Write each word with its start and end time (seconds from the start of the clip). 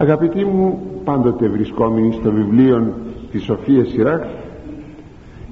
Αγαπητοί 0.00 0.44
μου 0.44 0.80
πάντοτε 1.04 1.48
βρισκόμενοι 1.48 2.12
στο 2.12 2.30
βιβλίο 2.30 2.92
της 3.30 3.42
Σοφίας 3.42 3.88
Σιράκ 3.88 4.24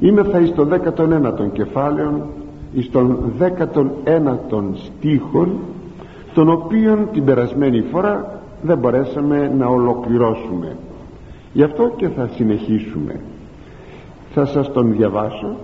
είμαι 0.01 0.23
θα 0.23 0.39
εις 0.41 0.55
το 0.55 0.69
19ο 0.71 1.53
κεφάλαιο 1.53 2.27
εις 2.73 2.91
τον 2.91 3.33
19ο 3.41 4.63
στίχων 4.75 5.59
τον 6.35 6.49
οποίον 6.49 7.09
την 7.13 7.25
περασμένη 7.25 7.81
φορά 7.81 8.41
δεν 8.63 8.79
μπορέσαμε 8.79 9.53
να 9.59 9.67
ολοκληρώσουμε. 9.67 10.77
Γι' 11.53 11.63
αυτό 11.63 11.93
και 11.97 12.09
θα 12.09 12.29
συνεχίσουμε. 12.35 13.21
Θα 14.33 14.47
σας 14.47 14.73
τον 14.73 14.93
διαβάσω. 14.93 15.57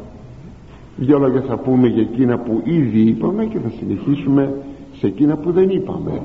Δυο 0.96 1.18
λόγια 1.18 1.40
θα 1.40 1.56
πούμε 1.56 1.88
για 1.88 2.02
εκείνα 2.02 2.38
που 2.38 2.60
ήδη 2.64 3.00
είπαμε 3.00 3.44
και 3.44 3.58
θα 3.58 3.70
συνεχίσουμε 3.78 4.54
σε 4.98 5.06
εκείνα 5.06 5.36
που 5.36 5.52
δεν 5.52 5.68
είπαμε 5.68 6.22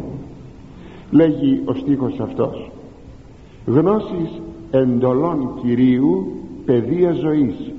λέγει 1.12 1.62
ο 1.66 1.74
στίχος 1.74 2.20
αυτός. 2.20 2.72
Γνώσεις 3.66 4.42
εντολών 4.72 5.60
Κυρίου 5.62 6.28
παιδεία 6.66 7.12
ζωής. 7.12 7.72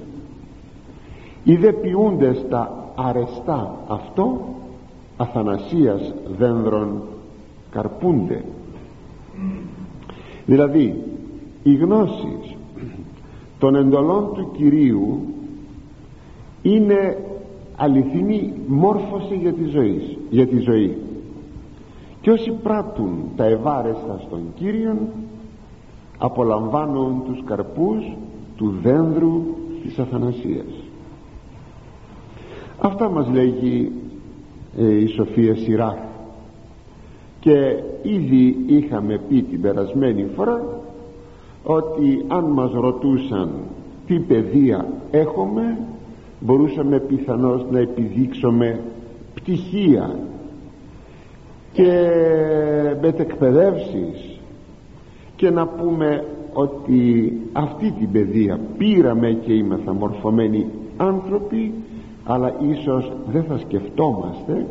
Είδε 1.45 1.73
ποιούνται 1.73 2.34
στα 2.34 2.92
αρεστά 2.95 3.78
αυτό 3.88 4.54
αθανασίας 5.16 6.14
δένδρων 6.38 7.02
καρπούνται 7.70 8.45
δηλαδή 10.48 11.02
οι 11.62 11.74
γνώσεις 11.74 12.56
των 13.59 13.74
εντολών 13.74 14.32
του 14.34 14.51
Κυρίου 14.56 15.20
είναι 16.62 17.18
αληθινή 17.76 18.52
μόρφωση 18.66 19.34
για 19.34 19.52
τη 19.52 19.65
ζωή, 19.65 20.18
για 20.30 20.46
τη 20.46 20.59
ζωή 20.59 20.96
και 22.28 22.34
όσοι 22.34 22.50
πράττουν 22.62 23.30
τα 23.37 23.45
ευάρεστα 23.45 24.20
στον 24.27 24.41
Κύριον 24.55 24.98
απολαμβάνουν 26.18 27.23
τους 27.24 27.42
καρπούς 27.45 28.16
του 28.57 28.74
δένδρου 28.82 29.43
της 29.82 29.98
αθανασίας. 29.98 30.66
Αυτά 32.79 33.10
μας 33.10 33.29
λέγει 33.29 33.93
ε, 34.79 34.95
η 34.95 35.06
Σοφία 35.06 35.56
Σιράχ 35.56 35.99
και 37.40 37.82
ήδη 38.02 38.65
είχαμε 38.66 39.21
πει 39.29 39.43
την 39.43 39.60
περασμένη 39.60 40.26
φορά 40.37 40.80
ότι 41.62 42.24
αν 42.29 42.45
μας 42.45 42.73
ρωτούσαν 42.73 43.51
τι 44.06 44.18
παιδεία 44.18 44.93
έχουμε 45.10 45.79
μπορούσαμε 46.40 46.99
πιθανώς 47.01 47.66
να 47.71 47.79
επιδείξουμε 47.79 48.80
πτυχία 49.34 50.27
και 51.79 52.10
μετεκπαιδεύσεις 53.01 54.40
και 55.37 55.51
να 55.51 55.66
πούμε 55.66 56.24
ότι 56.52 57.32
αυτή 57.52 57.95
την 57.98 58.12
παιδεία 58.12 58.60
πήραμε 58.79 59.30
και 59.30 59.52
είμαστε 59.52 59.93
μορφωμένοι 59.93 60.66
άνθρωποι 60.96 61.74
αλλά 62.24 62.54
ίσως 62.71 63.12
δεν 63.32 63.45
θα 63.45 63.59
σκεφτόμαστε 63.59 64.66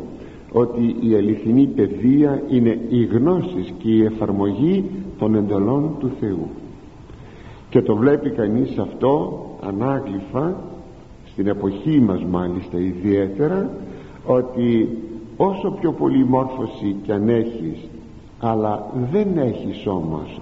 ότι 0.52 0.96
η 1.00 1.14
αληθινή 1.14 1.66
παιδεία 1.66 2.42
είναι 2.48 2.78
η 2.88 3.04
γνώση 3.04 3.74
και 3.78 3.90
η 3.90 4.04
εφαρμογή 4.04 4.84
των 5.18 5.34
εντολών 5.34 5.94
του 5.98 6.10
Θεού. 6.20 6.48
Και 7.70 7.82
το 7.82 7.96
βλέπει 7.96 8.30
κανείς 8.30 8.78
αυτό 8.78 9.42
ανάγλυφα 9.66 10.56
στην 11.32 11.46
εποχή 11.46 12.00
μας 12.00 12.24
μάλιστα 12.24 12.78
ιδιαίτερα 12.78 13.70
ότι 14.26 14.88
όσο 15.40 15.70
πιο 15.80 15.92
πολύ 15.92 16.24
μόρφωση 16.24 16.96
κι 17.02 17.12
αν 17.12 17.28
έχεις 17.28 17.88
αλλά 18.40 18.86
δεν 19.10 19.38
έχεις 19.38 19.86
όμως 19.86 20.40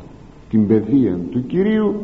την 0.50 0.66
παιδεία 0.66 1.18
του 1.30 1.46
Κυρίου 1.46 1.94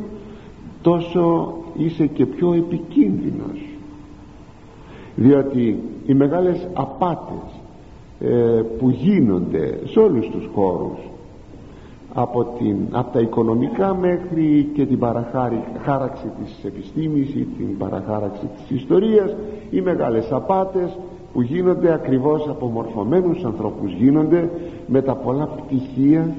τόσο 0.83 1.55
είσαι 1.77 2.07
και 2.07 2.27
πιο 2.27 2.53
επικίνδυνος. 2.53 3.59
Διότι 5.17 5.83
οι 6.07 6.15
μεγάλες 6.15 6.69
απάτες 6.73 7.61
ε, 8.21 8.63
που 8.79 8.91
γίνονται 8.91 9.79
σε 9.85 9.99
όλους 9.99 10.29
τους 10.29 10.49
χώρους 10.55 10.99
από, 12.15 12.45
την, 12.59 12.77
από 12.91 13.13
τα 13.13 13.21
οικονομικά 13.21 13.95
μέχρι 13.95 14.71
και 14.75 14.87
την 14.87 14.99
παραχάραξη 14.99 16.31
της 16.43 16.65
επιστήμης 16.65 17.29
ή 17.29 17.47
την 17.57 17.77
παραχάραξη 17.79 18.47
της 18.57 18.81
ιστορίας 18.81 19.35
οι 19.71 19.81
μεγάλες 19.81 20.33
απάτες 20.33 20.99
που 21.33 21.43
γίνονται 21.43 21.93
ακριβώς 21.93 22.49
από 22.49 22.67
μορφωμένους 22.67 23.45
ανθρώπους. 23.45 23.93
Γίνονται 23.93 24.51
με 24.87 25.03
τα 25.03 25.15
πολλά 25.15 25.47
πτυχία 25.47 26.35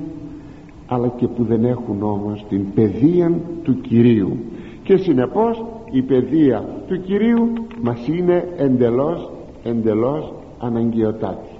αλλά 0.88 1.08
και 1.08 1.28
που 1.28 1.44
δεν 1.44 1.66
έχουν 1.66 2.04
όμως 2.04 2.46
την 2.50 2.74
παιδεία 2.74 3.32
του 3.64 3.82
Κυρίου. 3.82 4.38
Και 4.84 4.98
συνεπώς 4.98 5.66
η 5.92 6.02
παιδεία 6.02 6.66
του 6.88 7.02
Κυρίου 7.02 7.54
μας 7.82 8.08
είναι 8.08 8.48
εντελώς 8.58 9.30
εντελώς 9.64 10.34
αναγκαιοτάτη 10.60 11.54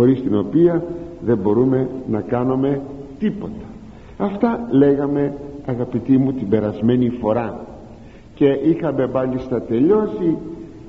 χωρίς 0.00 0.22
την 0.22 0.36
οποία 0.36 0.84
δεν 1.20 1.38
μπορούμε 1.38 1.88
να 2.10 2.20
κάνουμε 2.20 2.80
τίποτα. 3.18 3.66
Αυτά 4.18 4.68
λέγαμε 4.70 5.34
αγαπητοί 5.66 6.18
μου 6.18 6.32
την 6.32 6.48
περασμένη 6.48 7.08
φορά. 7.08 7.66
Και 8.34 8.46
είχαμε 8.46 9.08
μάλιστα 9.08 9.62
τελειώσει 9.62 10.36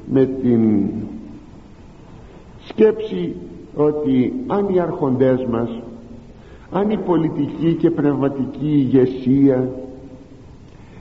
με 0.05 0.25
την 0.25 0.81
σκέψη 2.71 3.35
ότι 3.75 4.33
αν 4.47 4.69
οι 4.73 4.79
αρχοντές 4.79 5.45
μας 5.45 5.69
αν 6.71 6.89
η 6.89 6.97
πολιτική 6.97 7.73
και 7.73 7.89
πνευματική 7.89 8.67
ηγεσία 8.67 9.69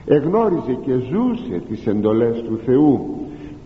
εγνώριζε 0.06 0.78
και 0.84 0.92
ζούσε 0.92 1.62
τις 1.69 1.86
εντολές 1.86 2.42
του 2.42 2.58
Θεού 2.64 3.00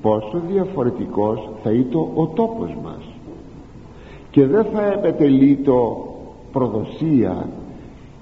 πόσο 0.02 0.42
διαφορετικός 0.48 1.50
θα 1.62 1.70
ήταν 1.70 2.00
ο 2.14 2.26
τόπος 2.26 2.76
μας. 2.84 3.08
Και 4.30 4.46
δεν 4.46 4.64
θα 4.64 4.92
επετελεί 4.92 5.56
το 5.64 6.08
προδοσία 6.52 7.48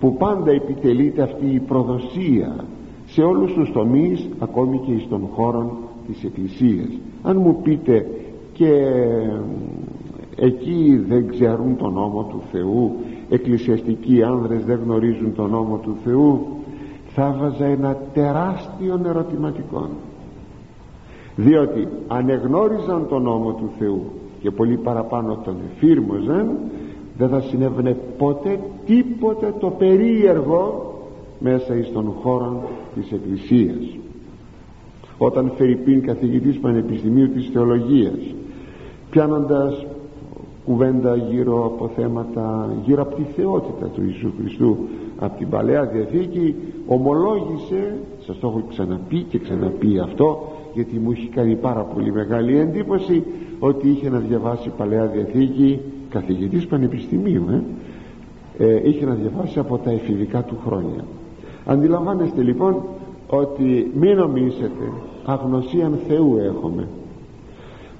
που 0.01 0.17
πάντα 0.17 0.51
επιτελείται 0.51 1.23
αυτή 1.23 1.47
η 1.47 1.59
προδοσία 1.61 2.65
σε 3.07 3.23
όλους 3.23 3.53
τους 3.53 3.73
τομείς 3.73 4.29
ακόμη 4.39 4.79
και 4.79 5.03
στον 5.07 5.29
χώρο 5.33 5.77
της 6.07 6.25
Εκκλησίας. 6.25 6.89
Αν 7.23 7.37
μου 7.37 7.61
πείτε 7.63 8.07
και 8.53 8.71
εκεί 10.37 11.05
δεν 11.09 11.29
ξέρουν 11.29 11.77
τον 11.77 11.93
νόμο 11.93 12.23
του 12.25 12.43
Θεού. 12.53 12.93
Εκκλησιαστικοί 13.29 14.23
άνδρες 14.23 14.65
δεν 14.65 14.81
γνωρίζουν 14.85 15.35
τον 15.35 15.51
νόμο 15.51 15.77
του 15.77 15.97
Θεού. 16.05 16.47
Θα 17.15 17.37
βάζα 17.41 17.65
ένα 17.65 17.97
τεράστιο 18.15 19.01
ερωτηματικό. 19.07 19.89
Διότι 21.37 21.89
αν 22.09 22.29
εγνώριζαν 22.29 23.07
τον 23.09 23.23
νόμο 23.23 23.53
του 23.53 23.71
Θεού 23.79 24.03
και 24.41 24.51
πολύ 24.51 24.77
παραπάνω 24.77 25.37
τον 25.45 25.57
εφήρμοζαν 25.73 26.59
δεν 27.19 27.29
θα 27.29 27.41
συνέβαινε 27.41 27.97
ποτέ 28.19 28.61
τίποτε 28.87 29.55
το 29.61 29.71
περίεργο 29.71 30.93
μέσα 31.39 31.77
εις 31.77 31.93
των 31.93 32.13
χώρων 32.23 32.61
της 32.95 33.13
Εκκλησίας. 33.13 33.97
Όταν 35.19 35.53
Φερρυπίν 35.57 36.03
καθηγητής 36.03 36.59
Πανεπιστημίου 36.59 37.29
της 37.29 37.51
Θεολογίας 37.53 38.35
πιάνοντας 39.13 39.87
κουβέντα 40.65 41.17
γύρω 41.17 41.65
από 41.67 41.91
θέματα 41.97 42.69
γύρω 42.85 43.03
από 43.03 43.15
τη 43.15 43.23
θεότητα 43.23 43.87
του 43.87 44.03
Ιησού 44.05 44.33
Χριστού 44.39 44.77
από 45.19 45.39
την 45.39 45.49
Παλαιά 45.49 45.85
Διαθήκη 45.85 46.55
ομολόγησε 46.87 47.99
σας 48.27 48.39
το 48.39 48.47
έχω 48.47 48.63
ξαναπεί 48.69 49.23
και 49.23 49.39
ξαναπεί 49.39 49.99
αυτό 49.99 50.53
γιατί 50.75 50.99
μου 50.99 51.11
έχει 51.11 51.27
κάνει 51.27 51.55
πάρα 51.55 51.83
πολύ 51.83 52.13
μεγάλη 52.13 52.59
εντύπωση 52.59 53.23
ότι 53.59 53.89
είχε 53.89 54.11
να 54.11 54.19
διαβάσει 54.19 54.71
Παλαιά 54.77 55.07
Διαθήκη 55.07 55.81
καθηγητής 56.11 56.67
πανεπιστημίου 56.67 57.45
ε; 57.51 57.63
Ε, 58.59 58.89
είχε 58.89 59.05
να 59.05 59.15
διαβάσει 59.15 59.59
από 59.59 59.79
τα 59.79 59.91
εφηβικά 59.91 60.43
του 60.43 60.57
χρόνια. 60.67 61.05
Αντιλαμβάνεστε 61.65 62.43
λοιπόν 62.43 62.83
ότι 63.27 63.93
μην 63.95 64.17
νομίζετε 64.17 64.93
αγνωσίαν 65.25 65.99
Θεού 66.09 66.39
έχουμε 66.39 66.89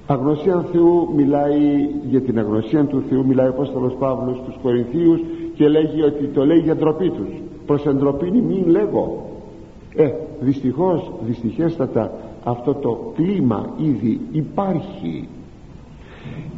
αγνωσίαν 0.07 0.65
Θεού 0.71 1.13
μιλάει 1.15 1.89
για 2.09 2.21
την 2.21 2.39
αγνωσία 2.39 2.85
του 2.85 3.03
Θεού 3.09 3.25
μιλάει 3.25 3.47
ο 3.47 3.49
Απόστολος 3.49 3.93
Παύλος 3.99 4.37
στους 4.37 4.55
Κορινθίους 4.61 5.19
και 5.55 5.67
λέγει 5.67 6.01
ότι 6.01 6.27
το 6.27 6.45
λέει 6.45 6.59
για 6.59 6.75
ντροπή 6.75 7.09
τους. 7.09 7.41
Προς 7.65 7.85
εντροπήνη 7.85 8.41
μην 8.41 8.67
λέγω. 8.67 9.29
Ε 9.95 10.11
δυστυχώς 10.39 11.11
δυστυχέστατα 11.25 12.11
αυτό 12.43 12.73
το 12.73 13.11
κλίμα 13.15 13.69
ήδη 13.77 14.19
υπάρχει. 14.31 15.27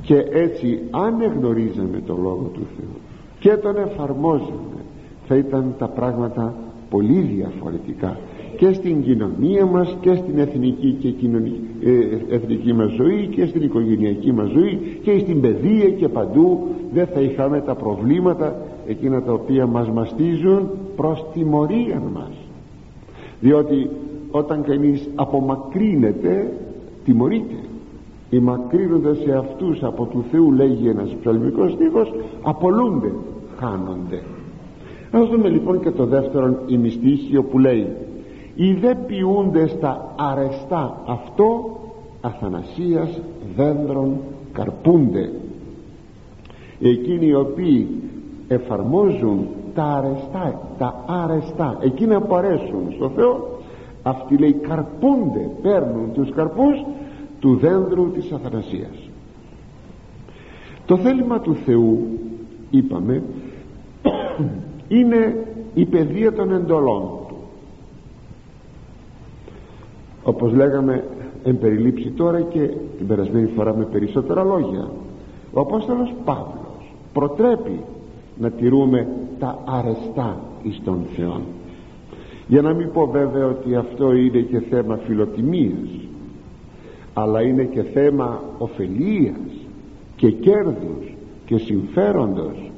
Και 0.01 0.25
έτσι 0.31 0.79
αν 0.91 1.21
εγνωρίζαμε 1.21 2.01
το 2.05 2.17
Λόγο 2.21 2.51
του 2.53 2.61
Θεού 2.77 2.99
και 3.39 3.57
τον 3.57 3.77
εφαρμόζαμε 3.77 4.79
θα 5.27 5.35
ήταν 5.35 5.75
τα 5.77 5.87
πράγματα 5.87 6.53
πολύ 6.89 7.19
διαφορετικά 7.19 8.17
και 8.57 8.73
στην 8.73 9.03
κοινωνία 9.03 9.65
μας 9.65 9.97
και 10.01 10.15
στην 10.15 10.39
εθνική, 10.39 10.97
και 10.99 11.09
κοινωνική, 11.09 11.61
ε, 11.83 12.35
εθνική 12.35 12.73
μας 12.73 12.91
ζωή 12.91 13.27
και 13.27 13.45
στην 13.45 13.61
οικογενειακή 13.61 14.31
μας 14.31 14.49
ζωή 14.49 14.99
και 15.03 15.17
στην 15.19 15.41
παιδεία 15.41 15.89
και 15.89 16.07
παντού. 16.07 16.67
Δεν 16.93 17.07
θα 17.07 17.19
είχαμε 17.19 17.61
τα 17.61 17.75
προβλήματα 17.75 18.55
εκείνα 18.87 19.21
τα 19.21 19.33
οποία 19.33 19.65
μας 19.65 19.89
μαστίζουν 19.89 20.69
προς 20.95 21.25
τιμωρία 21.33 22.01
μας. 22.13 22.31
Διότι 23.39 23.89
όταν 24.31 24.63
κανείς 24.63 25.09
απομακρύνεται 25.15 26.51
τιμωρείται. 27.05 27.55
Οι 28.29 28.39
μακρύνοντας 28.39 29.17
σε 29.17 29.31
αυτούς 29.31 29.83
από 29.83 30.05
του 30.05 30.25
Θεού 30.31 30.51
λέγει 30.51 30.87
ένας 30.87 31.15
ψαλμικός 31.21 31.71
στίχος 31.71 32.13
απολούνται, 32.41 33.11
χάνονται. 33.59 34.21
Ας 35.11 35.29
δούμε 35.29 35.49
λοιπόν 35.49 35.79
και 35.79 35.91
το 35.91 36.05
δεύτερο 36.05 36.59
ημιστήχιο 36.67 37.43
που 37.43 37.59
λέει 37.59 37.87
οι 38.55 38.73
δε 38.73 38.95
ποιούνται 38.95 39.67
στα 39.67 40.13
αρεστά 40.15 41.01
αυτό 41.05 41.79
αθανασίας 42.21 43.19
δένδρων 43.55 44.17
καρπούνται. 44.53 45.31
Εκείνοι 46.79 47.25
οι 47.25 47.35
οποίοι 47.35 47.87
εφαρμόζουν 48.47 49.47
τα 49.75 49.83
αρεστά 49.83 50.61
τα 50.77 51.03
αρεστά 51.07 51.77
εκείνα 51.81 52.21
που 52.21 52.35
αρέσουν 52.35 52.93
στο 52.95 53.09
Θεό 53.09 53.59
αυτοί 54.03 54.37
λέει 54.37 54.53
καρπούνται 54.53 55.49
παίρνουν 55.61 56.13
τους 56.13 56.31
καρπούς 56.31 56.85
του 57.39 57.55
δένδρου 57.55 58.11
της 58.11 58.31
αθανασίας. 58.31 59.09
Το 60.85 60.97
θέλημα 60.97 61.39
του 61.39 61.55
Θεού 61.55 62.07
είπαμε 62.69 63.23
είναι 64.97 65.45
η 65.73 65.85
παιδεία 65.85 66.33
των 66.33 66.51
εντολών 66.51 67.09
του 67.27 67.35
όπως 70.25 70.53
λέγαμε 70.53 71.03
εν 71.43 71.57
περιλήψει 71.57 72.09
τώρα 72.09 72.41
και 72.41 72.69
την 72.97 73.07
περασμένη 73.07 73.47
φορά 73.55 73.75
με 73.75 73.83
περισσότερα 73.83 74.43
λόγια. 74.43 74.89
Ο 75.53 75.59
Απόστολος 75.59 76.13
Παύλος 76.25 76.93
προτρέπει 77.13 77.79
να 78.39 78.49
τηρούμε 78.49 79.07
τα 79.39 79.59
αρεστά 79.65 80.39
εις 80.63 80.81
τον 80.83 80.99
Θεό 81.15 81.41
για 82.47 82.61
να 82.61 82.73
μην 82.73 82.91
πω 82.91 83.05
βέβαια 83.05 83.45
ότι 83.45 83.75
αυτό 83.75 84.13
είναι 84.13 84.39
και 84.39 84.59
θέμα 84.59 84.97
φιλοτιμίας 84.97 85.89
αλλά 87.13 87.41
είναι 87.41 87.63
και 87.63 87.81
θέμα 87.81 88.43
ωφελίας 88.57 89.51
και 90.15 90.31
κέρδους 90.31 91.15
και 91.45 91.57
συμφέροντος. 91.57 92.71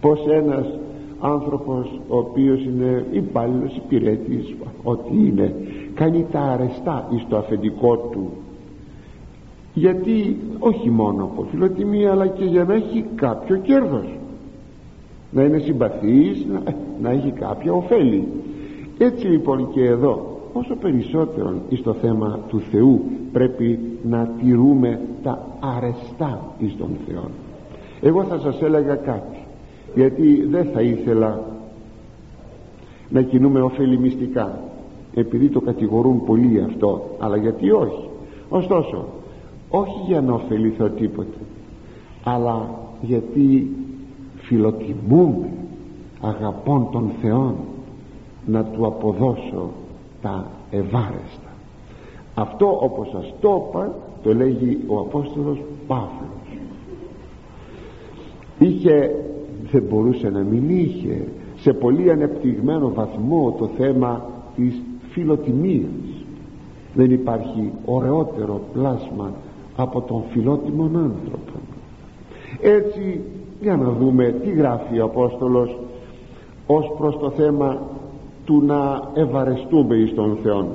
Πως 0.00 0.26
ένας 0.26 0.66
άνθρωπος 1.20 2.00
ο 2.08 2.16
οποίος 2.16 2.64
είναι 2.64 3.04
υπάλληλος 3.10 3.76
υπηρέτης 3.76 4.54
ό,τι 4.82 5.26
είναι 5.26 5.54
κάνει 5.96 6.26
τα 6.32 6.40
αρεστά 6.40 7.08
εις 7.10 7.26
το 7.28 7.36
αφεντικό 7.36 7.96
του. 7.96 8.30
Γιατί 9.74 10.36
όχι 10.58 10.90
μόνο 10.90 11.24
από 11.24 11.46
φιλοτιμία 11.50 12.10
αλλά 12.10 12.26
και 12.26 12.44
για 12.44 12.64
να 12.64 12.74
έχει 12.74 13.04
κάποιο 13.14 13.56
κέρδος. 13.56 14.18
Να 15.30 15.42
είναι 15.42 15.58
συμπαθής 15.58 16.46
να, 16.52 16.74
να 17.00 17.10
έχει 17.10 17.30
κάποια 17.30 17.72
ωφέλη. 17.72 18.28
Έτσι 18.98 19.26
λοιπόν 19.26 19.70
και 19.72 19.84
εδώ 19.84 20.40
όσο 20.52 20.74
περισσότερο 20.76 21.54
εις 21.68 21.82
το 21.82 21.92
θέμα 21.92 22.38
του 22.48 22.60
Θεού 22.60 23.04
πρέπει 23.32 23.78
να 24.02 24.30
τηρούμε 24.42 25.00
τα 25.22 25.46
αρεστά 25.76 26.54
εις 26.58 26.76
τον 26.76 26.90
Θεό. 27.06 27.30
Εγώ 28.00 28.24
θα 28.24 28.38
σας 28.38 28.62
έλεγα 28.62 28.94
κάτι 28.94 29.38
γιατί 29.94 30.46
δεν 30.50 30.64
θα 30.72 30.80
ήθελα 30.80 31.40
να 33.08 33.22
κινούμε 33.22 33.60
ωφελημιστικά 33.60 34.60
επειδή 35.18 35.48
το 35.48 35.60
κατηγορούν 35.60 36.24
πολύ 36.24 36.62
αυτό 36.66 37.02
αλλά 37.18 37.36
γιατί 37.36 37.70
όχι. 37.70 38.08
Ωστόσο 38.48 39.04
όχι 39.70 40.00
για 40.06 40.20
να 40.20 40.32
ωφεληθώ 40.32 40.88
τίποτε 40.88 41.38
αλλά 42.24 42.70
γιατί 43.00 43.76
φιλοτιμούμε 44.36 45.48
αγαπών 46.20 46.88
των 46.92 47.10
Θεών 47.22 47.54
να 48.46 48.64
του 48.64 48.86
αποδώσω 48.86 49.70
τα 50.22 50.46
ευάρεστα. 50.70 51.50
Αυτό 52.34 52.78
όπως 52.82 53.08
σας 53.08 53.34
το 53.40 53.68
είπα 53.68 53.94
το 54.22 54.34
λέγει 54.34 54.78
ο 54.86 54.98
Απόστολος 54.98 55.58
Παύλος. 55.86 56.58
Είχε 58.58 59.24
δεν 59.70 59.82
μπορούσε 59.82 60.28
να 60.28 60.40
μην 60.40 60.70
είχε 60.70 61.28
σε 61.56 61.72
πολύ 61.72 62.10
ανεπτυγμένο 62.10 62.92
βαθμό 62.94 63.56
το 63.58 63.66
θέμα 63.76 64.24
της 64.56 64.82
φιλοτιμίας. 65.16 66.24
Δεν 66.94 67.10
υπάρχει 67.10 67.72
ωραιότερο 67.84 68.60
πλάσμα 68.72 69.32
από 69.76 70.00
τον 70.00 70.22
φιλότιμον 70.30 70.96
άνθρωπο. 70.96 71.58
Έτσι 72.60 73.20
για 73.60 73.76
να 73.76 73.90
δούμε 73.90 74.34
τι 74.42 74.50
γράφει 74.50 75.00
ο 75.00 75.04
Απόστολος 75.04 75.78
ως 76.66 76.92
προς 76.98 77.18
το 77.18 77.30
θέμα 77.30 77.80
του 78.44 78.62
να 78.66 79.10
ευαρεστούμε 79.14 79.96
εις 79.96 80.14
τον 80.14 80.38
Θεό 80.42 80.68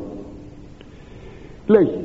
λέγει 1.67 1.99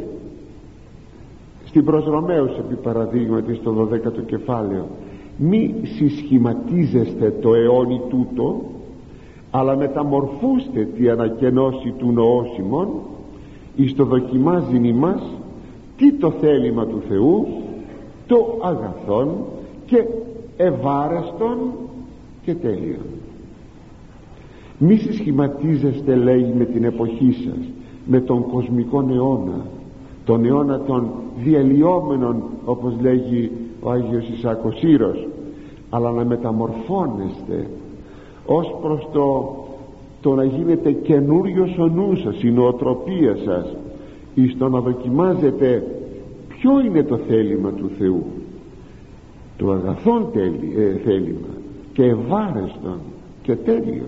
στην 1.65 1.85
προς 1.85 2.05
Ρωμαίους 2.05 2.59
επί 2.59 2.75
παραδείγματις 2.75 3.57
στο 3.57 3.89
12ο 3.93 4.27
κεφάλαιο 4.27 4.87
μη 5.37 5.75
συσχηματίζεστε 5.83 7.31
το 7.41 7.55
αιώνι 7.55 8.01
τούτο 8.09 8.63
αλλά 9.51 9.77
μεταμορφούστε 9.77 10.89
τη 10.97 11.09
ανακαινώση 11.09 11.95
του 11.99 12.13
νοώσιμων 12.13 12.89
εις 13.77 13.95
το 13.95 14.05
δοκιμάζει 14.05 14.81
ημάς 14.83 15.23
τι 15.97 16.13
το 16.13 16.31
θέλημα 16.31 16.87
του 16.87 17.03
Θεού 17.09 17.47
το 18.27 18.59
αγαθόν 18.63 19.29
και 19.87 20.05
ευάρεστον 20.57 21.59
και 22.43 22.55
τέλειον. 22.55 23.05
Μη 24.79 24.97
συσχηματίζεστε 24.97 26.15
λέει 26.15 26.53
με 26.59 26.65
την 26.65 26.85
εποχή 26.85 27.33
σας 27.33 27.71
με 28.07 28.21
τον 28.21 28.47
κοσμικό 28.47 29.07
αιώνα 29.11 29.65
τον 30.27 30.45
αιώνα 30.45 30.81
των 30.81 31.11
διαλυόμενων 31.45 32.43
όπως 32.65 32.95
λέγει 33.01 33.51
ο 33.83 33.91
Άγιος 33.91 34.29
Ισάκος 34.29 34.83
Ήρος 34.83 35.29
αλλά 35.91 36.11
να 36.11 36.25
μεταμορφώνεστε 36.25 37.67
ως 38.47 38.75
προς 38.81 39.09
το, 39.13 39.57
το 40.21 40.35
να 40.35 40.45
γίνετε 40.45 40.93
καινούριος 40.93 41.79
ο 41.79 41.87
νους 41.87 42.21
σας 42.21 42.43
η 42.43 42.51
νοοτροπία 42.51 43.37
σας 43.45 43.77
εις 44.35 44.57
το 44.59 44.69
να 44.69 44.81
δοκιμάζετε 44.81 45.87
ποιο 46.49 46.81
είναι 46.81 47.03
το 47.03 47.17
θέλημα 47.17 47.71
του 47.71 47.91
Θεού 47.99 48.25
το 49.57 49.71
αγαθόν 49.71 50.27
ε, 50.35 50.97
θέλημα 51.05 51.49
και 51.93 52.05
ευάρεστον 52.05 52.99
και 53.43 53.57
τέλειο 53.57 54.07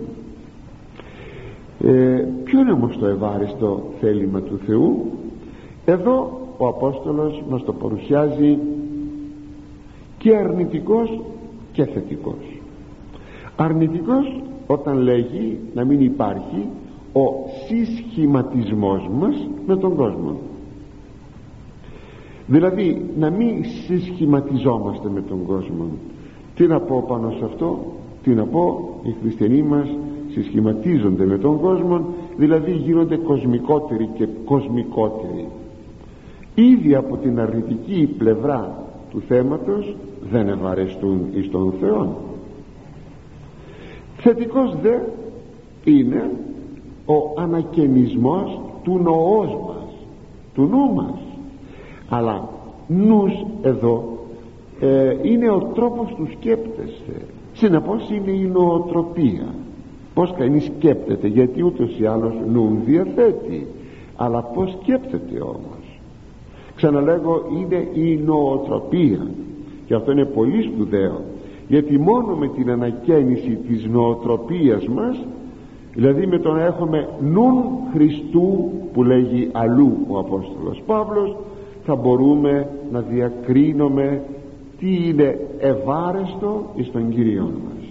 ε, 1.85 2.25
ποιο 2.45 2.61
είναι 2.61 2.73
όμως 2.73 2.99
το 2.99 3.07
ευάρεστο 3.07 3.83
θέλημα 4.01 4.41
του 4.41 4.59
Θεού; 4.67 5.11
Εδώ 5.85 6.41
ο 6.59 6.67
Απόστολος 6.67 7.43
μας 7.51 7.65
το 7.65 7.73
παρουσιάζει 7.73 8.59
και 10.19 10.37
αρνητικός 10.37 11.21
και 11.73 11.85
θετικός 11.85 12.58
αρνητικός 13.59 14.43
όταν 14.67 14.97
λέγει 14.97 15.59
να 15.75 15.85
μην 15.85 16.01
υπάρχει 16.01 16.67
ο 17.13 17.21
συσχηματισμός 17.67 19.09
μας 19.13 19.49
με 19.67 19.77
τον 19.77 19.97
κόσμο. 19.97 20.37
Δηλαδή 22.47 23.11
να 23.19 23.31
μην 23.31 23.65
συσχηματιζόμαστε 23.87 25.09
με 25.09 25.23
τον 25.23 25.47
κόσμο. 25.47 25.87
Τι 26.55 26.67
να 26.67 26.81
πω 26.81 27.05
πάνω 27.09 27.31
σε 27.31 27.45
αυτό; 27.45 27.79
Τι 28.23 28.31
να 28.31 28.45
πω; 28.45 28.95
Οι 29.03 29.15
χριστιανοί 29.23 29.63
μας 29.63 29.89
συσχηματίζονται 30.31 31.25
με 31.25 31.39
τον 31.39 31.61
κόσμο 31.61 32.05
δηλαδή 32.37 32.73
γίνονται 32.73 33.17
κοσμικότεροι 33.17 34.09
και 34.15 34.29
κοσμικότεροι. 34.45 35.49
Ήδη 36.55 36.95
από 36.95 37.17
την 37.17 37.41
αρνητική 37.41 38.15
πλευρά 38.19 38.85
του 39.11 39.23
θέματος 39.29 39.97
δεν 40.31 40.49
ευαρεστούν 40.49 41.21
εις 41.33 41.51
τον 41.51 41.73
Θεό 41.81 42.28
θετικός 44.19 44.77
δε 44.83 44.99
είναι 45.85 46.31
ο 47.07 47.41
ανακαινισμός 47.41 48.61
του 48.83 48.99
νοός 48.99 49.59
μας 49.67 49.79
του 50.55 50.63
νου 50.63 50.95
μας. 50.95 51.21
Αλλά 52.09 52.49
νους 52.87 53.33
εδώ 53.63 54.19
ε, 54.81 55.17
είναι 55.23 55.51
ο 55.51 55.59
τρόπος 55.75 56.15
του 56.15 56.29
σκέπτεσαι 56.33 57.23
συνεπώς 57.53 58.11
είναι 58.11 58.31
η 58.31 58.45
νοοτροπία. 58.45 59.55
Πως 60.15 60.35
κανείς 60.39 60.65
σκέπτεται 60.65 61.27
γιατί 61.27 61.63
ούτως 61.63 61.99
ή 61.99 62.07
άλλως 62.07 62.35
νου 62.53 62.83
διαθέτει. 62.85 63.67
Αλλά 64.17 64.43
πως 64.43 64.77
σκέπτεται 64.81 65.41
όμως. 65.41 66.01
Ξαναλέγω 66.75 67.45
είναι 67.59 67.89
η 67.93 68.17
νοοτροπία. 68.17 69.27
Και 69.87 69.95
αυτό 69.95 70.11
είναι 70.11 70.25
πολύ 70.25 70.63
σπουδαίο 70.63 71.25
γιατί 71.69 71.99
μόνο 71.99 72.35
με 72.35 72.49
την 72.49 72.71
ανακαίνιση 72.71 73.59
της 73.69 73.85
νοοτροπίας 73.85 74.87
μας 74.87 75.27
δηλαδή 75.95 76.27
με 76.27 76.39
το 76.39 76.53
να 76.53 76.65
έχουμε 76.65 77.09
νουν 77.21 77.55
Χριστού 77.93 78.71
που 78.93 79.03
λέγει 79.03 79.49
αλλού 79.53 79.93
ο 80.09 80.19
Απόστολος 80.19 80.83
Παύλος 80.87 81.37
θα 81.85 81.97
μπορούμε 81.97 82.71
να 82.93 83.01
διακρίνουμε 83.01 84.23
τι 84.79 85.09
είναι 85.09 85.39
ευάρεστο 85.59 86.71
εις 86.75 86.91
τον 86.91 87.11
Κύριό 87.11 87.43
μας. 87.43 87.85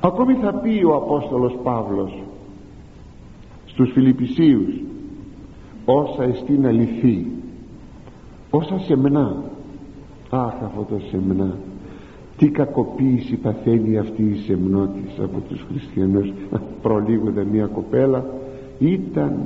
Ακόμη 0.00 0.34
θα 0.34 0.54
πει 0.54 0.84
ο 0.84 0.94
Απόστολος 0.94 1.58
Παύλος 1.62 2.22
στους 3.66 3.92
Φιλιππισίους 3.92 4.80
όσα 5.84 6.22
εστίν 6.22 6.66
αληθή 6.66 7.26
όσα 8.50 8.78
σεμνά 8.78 9.44
αχ 10.30 10.54
αυτό 10.64 10.86
το 10.88 11.00
σεμνά. 11.10 11.56
Τι 12.36 12.48
κακοποίηση 12.48 13.36
παθαίνει 13.36 13.98
αυτή 13.98 14.22
η 14.22 14.36
σεμνότης 14.36 15.18
από 15.22 15.40
τους 15.48 15.64
χριστιανούς. 15.70 16.32
Προλίγονται 16.82 17.44
μια 17.44 17.66
κοπέλα. 17.66 18.24
Ήταν 18.78 19.36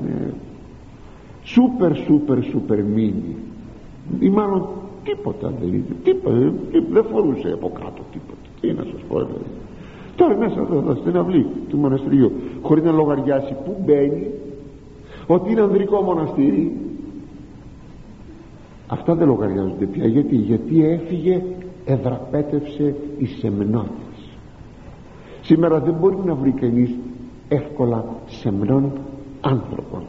σούπερ 1.42 1.96
σούπερ 1.96 2.42
σούπερ 2.42 2.84
μίνι. 2.84 3.36
Ή 4.18 4.28
μάλλον 4.28 4.68
τίποτα 5.04 5.52
δεν 5.60 5.68
ήταν 5.68 5.96
τίποτα, 6.04 6.52
δεν 6.90 7.04
φορούσε 7.04 7.52
από 7.52 7.68
κάτω 7.68 8.02
τίποτα. 8.12 8.48
Τι 8.60 8.72
να 8.72 8.82
σας 8.82 9.00
πω 9.08 9.16
δηλαδή 9.16 9.44
τώρα 10.20 10.36
μέσα 10.36 10.60
εδώ, 10.60 10.76
εδώ 10.78 10.94
στην 10.94 11.16
αυλή 11.16 11.46
του 11.68 11.76
μοναστηριού 11.76 12.32
χωρίς 12.62 12.84
να 12.84 12.92
λογαριάσει 12.92 13.56
που 13.64 13.76
μπαίνει 13.84 14.26
ότι 15.26 15.50
είναι 15.50 15.60
ανδρικό 15.60 16.00
μοναστήρι 16.00 16.76
αυτά 18.90 19.14
δεν 19.14 19.26
λογαριάζονται 19.26 19.86
πια 19.86 20.06
γιατί, 20.06 20.36
γιατί 20.36 20.84
έφυγε 20.84 21.42
εδραπέτευσε 21.84 22.94
η 23.18 23.26
σεμνότης 23.26 24.10
σήμερα 25.42 25.80
δεν 25.80 25.94
μπορεί 25.94 26.16
να 26.24 26.34
βρει 26.34 26.50
κανείς 26.50 26.90
εύκολα 27.48 28.04
σεμνών 28.26 28.92
άνθρωπον 29.40 30.02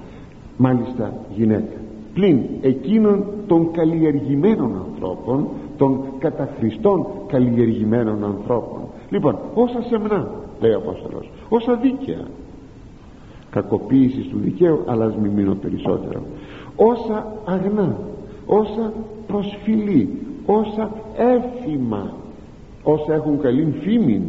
μάλιστα 0.58 1.14
γυναίκα. 1.36 1.78
Πλην 2.14 2.40
εκείνων 2.62 3.26
των 3.48 3.72
καλλιεργημένων 3.72 4.86
ανθρώπων 4.88 5.48
των 5.78 6.04
καταχρηστών 6.20 7.06
καλλιεργημένων 7.28 8.24
ανθρώπων. 8.24 8.82
Λοιπόν 9.10 9.38
όσα 9.54 9.82
σεμνά 9.82 10.30
λέει 10.60 10.72
ο 10.72 10.78
Απόστολος 10.78 11.32
όσα 11.50 11.76
δίκαια. 11.76 12.24
Κακοποίησης 13.50 14.28
του 14.28 14.40
δικαίου 14.40 14.84
αλλά 14.86 15.06
ας 15.06 15.16
μην 15.16 15.32
μείνω 15.32 15.56
περισσότερο. 15.56 16.22
Όσα 16.76 17.34
αγνά 17.46 17.98
όσα 18.46 18.94
προσφυλή 19.28 20.10
όσα 20.46 20.92
έθιμα 21.18 22.14
όσα 22.84 23.14
έχουν 23.14 23.40
καλή 23.42 23.74
φήμη 23.82 24.22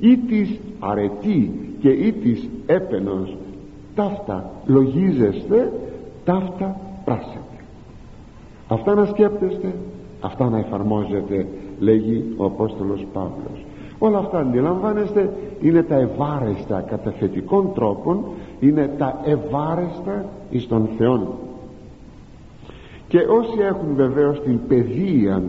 ή 0.00 0.16
της 0.16 0.60
αρετή 0.78 1.50
και 1.80 1.88
ή 1.88 2.12
της 2.12 2.48
έπαινος 2.66 3.36
ταύτα 3.94 4.50
λογίζεστε 4.66 5.72
ταύτα 6.24 6.80
πράσετε. 7.04 7.40
Αυτά 8.68 8.94
να 8.94 9.04
σκέπτεστε 9.04 9.74
αυτά 10.20 10.48
να 10.48 10.58
εφαρμόζετε 10.58 11.46
λέγει 11.78 12.24
ο 12.36 12.44
Απόστολος 12.44 13.06
Παύλος. 13.12 13.64
Όλα 13.98 14.18
αυτά 14.18 14.38
αντιλαμβάνεστε 14.38 15.32
είναι 15.60 15.82
τα 15.82 15.94
ευάρεστα 15.94 16.80
κατά 16.80 17.10
θετικών 17.10 17.72
τρόπων 17.74 18.24
είναι 18.60 18.94
τα 18.98 19.20
ευάρεστα 19.24 20.24
εις 20.50 20.68
τον 20.68 20.88
Θεόν 20.98 21.28
και 23.16 23.22
όσοι 23.22 23.60
έχουν 23.60 23.94
βεβαίως 23.94 24.40
την 24.42 24.58
παιδεία 24.68 25.42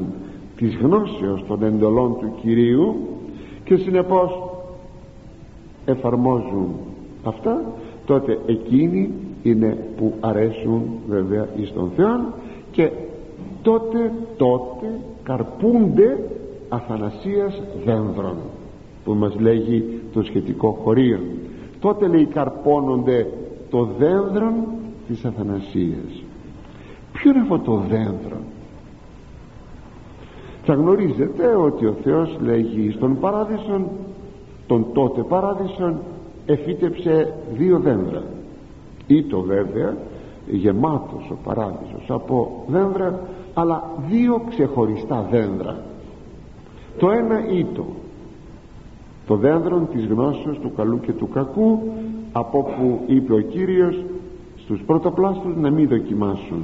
της 0.56 0.76
γνώσεως 0.76 1.46
των 1.48 1.64
εντολών 1.64 2.18
του 2.20 2.32
Κυρίου 2.42 2.96
και 3.64 3.76
συνεπώς 3.76 4.50
εφαρμόζουν 5.86 6.68
αυτά 7.24 7.62
τότε 8.06 8.40
εκείνοι 8.46 9.14
είναι 9.44 9.78
που 9.98 10.14
αρέσουν 10.20 10.82
βέβαια 11.08 11.48
εις 11.56 11.74
τον 11.74 11.92
Θεό 11.96 12.34
και 12.72 12.92
τότε 13.62 14.12
τότε 14.38 15.00
καρπούνται 15.24 16.20
αθανασίας 16.70 17.62
δένδρων 17.86 18.36
που 19.04 19.14
μας 19.14 19.36
λέγει 19.40 20.00
το 20.14 20.22
σχετικό 20.22 20.72
χωρίο 20.84 21.20
τότε 21.80 22.08
λέει 22.08 22.26
καρπώνονται 22.26 23.28
το 23.70 23.90
δένδρον 23.98 24.54
της 25.08 25.26
αθανασίας 25.26 26.27
ποιο 27.28 27.36
είναι 27.36 27.54
αυτό 27.54 27.72
το 27.72 27.84
δένδρο 27.90 28.38
θα 30.64 30.74
γνωρίζετε 30.74 31.56
ότι 31.56 31.86
ο 31.86 31.96
Θεός 32.04 32.38
λέγει 32.42 32.92
στον 32.92 33.20
παράδεισον 33.20 33.88
τον 34.68 34.86
τότε 34.94 35.22
παράδεισον 35.22 36.00
εφύτεψε 36.46 37.34
δύο 37.54 37.80
δένδρα 37.80 38.24
το 39.30 39.42
βέβαια 39.42 39.98
γεμάτος 40.52 41.30
ο 41.32 41.38
παράδεισος 41.44 42.06
από 42.08 42.64
δένδρα 42.68 43.20
αλλά 43.54 43.84
δύο 44.10 44.42
ξεχωριστά 44.50 45.28
δένδρα 45.32 45.78
το 46.98 47.12
ένα 47.12 47.50
ήτο 47.50 47.86
το 49.28 49.36
δένδρο 49.36 49.88
της 49.92 50.06
γνώσεως 50.06 50.60
του 50.60 50.72
καλού 50.76 51.00
και 51.00 51.14
του 51.14 51.30
κακού 51.30 51.80
από 52.32 52.64
που 52.64 53.02
είπε 53.06 53.34
ο 53.34 53.40
Κύριος 53.40 54.04
στους 54.58 54.82
πρωτοπλάστους 54.86 55.56
να 55.56 55.70
μην 55.70 55.88
δοκιμάσουν 55.88 56.64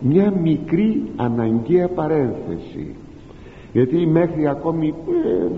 μια 0.00 0.32
μικρή 0.42 1.02
αναγκαία 1.16 1.88
παρένθεση. 1.88 2.94
Γιατί 3.72 4.06
μέχρι 4.06 4.48
ακόμη 4.48 4.94
ε, 5.24 5.48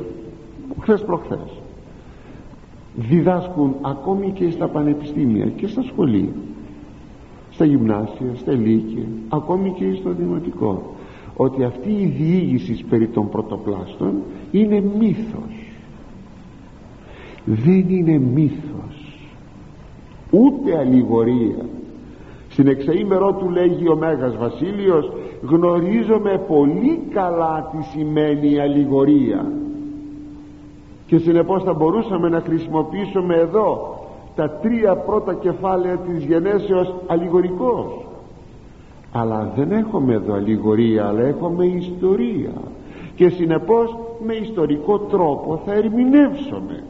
χθες 0.81 1.05
προχθές 1.05 1.61
διδάσκουν 2.95 3.75
ακόμη 3.83 4.31
και 4.31 4.51
στα 4.51 4.69
πανεπιστήμια 4.69 5.47
και 5.47 5.67
στα 5.67 5.83
σχολεία 5.83 6.33
στα 7.57 7.65
γυμνάσια, 7.65 8.35
στα 8.35 8.53
λύκεια 8.53 9.05
ακόμη 9.29 9.71
και 9.79 9.95
στο 10.01 10.11
δημοτικό 10.11 10.95
ότι 11.37 11.65
αυτή 11.65 11.91
η 11.91 12.07
διήγηση 12.07 12.85
περί 12.89 13.09
των 13.09 13.29
πρωτοπλάστων 13.29 14.15
είναι 14.51 14.83
μύθος. 14.99 15.73
Δεν 17.45 17.89
είναι 17.89 18.19
μύθος. 18.19 19.19
Ούτε 20.31 20.79
αλληγορία 20.79 21.69
στην 22.57 22.69
εξαήμερό 22.69 23.33
του 23.33 23.51
λέγει 23.51 23.89
ο 23.89 23.97
Μέγας 23.97 24.37
Βασίλειος 24.37 25.13
γνωρίζομαι 25.43 26.45
πολύ 26.49 27.03
καλά 27.11 27.71
τι 27.73 27.83
σημαίνει 27.83 28.61
αλληγορία 28.61 29.53
και 31.07 31.19
συνεπώς 31.19 31.63
θα 31.63 31.75
μπορούσαμε 31.75 32.29
να 32.29 32.41
χρησιμοποιήσουμε 32.41 33.35
εδώ 33.35 33.99
τα 34.35 34.51
τρία 34.51 34.97
πρώτα 34.97 35.35
κεφάλαια 35.35 35.97
της 35.97 36.25
γενέσεως 36.25 36.95
αλληγορικός 37.07 38.07
αλλά 39.13 39.53
δεν 39.57 39.73
έχουμε 39.73 40.15
εδώ 40.15 40.35
αλληγορία 40.35 41.07
αλλά 41.07 41.23
έχουμε 41.23 41.65
ιστορία. 41.65 42.53
Και 43.15 43.29
συνεπώς 43.29 43.97
με 44.27 44.35
ιστορικό 44.35 44.99
τρόπο 44.99 45.61
θα 45.65 45.73
ερμηνεύσουμε. 45.73 46.85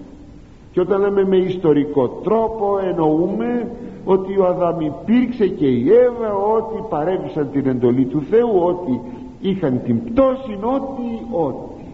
Και 0.73 0.81
όταν 0.81 1.01
λέμε 1.01 1.25
με 1.25 1.37
ιστορικό 1.37 2.09
τρόπο 2.09 2.79
εννοούμε 2.89 3.71
ότι 4.09 4.39
ο 4.39 4.47
Αδάμ 4.47 4.81
υπήρξε 4.81 5.47
και 5.47 5.67
η 5.67 5.91
Εύα 5.93 6.35
ότι 6.35 6.85
παρέβησαν 6.89 7.51
την 7.53 7.67
εντολή 7.67 8.05
του 8.05 8.23
Θεού 8.31 8.63
ότι 8.63 9.01
είχαν 9.41 9.81
την 9.85 10.05
πτώση 10.05 10.59
ότι 10.63 11.27
ότι. 11.31 11.85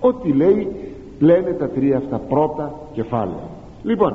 Ότι 0.00 0.32
λέει 0.32 0.68
λένε 1.18 1.52
τα 1.52 1.68
τρία 1.68 1.96
αυτά 1.96 2.18
πρώτα 2.18 2.74
κεφάλαια. 2.92 3.48
Λοιπόν 3.82 4.14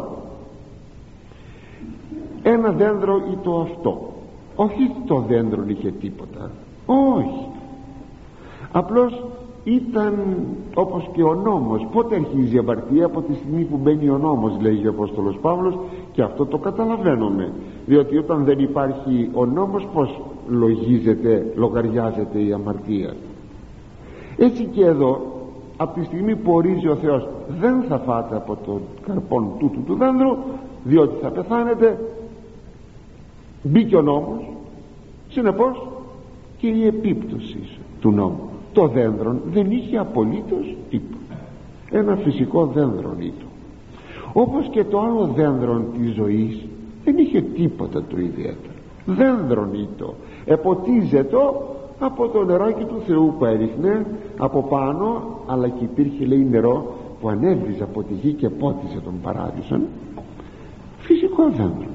ένα 2.44 2.72
δέντρο 2.72 3.22
ή 3.32 3.38
το 3.44 3.60
αυτό. 3.60 4.14
Όχι 4.56 4.92
το 5.08 5.24
δέντρο 5.28 5.64
είχε 5.68 5.92
τίποτα. 5.92 6.52
Όχι. 6.86 7.48
Απλώς 8.72 9.24
ήταν 9.64 10.14
όπως 10.76 11.10
και 11.14 11.24
ο 11.24 11.34
νόμος. 11.34 11.88
Πότε 11.92 12.16
αρχίζει 12.16 12.56
η 12.56 12.58
αμαρτία 12.58 13.06
από 13.06 13.22
τη 13.22 13.34
στιγμή 13.34 13.64
που 13.64 13.78
μπαίνει 13.78 14.10
ο 14.10 14.18
νόμος 14.18 14.58
λέει 14.62 14.86
ο 14.86 14.90
Απόστολος 14.90 15.38
Παύλος 15.42 15.78
και 16.18 16.24
αυτό 16.24 16.46
το 16.46 16.58
καταλαβαίνουμε 16.58 17.52
διότι 17.86 18.18
όταν 18.18 18.44
δεν 18.44 18.60
υπάρχει 18.60 19.30
ο 19.34 19.46
νόμος 19.46 19.88
πως 19.94 20.22
λογίζεται 20.48 21.54
λογαριάζεται 21.56 22.40
η 22.40 22.54
αμαρτία. 22.54 23.16
Έτσι 24.38 24.64
και 24.64 24.86
εδώ 24.86 25.22
από 25.78 26.00
τη 26.00 26.06
στιγμή 26.06 26.36
που 26.36 26.54
ορίζει 26.54 26.88
ο 26.88 26.96
Θεός 26.96 27.28
δεν 27.60 27.82
θα 27.82 27.98
φάτε 27.98 28.36
από 28.36 28.58
το 28.66 28.80
καρπόν 29.08 29.52
τούτου 29.60 29.84
του 29.84 29.96
δέντρου 29.96 30.38
διότι 30.84 31.16
θα 31.22 31.30
πεθάνετε. 31.30 32.00
Μπήκε 33.64 33.96
ο 33.96 34.02
νόμος 34.02 34.50
συνεπώς 35.30 35.88
και 36.58 36.68
η 36.68 36.86
επίπτωση 36.86 37.60
του 38.02 38.12
νόμου. 38.12 38.50
Το 38.74 38.88
δένδρο 38.88 39.36
δεν 39.52 39.72
είχε 39.72 39.98
απολύτως 39.98 40.76
τίποτα. 40.90 41.40
Ένα 41.92 42.16
φυσικό 42.16 42.66
δένδρο 42.66 43.16
ήταν 43.20 43.47
όπως 44.34 44.68
και 44.70 44.84
το 44.84 45.00
άλλο 45.00 45.32
δένδρο 45.36 45.86
της 45.98 46.14
ζωής 46.14 46.66
δεν 47.04 47.18
είχε 47.18 47.42
τίποτα 47.42 48.04
το 48.10 48.18
ιδιαίτερο. 48.18 48.74
Δένδρον 49.06 49.74
ήτο. 49.74 50.14
Εποτίζεται 50.46 51.38
από 52.00 52.28
το 52.28 52.44
νεράκι 52.44 52.84
του 52.84 53.02
Θεού 53.06 53.36
που 53.38 53.46
έριχνε 53.46 54.06
από 54.38 54.64
πάνω 54.64 55.22
αλλά 55.48 55.70
και 55.70 55.84
υπήρχε 55.84 56.26
λέει 56.26 56.48
νερό 56.50 56.96
που 57.22 57.30
ανέβριζε 57.30 57.84
από 57.84 58.04
τη 58.04 58.14
γη 58.14 58.34
και 58.34 58.50
πότιζε 58.50 59.00
τον 59.04 59.14
παράδεισον 59.22 59.82
φυσικό 60.98 61.44
δέντρο 61.50 61.88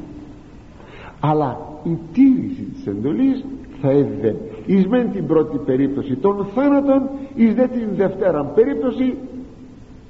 αλλά 1.21 1.61
η 1.85 1.99
τήρηση 2.13 2.63
της 2.63 2.87
εντολής 2.87 3.45
θα 3.81 3.91
έδιδε 3.91 4.37
εις 4.67 4.87
μεν 4.87 5.13
την 5.13 5.27
πρώτη 5.27 5.57
περίπτωση 5.57 6.17
των 6.17 6.47
θάνατων 6.55 7.09
εις 7.35 7.55
δε 7.55 7.67
την 7.67 7.89
δευτέρα 7.97 8.45
περίπτωση 8.45 9.15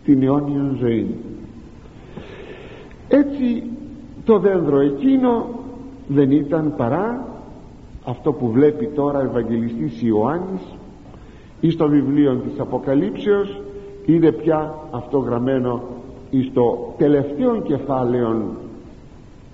την 0.05 0.23
αιώνια 0.23 0.77
ζωή 0.79 1.15
έτσι 3.15 3.63
το 4.25 4.39
δέντρο 4.39 4.81
εκείνο 4.81 5.49
δεν 6.07 6.31
ήταν 6.31 6.75
παρά 6.77 7.27
αυτό 8.05 8.33
που 8.33 8.51
βλέπει 8.51 8.87
τώρα 8.87 9.19
ο 9.19 9.23
Ευαγγελιστής 9.23 10.03
Ιωάννης 10.03 10.63
ή 11.61 11.71
στο 11.71 11.89
βιβλίο 11.89 12.35
της 12.35 12.61
Αποκαλύψεως 12.61 13.61
είναι 14.07 14.33
πια 14.33 14.75
αυτό 14.91 15.19
γραμμένο 15.19 15.83
στο 16.51 16.95
τελευταίο 16.99 17.61
κεφάλαιο 17.61 18.57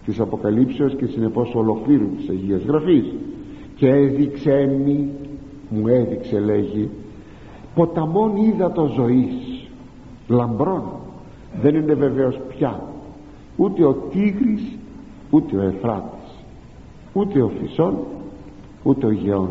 της 0.05 0.21
Αποκαλύψεως 0.21 0.95
και 0.95 1.07
συνεπώς 1.07 1.55
ολοκλήρου 1.55 2.09
της 2.17 2.29
Αγίας 2.29 2.63
Γραφής. 2.63 3.15
Και 3.77 3.89
έδειξε 3.89 4.79
μη 4.85 5.11
μου 5.69 5.89
έδειξε 5.89 6.41
λέγει 6.41 6.91
ποταμόν 7.75 8.33
το 8.75 8.87
ζωής 8.87 9.69
λαμπρών. 10.29 10.83
Δεν 11.63 11.75
είναι 11.75 11.95
βεβαίως 11.95 12.41
πια 12.49 12.83
ούτε 13.59 13.85
ο 13.85 13.93
Τίγρης 13.93 14.79
ούτε 15.31 15.57
ο 15.57 15.61
Εφράτης 15.61 16.45
ούτε 17.13 17.43
ο 17.43 17.51
Φυσόν 17.61 17.95
ούτε 18.83 19.07
ο 19.07 19.11
Γεών. 19.11 19.49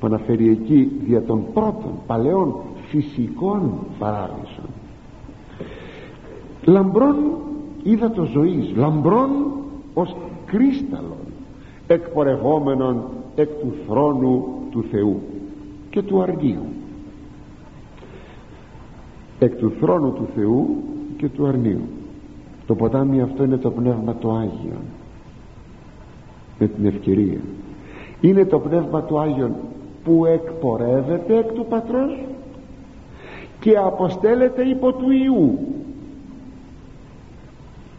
Που 0.00 0.06
αναφέρει 0.06 0.50
εκεί 0.50 0.90
δια 1.06 1.22
των 1.22 1.44
πρώτων 1.52 1.92
παλαιών 2.06 2.54
φυσικών 2.88 3.72
παράδεισων. 3.98 4.64
Λαμπρών 6.64 7.16
το 8.14 8.24
ζωής 8.24 8.72
λαμπρών 8.76 9.30
ως 9.94 10.16
κρίσταλον 10.46 11.16
εκπορευόμενον 11.86 13.02
εκ 13.34 13.48
του 13.48 13.72
θρόνου 13.86 14.44
του 14.70 14.84
Θεού 14.90 15.20
και 15.90 16.02
του 16.02 16.22
αρνίου 16.22 16.64
εκ 19.38 19.56
του 19.56 19.72
θρόνου 19.80 20.12
του 20.12 20.28
Θεού 20.34 20.82
και 21.16 21.28
του 21.28 21.46
αρνίου 21.46 21.80
το 22.66 22.74
ποτάμι 22.74 23.20
αυτό 23.20 23.44
είναι 23.44 23.56
το 23.56 23.70
πνεύμα 23.70 24.14
το 24.14 24.30
Άγιο 24.30 24.78
με 26.58 26.66
την 26.66 26.86
ευκαιρία. 26.86 27.40
Είναι 28.20 28.44
το 28.44 28.58
πνεύμα 28.58 29.02
του 29.02 29.18
Άγιον 29.18 29.52
που 30.04 30.26
εκπορεύεται 30.26 31.38
εκ 31.38 31.52
του 31.52 31.66
Πατρός 31.68 32.24
και 33.60 33.76
αποστέλλεται 33.76 34.62
υπό 34.62 34.92
του 34.92 35.10
Ιού 35.10 35.58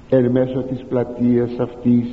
εν 0.09 0.31
μέσω 0.31 0.61
της 0.61 0.85
πλατείας 0.89 1.59
αυτής 1.59 2.05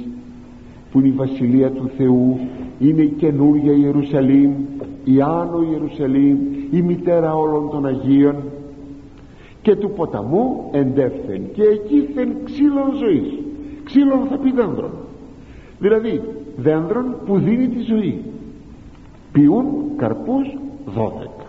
που 0.90 0.98
είναι 0.98 1.08
η 1.08 1.12
Βασιλεία 1.12 1.70
του 1.70 1.90
Θεού 1.96 2.38
είναι 2.78 3.02
η 3.02 3.08
καινούργια 3.08 3.72
Ιερουσαλήμ 3.72 4.52
η 5.04 5.20
Άνω 5.20 5.62
Ιερουσαλήμ 5.70 6.38
η 6.70 6.82
μητέρα 6.82 7.34
όλων 7.34 7.70
των 7.70 7.86
Αγίων 7.86 8.36
και 9.62 9.76
του 9.76 9.90
ποταμού 9.90 10.68
εντεύθεν. 10.72 11.42
Και 11.52 11.62
εκεί 11.62 12.08
θεν 12.14 12.36
ξύλων 12.44 12.96
ζωής. 12.96 13.38
Ξύλων 13.84 14.26
θα 14.30 14.36
πει 14.36 14.52
δέντρων 14.52 14.90
δηλαδή 15.82 16.20
δέντρων 16.56 17.16
που 17.26 17.38
δίνει 17.38 17.68
τη 17.68 17.80
ζωή. 17.80 18.22
Ποιούν 19.32 19.64
καρπούς 19.96 20.58
δώδεκα. 20.86 21.46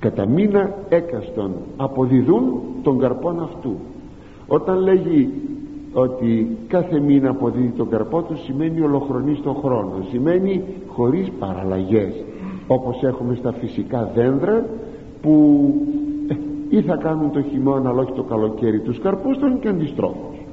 Κατά 0.00 0.26
μήνα 0.26 0.74
έκαστον 0.88 1.52
αποδιδούν 1.76 2.60
τον 2.82 2.98
καρπόν 2.98 3.42
αυτού. 3.42 3.76
Όταν 4.46 4.78
λέγει 4.78 5.30
ότι 5.92 6.56
κάθε 6.68 7.00
μήνα 7.00 7.30
αποδίδει 7.30 7.72
τον 7.76 7.88
καρπό 7.88 8.22
του 8.22 8.36
σημαίνει 8.36 8.80
ολοχρονής 8.80 9.38
στον 9.38 9.54
χρόνο. 9.54 9.92
Σημαίνει 10.10 10.62
χωρίς 10.86 11.30
παραλλαγές. 11.38 12.24
Όπως 12.66 13.02
έχουμε 13.02 13.34
στα 13.34 13.52
φυσικά 13.52 14.10
δέντρα 14.14 14.66
που 15.22 15.74
ε, 15.86 16.01
ή 16.72 16.82
θα 16.82 16.96
κάνουν 16.96 17.30
το 17.30 17.42
χειμώνα 17.42 17.90
αλλά 17.90 18.00
όχι 18.00 18.12
το 18.12 18.22
καλοκαίρι 18.22 18.80
τους 18.80 18.98
καρπούς 18.98 19.38
των 19.38 19.60
και 19.60 19.68
αντιστρόφως. 19.68 20.46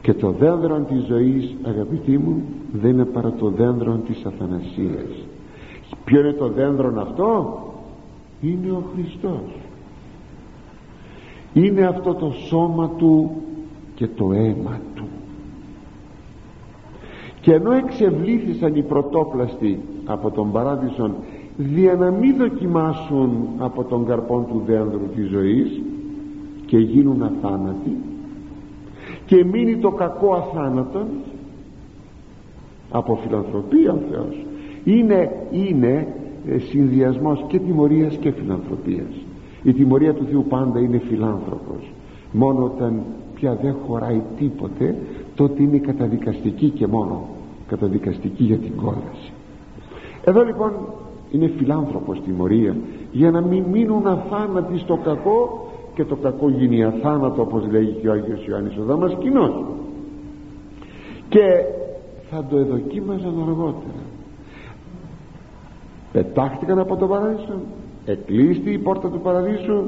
Και 0.00 0.14
το 0.14 0.30
δέντρο 0.30 0.78
της 0.78 1.04
ζωής 1.04 1.54
αγαπητοί 1.62 2.18
μου 2.18 2.42
δεν 2.72 2.90
είναι 2.90 3.04
παρά 3.04 3.32
το 3.32 3.48
δέντρο 3.48 3.92
της 3.92 4.24
αθανασίας. 4.24 5.26
Ποιο 6.04 6.20
είναι 6.20 6.32
το 6.32 6.48
δέντρο 6.48 7.00
αυτό; 7.00 7.58
Είναι 8.40 8.70
ο 8.70 8.82
Χριστός. 8.94 9.58
Είναι 11.52 11.86
αυτό 11.86 12.14
το 12.14 12.30
σώμα 12.30 12.90
του 12.96 13.30
και 13.94 14.06
το 14.06 14.32
αίμα 14.32 14.80
του. 14.94 15.04
Και 17.40 17.52
ενώ 17.52 17.72
εξευλήθησαν 17.72 18.74
οι 18.74 18.82
πρωτόπλαστοι 18.82 19.80
από 20.04 20.30
τον 20.30 20.52
παράδεισον 20.52 21.14
δια 21.56 21.94
να 21.94 22.10
μην 22.10 22.36
δοκιμάσουν 22.36 23.30
από 23.58 23.84
τον 23.84 24.06
καρπόν 24.06 24.46
του 24.46 24.62
δένδρου 24.66 25.08
της 25.14 25.28
ζωής 25.28 25.80
και 26.66 26.78
γίνουν 26.78 27.22
αθάνατοι 27.22 27.96
και 29.26 29.44
μείνει 29.44 29.76
το 29.76 29.90
κακό 29.90 30.34
αθάνατον 30.34 31.06
από 32.90 33.18
φιλανθρωπία 33.22 33.92
ο 33.92 33.98
Θεός. 34.10 34.46
Είναι, 34.84 35.46
είναι 35.50 36.14
ε, 36.48 36.58
συνδυασμός 36.58 37.44
και 37.48 37.58
τιμωρίας 37.58 38.16
και 38.16 38.30
φιλανθρωπίας. 38.30 39.24
Η 39.62 39.72
τιμωρία 39.72 40.14
του 40.14 40.24
Θεού 40.30 40.44
πάντα 40.48 40.78
είναι 40.80 40.98
φιλάνθρωπος. 40.98 41.92
Μόνο 42.32 42.64
όταν 42.64 43.02
πια 43.34 43.54
δεν 43.62 43.74
χωράει 43.86 44.22
τίποτε 44.38 44.96
τότε 45.34 45.62
είναι 45.62 45.78
καταδικαστική 45.78 46.68
και 46.68 46.86
μόνο 46.86 47.28
καταδικαστική 47.68 48.44
για 48.44 48.56
την 48.56 48.76
κόλαση. 48.76 49.32
Εδώ 50.24 50.44
λοιπόν 50.44 50.72
είναι 51.34 51.52
φιλάνθρωπος 51.56 52.20
τιμωρία 52.22 52.76
για 53.12 53.30
να 53.30 53.40
μην 53.40 53.64
μείνουν 53.72 54.06
αθάνατοι 54.06 54.78
στο 54.78 54.96
κακό 54.96 55.68
και 55.94 56.04
το 56.04 56.16
κακό 56.16 56.48
γίνει 56.48 56.84
αθάνατο 56.84 57.42
όπως 57.42 57.66
λέγει 57.70 57.92
και 58.00 58.08
ο 58.08 58.12
Άγιος 58.12 58.46
Ιωάννης 58.46 58.76
ο 58.76 58.82
Δαμασκηνός. 58.82 59.64
Και 61.28 61.64
θα 62.30 62.44
το 62.50 62.56
εδοκίμαζαν 62.56 63.42
αργότερα. 63.46 64.02
Πετάχτηκαν 66.12 66.78
από 66.78 66.96
το 66.96 67.06
παράδεισο 67.06 67.60
εκλείστη 68.04 68.70
η 68.70 68.78
πόρτα 68.78 69.08
του 69.08 69.20
παραδείσου 69.20 69.82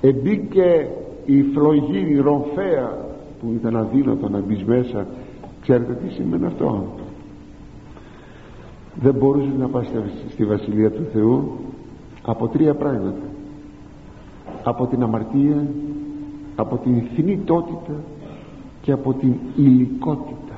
εμπήκε 0.00 0.88
η 1.24 1.42
φλογή 1.42 2.06
η 2.08 2.16
ρομφαία 2.16 2.98
που 3.40 3.52
ήταν 3.54 3.76
αδύνατο 3.76 4.28
να 4.28 4.38
μπεις 4.38 4.64
μέσα. 4.64 5.06
Ξέρετε 5.62 5.92
τι 5.92 6.12
σημαίνει 6.14 6.46
αυτό 6.46 6.84
δεν 8.94 9.14
μπορούσες 9.14 9.54
να 9.58 9.68
πάει 9.68 9.84
στη 10.30 10.44
Βασιλεία 10.44 10.90
του 10.90 11.06
Θεού 11.12 11.52
από 12.22 12.48
τρία 12.48 12.74
πράγματα. 12.74 13.28
Από 14.62 14.86
την 14.86 15.02
αμαρτία 15.02 15.66
από 16.56 16.76
την 16.76 17.02
θνητότητα 17.14 17.94
και 18.82 18.92
από 18.92 19.12
την 19.12 19.32
υλικότητα. 19.56 20.54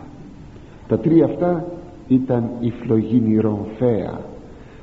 Τα 0.88 0.99
τρία 0.99 1.25
αυτά 1.25 1.64
ήταν 2.09 2.51
η 2.61 2.71
φλογίνη 2.71 3.37
ρομφαία 3.37 4.21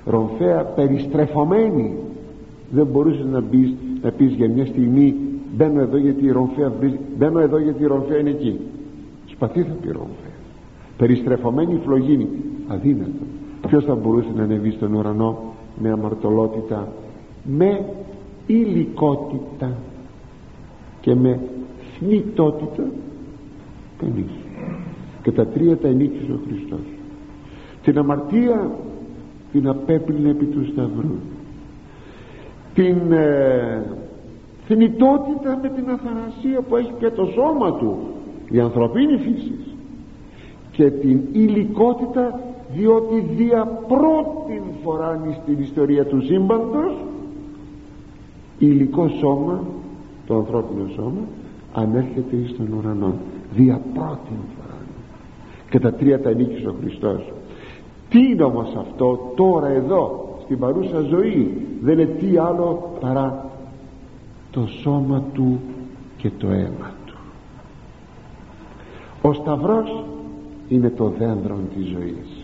ρομφαία 0.05 0.63
περιστρεφωμένη. 0.63 1.93
Δεν 2.71 2.85
μπορούσες 2.85 3.25
να, 3.25 3.41
μπεις, 3.41 3.73
να 4.01 4.11
πεις 4.11 4.33
για 4.33 4.49
μια 4.49 4.65
στιγμή 4.65 5.15
μπαίνω 5.55 5.81
εδώ 5.81 5.97
γιατί 5.97 6.25
η 6.25 6.31
ρομφαία 6.31 6.71
μπαίνω 7.17 7.39
εδώ 7.39 7.59
γιατί 7.59 7.83
η 7.83 7.85
ρομφαία 7.85 8.17
είναι 8.17 8.29
εκεί 8.29 8.59
σπαθή 9.25 9.61
θα 9.61 9.73
πει 9.81 9.87
ρομφαία. 9.87 10.37
Περιστρεφωμένη 10.97 11.79
φλογίνη 11.85 12.27
αδύνατο. 12.69 13.23
Ποιος 13.67 13.85
θα 13.85 13.95
μπορούσε 13.95 14.29
να 14.35 14.43
ανεβεί 14.43 14.71
στον 14.71 14.93
ουρανό 14.93 15.53
με 15.81 15.91
αμαρτωλότητα 15.91 16.87
με 17.43 17.85
υλικότητα 18.47 19.71
και 21.01 21.15
με 21.15 21.39
θνητότητα; 21.97 22.83
Κανείς. 23.97 24.31
Και 25.21 25.31
τα 25.31 25.47
τρία 25.47 25.77
τα 25.77 25.87
ενίκησε 25.87 26.31
ο 26.31 26.39
Χριστός. 26.47 26.79
Την 27.83 27.97
αμαρτία 27.97 28.71
την 29.51 29.67
απέπλυνε 29.67 30.29
επί 30.29 30.45
του 30.45 30.65
Σταυρού. 30.65 31.15
Την 32.73 33.11
ε, 33.11 33.83
θνητότητα 34.67 35.59
με 35.61 35.69
την 35.69 35.89
αθανασία 35.89 36.61
που 36.61 36.75
έχει 36.75 36.93
και 36.99 37.09
το 37.09 37.25
σώμα 37.25 37.73
του 37.73 37.97
η 38.49 38.59
ανθρωπίνη 38.59 39.17
φύση. 39.17 39.53
Και 40.71 40.91
την 40.91 41.21
υλικότητα 41.31 42.39
διότι 42.73 43.19
δια 43.19 43.65
πρώτη 43.65 44.61
φορά 44.83 45.37
στην 45.43 45.59
ιστορία 45.59 46.05
του 46.05 46.21
σύμπαντος 46.21 46.93
υλικό 48.59 49.07
σώμα 49.07 49.63
το 50.27 50.35
ανθρώπινο 50.35 50.87
σώμα 50.95 51.21
ανέρχεται 51.73 52.35
εις 52.35 52.55
τον 52.57 52.73
ουρανό 52.73 53.13
δια 53.53 53.81
πρώτη 53.93 54.31
φορά 54.55 54.77
και 55.69 55.79
τα 55.79 55.93
τρία 55.93 56.21
τα 56.21 56.33
νίκησε 56.33 56.67
ο 56.67 56.75
Χριστός. 56.81 57.33
Τι 58.09 58.19
είναι 58.19 58.43
όμως 58.43 58.75
αυτό 58.75 59.31
τώρα 59.35 59.67
εδώ 59.67 60.29
στην 60.43 60.59
παρούσα 60.59 61.01
ζωή 61.01 61.67
δεν 61.81 61.99
είναι 61.99 62.09
τι 62.09 62.37
άλλο 62.37 62.97
παρά 62.99 63.49
το 64.51 64.67
σώμα 64.81 65.23
του 65.33 65.59
και 66.17 66.29
το 66.37 66.47
αίμα 66.47 66.93
του. 67.05 67.15
Ο 69.21 69.33
Σταυρός 69.33 70.03
είναι 70.67 70.89
το 70.89 71.13
δέντρο 71.17 71.57
της 71.75 71.87
ζωής 71.87 72.38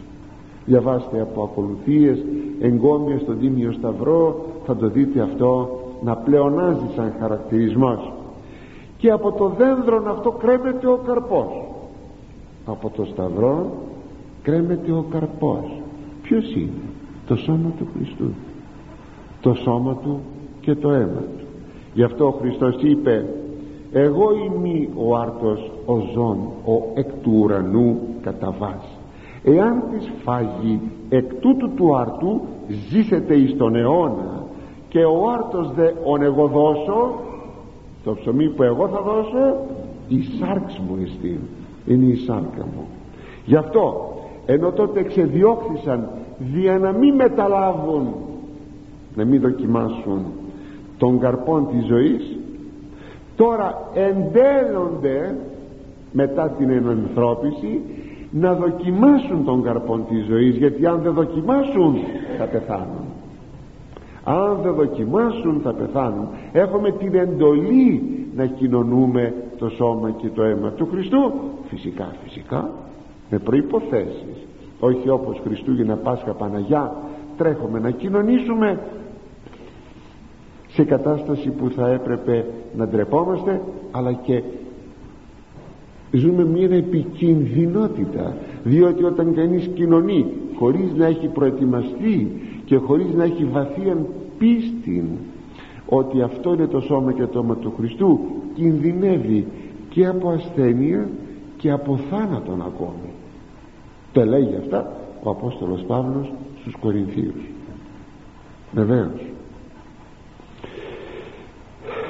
διαβάστε 0.66 1.22
από 1.22 1.44
ακολουθίες 1.44 2.18
εγκόμια 2.60 3.20
στον 3.20 3.40
Τίμιο 3.40 3.72
Σταυρό 3.72 4.46
θα 4.66 4.76
το 4.76 4.88
δείτε 4.88 5.22
αυτό 5.22 5.80
να 6.04 6.16
πλεονάζει 6.16 6.86
σαν 6.96 7.14
χαρακτηρισμός. 7.20 8.12
Και 8.98 9.12
από 9.12 9.32
το 9.32 9.48
δένδρο 9.58 10.04
αυτό 10.08 10.32
κρέμεται 10.32 10.88
ο 10.88 11.00
καρπός. 11.06 11.66
Από 12.66 12.90
το 12.90 13.06
σταυρό 13.06 13.72
κρέμεται 14.42 14.92
ο 14.92 15.06
καρπός. 15.10 15.82
Ποιος 16.22 16.56
είναι; 16.56 16.90
Το 17.28 17.36
σώμα 17.36 17.72
του 17.78 17.88
Χριστού. 17.94 18.34
Το 19.42 19.54
σώμα 19.54 19.96
του 20.04 20.20
και 20.62 20.76
το 20.76 20.90
αίμα 20.90 21.22
του. 21.38 21.46
Γι' 21.94 22.04
αυτό 22.04 22.26
ο 22.28 22.32
Χριστός 22.32 22.76
είπε 22.82 23.26
εγώ 23.92 24.30
είμαι 24.32 24.90
ο 24.96 25.16
άρτος 25.16 25.72
ο 25.86 26.00
ζών 26.14 26.38
ο 26.66 26.84
εκ 26.94 27.08
του 27.22 27.32
ουρανού 27.42 28.00
κατά 28.22 28.56
βάση 28.60 28.95
εάν 29.46 29.84
της 29.92 30.12
φάγει 30.24 30.82
εκ 31.10 31.34
τούτου 31.34 31.70
του 31.76 31.96
άρτου 31.96 32.42
ζήσετε 32.90 33.36
εις 33.36 33.58
τον 33.58 33.76
αιώνα. 33.76 34.44
Και 34.90 35.04
ο 35.04 35.30
άρτος 35.30 35.72
δε 35.76 35.92
ον 36.04 36.22
εγώ 36.22 36.48
δώσω 36.48 37.14
το 38.04 38.14
ψωμί 38.14 38.50
που 38.50 38.64
εγώ 38.64 38.88
θα 38.88 39.02
δώσω 39.02 39.56
η 40.08 40.22
σάρξ 40.22 40.80
μου 40.80 40.98
εστίν. 41.04 41.40
Είναι 41.86 42.06
η 42.06 42.16
σάρκα 42.16 42.66
μου. 42.76 42.88
Γι' 43.46 43.56
αυτό 43.56 44.14
ενώ 44.46 44.72
τότε 44.72 45.04
ξεδιώχθησαν 45.04 46.10
δια 46.38 46.78
να 46.78 46.92
μην 46.92 47.16
μεταλάβουν 47.16 48.08
να 49.16 49.26
μην 49.26 49.42
δοκιμάσουν 49.42 50.26
των 50.98 51.20
καρπών 51.20 51.68
της 51.68 51.86
ζωής 51.86 52.38
τώρα 53.36 53.90
εντέλλονται 53.94 55.36
μετά 56.12 56.50
την 56.50 56.70
ενανθρώπιση 56.70 57.82
να 58.40 58.54
δοκιμάσουν 58.54 59.46
τον 59.46 59.64
καρπόν 59.64 60.06
της 60.08 60.26
ζωής 60.26 60.56
γιατί 60.56 60.86
αν 60.86 61.02
δεν 61.02 61.14
δοκιμάσουν 61.14 61.98
θα 62.38 62.46
πεθάνουν. 62.46 63.06
Αν 64.24 64.60
δεν 64.64 64.74
δοκιμάσουν 64.74 65.62
θα 65.64 65.74
πεθάνουν. 65.74 66.28
Έχουμε 66.52 66.92
την 66.92 67.16
εντολή 67.16 68.02
να 68.36 68.46
κοινωνούμε 68.46 69.34
το 69.58 69.70
σώμα 69.70 70.12
και 70.12 70.28
το 70.28 70.44
αίμα 70.44 70.70
του 70.72 70.88
Χριστού. 70.92 71.34
Φυσικά 71.68 72.16
φυσικά 72.24 72.70
με 73.30 73.38
προϋποθέσεις. 73.38 74.48
Όχι 74.80 75.10
όπως 75.10 75.42
Χριστούγεννα 75.44 75.96
Πάσχα 75.96 76.32
Παναγιά 76.32 76.96
τρέχουμε 77.38 77.80
να 77.80 77.92
κοινωνήσουμε 77.92 78.80
σε 80.68 80.84
κατάσταση 80.84 81.50
που 81.50 81.70
θα 81.70 81.90
έπρεπε 81.90 82.46
να 82.76 82.88
ντρεπόμαστε 82.88 83.62
αλλά 83.92 84.14
και 84.14 84.44
ζούμε 86.12 86.46
μια 86.46 86.70
επικινδυνότητα 86.76 88.38
διότι 88.64 89.04
όταν 89.04 89.34
κανείς 89.34 89.70
κοινωνεί 89.74 90.26
χωρίς 90.56 90.94
να 90.96 91.06
έχει 91.06 91.28
προετοιμαστεί 91.28 92.32
και 92.66 92.76
χωρίς 92.76 93.14
να 93.16 93.24
έχει 93.24 93.46
βαθία 93.46 93.98
πίστη 94.38 95.04
ότι 95.86 96.22
αυτό 96.22 96.54
είναι 96.54 96.68
το 96.68 96.80
σώμα 96.80 97.14
και 97.14 97.26
το 97.26 97.40
όμα 97.40 97.56
του 97.56 97.74
Χριστού 97.78 98.20
κινδυνεύει 98.54 99.46
και 99.90 100.06
από 100.06 100.30
ασθένεια 100.30 101.10
και 101.58 101.72
από 101.72 102.00
θάνατον 102.10 102.62
ακόμη. 102.62 103.10
Το 104.12 104.26
λέγει 104.26 104.56
αυτά 104.56 104.92
ο 105.24 105.30
Απόστολος 105.30 105.84
Παύλος 105.88 106.34
στους 106.62 106.76
Κορινθίους. 106.80 107.44
Βεβαίως. 108.72 109.26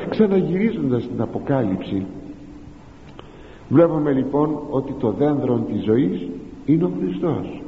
Ξαναγυρίζοντας 0.10 1.08
την 1.08 1.22
Αποκάλυψη 1.22 2.06
βλέπουμε 3.70 4.12
λοιπόν 4.12 4.60
ότι 4.70 4.94
το 5.00 5.12
δένδρο 5.12 5.56
της 5.56 5.84
ζωής 5.84 6.28
είναι 6.66 6.84
ο 6.84 6.92
Χριστός. 7.00 7.62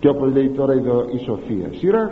Και 0.00 0.08
όπως 0.08 0.32
λέει 0.32 0.48
τώρα 0.48 0.74
η 1.14 1.18
Σοφία 1.18 1.68
Σύραχ 1.72 2.10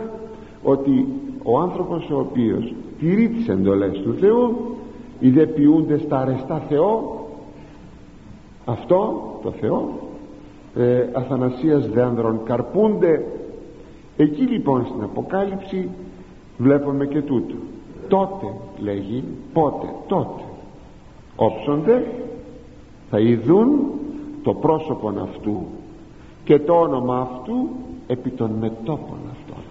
ότι 0.63 1.07
ο 1.43 1.59
άνθρωπος 1.59 2.09
ο 2.09 2.19
οποίος 2.19 2.73
τηρεί 2.99 3.29
τις 3.29 3.47
εντολές 3.47 4.01
του 4.01 4.13
Θεού 4.19 4.75
οι 5.19 5.29
δε 5.29 5.45
ποιούνται 5.45 5.97
στα 5.97 6.19
αρεστά 6.19 6.59
Θεό 6.69 7.25
αυτό 8.65 9.21
το 9.43 9.51
Θεό 9.51 9.89
ε, 10.75 11.09
αθανασίας 11.13 11.89
δένδρων 11.89 12.39
καρπούνται. 12.43 13.25
Εκεί 14.17 14.41
λοιπόν 14.41 14.85
στην 14.85 15.03
Αποκάλυψη 15.03 15.89
βλέπουμε 16.57 17.05
και 17.05 17.21
τούτο. 17.21 17.55
Τότε 18.07 18.53
λέγει 18.79 19.23
πότε 19.53 19.87
τότε 20.07 20.43
όψονται 21.35 22.05
θα 23.09 23.19
ειδούν 23.19 23.69
το 24.43 24.53
πρόσωπο 24.53 25.09
αυτού 25.09 25.65
και 26.43 26.59
το 26.59 26.73
όνομα 26.73 27.19
αυτού 27.19 27.69
επί 28.07 28.29
των 28.29 28.51
μετόπων 28.51 29.17
αυτών. 29.31 29.63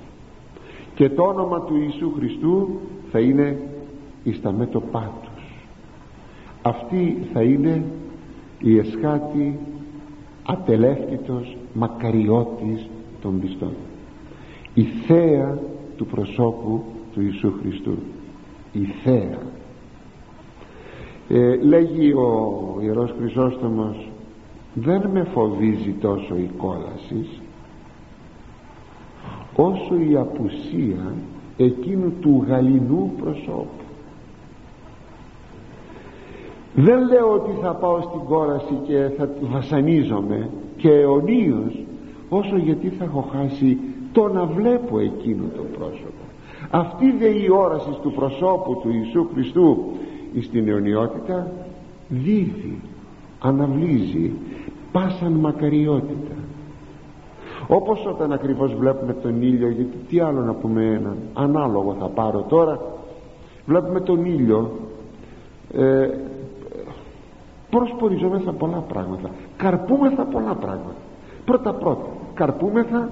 Και 0.94 1.08
το 1.08 1.22
όνομα 1.22 1.60
του 1.60 1.76
Ιησού 1.76 2.12
Χριστού 2.16 2.68
θα 3.10 3.20
είναι 3.20 3.58
εις 4.24 4.40
τα 4.42 4.52
μέτωπά 4.52 5.12
τους. 5.22 5.44
Αυτή 6.62 7.26
θα 7.32 7.42
είναι 7.42 7.84
η 8.58 8.78
εσχάτη 8.78 9.58
ατελεύκητος 10.42 11.56
μακαριώτης 11.72 12.88
των 13.20 13.40
πιστών. 13.40 13.72
Η 14.74 14.82
θέα 14.82 15.58
του 15.96 16.06
προσώπου 16.06 16.84
του 17.12 17.20
Ιησού 17.20 17.52
Χριστού. 17.60 17.94
Η 18.72 18.84
θέα 19.04 19.38
ε, 21.28 21.56
λέγει 21.56 22.12
ο 22.12 22.78
Ιερός 22.80 23.14
Χρυσόστομος 23.18 24.08
δεν 24.74 25.08
με 25.12 25.24
φοβίζει 25.24 25.94
τόσο 26.00 26.36
η 26.36 26.50
κόλασης 26.56 27.40
όσο 29.56 29.94
η 30.10 30.16
απουσία 30.16 31.14
εκείνου 31.56 32.12
του 32.20 32.44
γαλινού 32.48 33.12
προσώπου. 33.20 33.84
Δεν 36.74 37.06
λέω 37.06 37.32
ότι 37.32 37.50
θα 37.62 37.74
πάω 37.74 38.00
στην 38.00 38.20
κόλαση 38.20 38.78
και 38.86 39.10
θα 39.16 39.28
βασανίζομαι 39.40 40.50
και 40.76 40.90
αιωνίως 40.90 41.84
όσο 42.28 42.56
γιατί 42.56 42.88
θα 42.88 43.04
έχω 43.04 43.28
χάσει 43.32 43.78
το 44.12 44.28
να 44.28 44.44
βλέπω 44.44 44.98
εκείνο 44.98 45.44
το 45.56 45.62
πρόσωπο. 45.78 46.24
Αυτή 46.70 47.10
δε 47.18 47.28
η 47.28 47.48
όραση 47.50 47.98
του 48.02 48.12
προσώπου 48.12 48.80
του 48.82 48.90
Ιησού 48.92 49.28
Χριστού 49.32 49.84
στην 50.42 50.68
αιωνιότητα 50.68 51.50
δίδει 52.08 52.80
αναβλύζει 53.40 54.32
πάσαν 54.92 55.32
μακαριότητα. 55.32 56.34
Όπως 57.68 58.06
όταν 58.06 58.32
ακριβώς 58.32 58.74
βλέπουμε 58.74 59.12
τον 59.12 59.42
ήλιο 59.42 59.68
γιατί 59.68 59.96
τι 60.08 60.20
άλλο 60.20 60.40
να 60.40 60.54
πούμε 60.54 60.84
έναν 60.84 61.16
ανάλογο 61.34 61.96
θα 61.98 62.06
πάρω 62.06 62.42
τώρα 62.48 62.80
βλέπουμε 63.66 64.00
τον 64.00 64.24
ήλιο 64.24 64.70
ε, 65.72 66.08
προσποριζόμεθα 67.70 68.52
πολλά 68.52 68.78
πράγματα 68.78 69.30
καρπούμεθα 69.56 70.24
πολλά 70.24 70.54
πράγματα. 70.54 71.00
Πρώτα 71.44 71.72
πρώτα 71.72 72.06
καρπούμεθα 72.34 73.10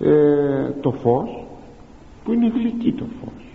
ε, 0.00 0.70
το 0.80 0.90
φως 0.90 1.44
που 2.24 2.32
είναι 2.32 2.48
γλυκή 2.48 2.92
το 2.92 3.04
φως 3.20 3.47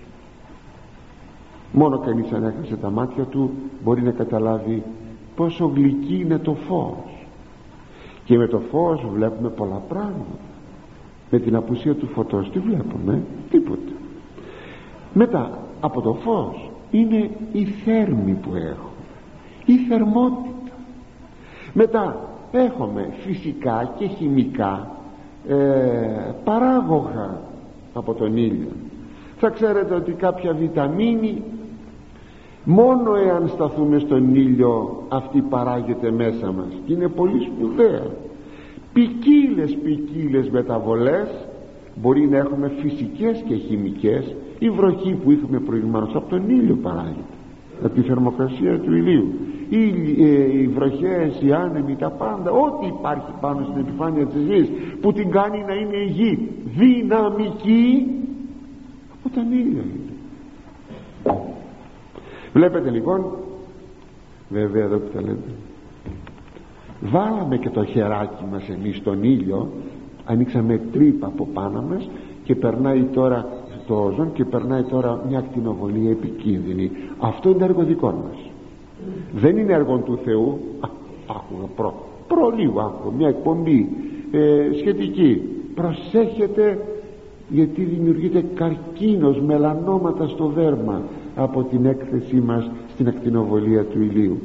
μόνο 1.74 2.00
κανείς 2.00 2.32
αν 2.32 2.44
έχασε 2.44 2.76
τα 2.76 2.90
μάτια 2.90 3.24
του 3.24 3.52
μπορεί 3.84 4.02
να 4.02 4.12
καταλάβει 4.12 4.84
πόσο 5.36 5.72
γλυκή 5.76 6.20
είναι 6.22 6.38
το 6.38 6.54
φως. 6.54 7.28
Και 8.26 8.38
με 8.38 8.48
το 8.48 8.60
φως 8.60 9.06
βλέπουμε 9.14 9.50
πολλά 9.50 9.82
πράγματα. 9.88 10.38
Με 11.30 11.40
την 11.40 11.56
απουσία 11.56 11.96
του 11.96 12.08
φωτός 12.08 12.52
τι 12.52 12.60
βλέπουμε; 12.60 13.22
Τίποτα. 13.50 13.92
Μετά 15.14 15.60
από 15.80 16.02
το 16.02 16.14
φως 16.14 16.72
είναι 16.92 17.30
η 17.52 17.66
θέρμη 17.66 18.34
που 18.34 18.56
έχω 18.56 18.92
η 19.66 19.78
θερμότητα. 19.78 20.50
Μετά 21.74 22.30
έχουμε 22.52 23.10
φυσικά 23.26 23.94
και 23.98 24.08
χημικά 24.08 24.92
ε, 25.48 25.56
παράγωγα 26.44 27.42
από 27.94 28.14
τον 28.14 28.38
ήλιο. 28.38 28.72
Θα 29.38 29.50
ξέρετε 29.50 29.94
ότι 29.96 30.12
κάποια 30.12 30.54
βιταμίνη 30.54 31.44
μόνο 32.63 33.15
εάν 33.15 33.47
σταθούμε 33.47 33.99
στον 33.99 34.36
ήλιο 34.36 35.04
αυτή 35.10 35.41
παράγεται 35.41 36.12
μέσα 36.12 36.52
μας. 36.52 36.67
Και 36.86 36.93
είναι 36.93 37.08
πολύ 37.08 37.39
σπουδαία. 37.41 38.06
Ποικίλες 38.93 39.78
ποικίλες 39.84 40.49
μεταβολές 40.49 41.47
μπορεί 41.95 42.28
να 42.28 42.38
έχουμε 42.38 42.71
φυσικές 42.82 43.43
και 43.47 43.56
χημικές. 43.56 44.36
Η 44.60 44.69
βροχή 44.69 45.13
που 45.13 45.32
είχαμε 45.32 45.60
προηγουμένως 45.60 46.15
από 46.15 46.30
τον 46.30 46.49
ήλιο 46.49 46.76
παράγεται. 46.82 47.34
Από 47.84 47.93
τη 47.93 48.02
θερμοκρασία 48.02 48.80
του 48.80 48.95
ηλίου. 48.95 49.34
Οι, 49.69 49.84
ε, 50.23 50.60
οι 50.60 50.67
βροχές, 50.67 51.41
οι 51.41 51.52
άνεμοι, 51.52 51.95
τα 51.95 52.10
πάντα 52.10 52.52
ό,τι 52.52 52.88
υπάρχει 52.88 53.32
πάνω 53.41 53.67
στην 53.69 53.82
επιφάνεια 53.82 54.26
της 54.26 54.41
γης 54.41 54.69
που 55.02 55.13
την 55.13 55.32
κάνει 55.32 55.63
να 55.67 55.73
είναι 55.73 55.95
η 55.95 56.08
γη 56.08 56.49
δυναμική 56.65 58.08
από 59.19 59.36
τον 59.36 59.52
ήλιο 59.52 59.82
είναι 59.82 60.04
βλέπετε 62.54 62.89
λοιπόν. 62.89 63.26
Βέβαια 64.50 64.84
εδώ 64.84 64.98
που 64.98 65.10
τα 65.13 65.22
λέτε. 65.22 65.50
Βάλαμε 67.02 67.58
και 67.58 67.70
το 67.70 67.86
χεράκι 67.86 68.44
μας 68.52 68.70
εμείς 68.70 68.98
στον 68.98 69.24
ήλιο. 69.24 69.70
Ανοίξαμε 70.26 70.82
τρύπα 70.92 71.28
από 71.28 71.48
πάνω 71.54 71.82
μας 71.82 72.10
και 72.44 72.56
περνάει 72.56 73.04
τώρα 73.04 73.46
το 73.88 73.96
όζον 73.96 74.34
και 74.34 74.46
περνάει 74.46 74.84
τώρα 74.84 75.26
μια 75.30 75.39
ακτινοβολία 75.39 76.10
επικίνδυνη. 76.10 76.92
Αυτό 77.20 77.50
είναι 77.50 77.63
έργο 77.63 77.84
δικό 77.84 78.08
μας. 78.08 78.38
Δεν 79.34 79.58
είναι 79.58 79.74
έργο 79.74 79.98
του 79.98 80.20
Θεού. 80.24 80.60
Άκουγα 81.28 81.68
προ, 81.76 81.94
προ 82.28 82.54
λίγο 82.58 82.80
άκουγα 82.82 83.16
μια 83.16 83.28
εκπομπή 83.28 83.89
ε, 84.32 84.70
σχετική. 84.78 85.42
Προσέχετε 85.76 86.80
γιατί 87.50 87.84
δημιουργείται 87.84 88.46
καρκίνος 88.56 89.42
μελανόματα 89.42 90.28
στο 90.28 90.46
δέρμα 90.48 91.02
από 91.36 91.63
την 91.63 91.86
έκθεσή 91.86 92.36
μας 92.36 92.72
στην 92.93 93.08
ακτινοβολία 93.08 93.84
του 93.84 94.02
ηλίου. 94.02 94.39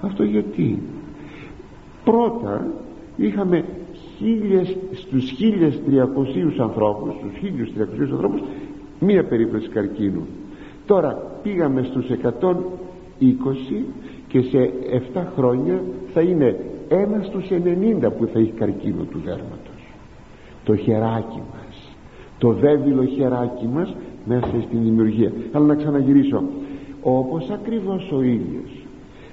Αυτό 0.00 0.22
γιατί; 0.22 0.82
Πρώτα 2.04 2.66
είχαμε 3.16 3.64
χίλιες, 4.16 4.76
στους 4.92 5.32
1300 5.32 6.58
ανθρώπους 6.58 7.14
στους 7.14 7.40
1300 7.40 8.12
ανθρώπους 8.12 8.42
μία 9.00 9.24
περίπτωση 9.24 9.68
καρκίνου. 9.68 10.26
Τώρα 10.86 11.38
πήγαμε 11.42 11.82
στους 11.82 12.10
120 12.10 13.84
και 14.28 14.40
σε 14.40 14.72
7 15.14 15.26
χρόνια 15.36 15.82
θα 16.12 16.20
είναι 16.20 16.56
ένας 16.88 17.26
στους 17.26 17.50
90 17.50 18.10
που 18.10 18.26
θα 18.32 18.38
έχει 18.38 18.52
καρκίνο 18.52 19.02
του 19.02 19.20
δέρματος. 19.24 19.94
Το 20.64 20.76
χεράκι 20.76 21.42
μας 21.52 21.64
το 22.38 22.52
δέβιλο 22.52 23.04
χεράκι 23.04 23.68
μας 23.72 23.94
μέσα 24.24 24.46
στην 24.46 24.82
δημιουργία. 24.82 25.32
Αλλά 25.52 25.66
να 25.66 25.74
ξαναγυρίσω. 25.74 26.42
Όπως 27.02 27.50
ακριβώς 27.50 28.12
ο 28.12 28.22
ήλιος 28.22 28.84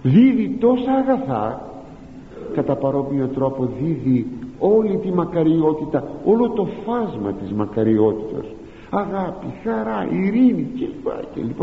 δίδει 0.01 0.57
τόσα 0.59 0.91
αγαθά 0.91 1.71
κατά 2.53 2.75
παρόμοιο 2.75 3.27
τρόπο 3.27 3.69
δίδει 3.81 4.27
όλη 4.59 4.97
τη 4.97 5.11
μακαριότητα 5.11 6.03
όλο 6.25 6.49
το 6.49 6.67
φάσμα 6.85 7.33
της 7.33 7.51
μακαριότητας. 7.51 8.45
Αγάπη, 8.89 9.47
χαρά, 9.63 10.07
ειρήνη 10.11 10.67
κλπ 11.33 11.61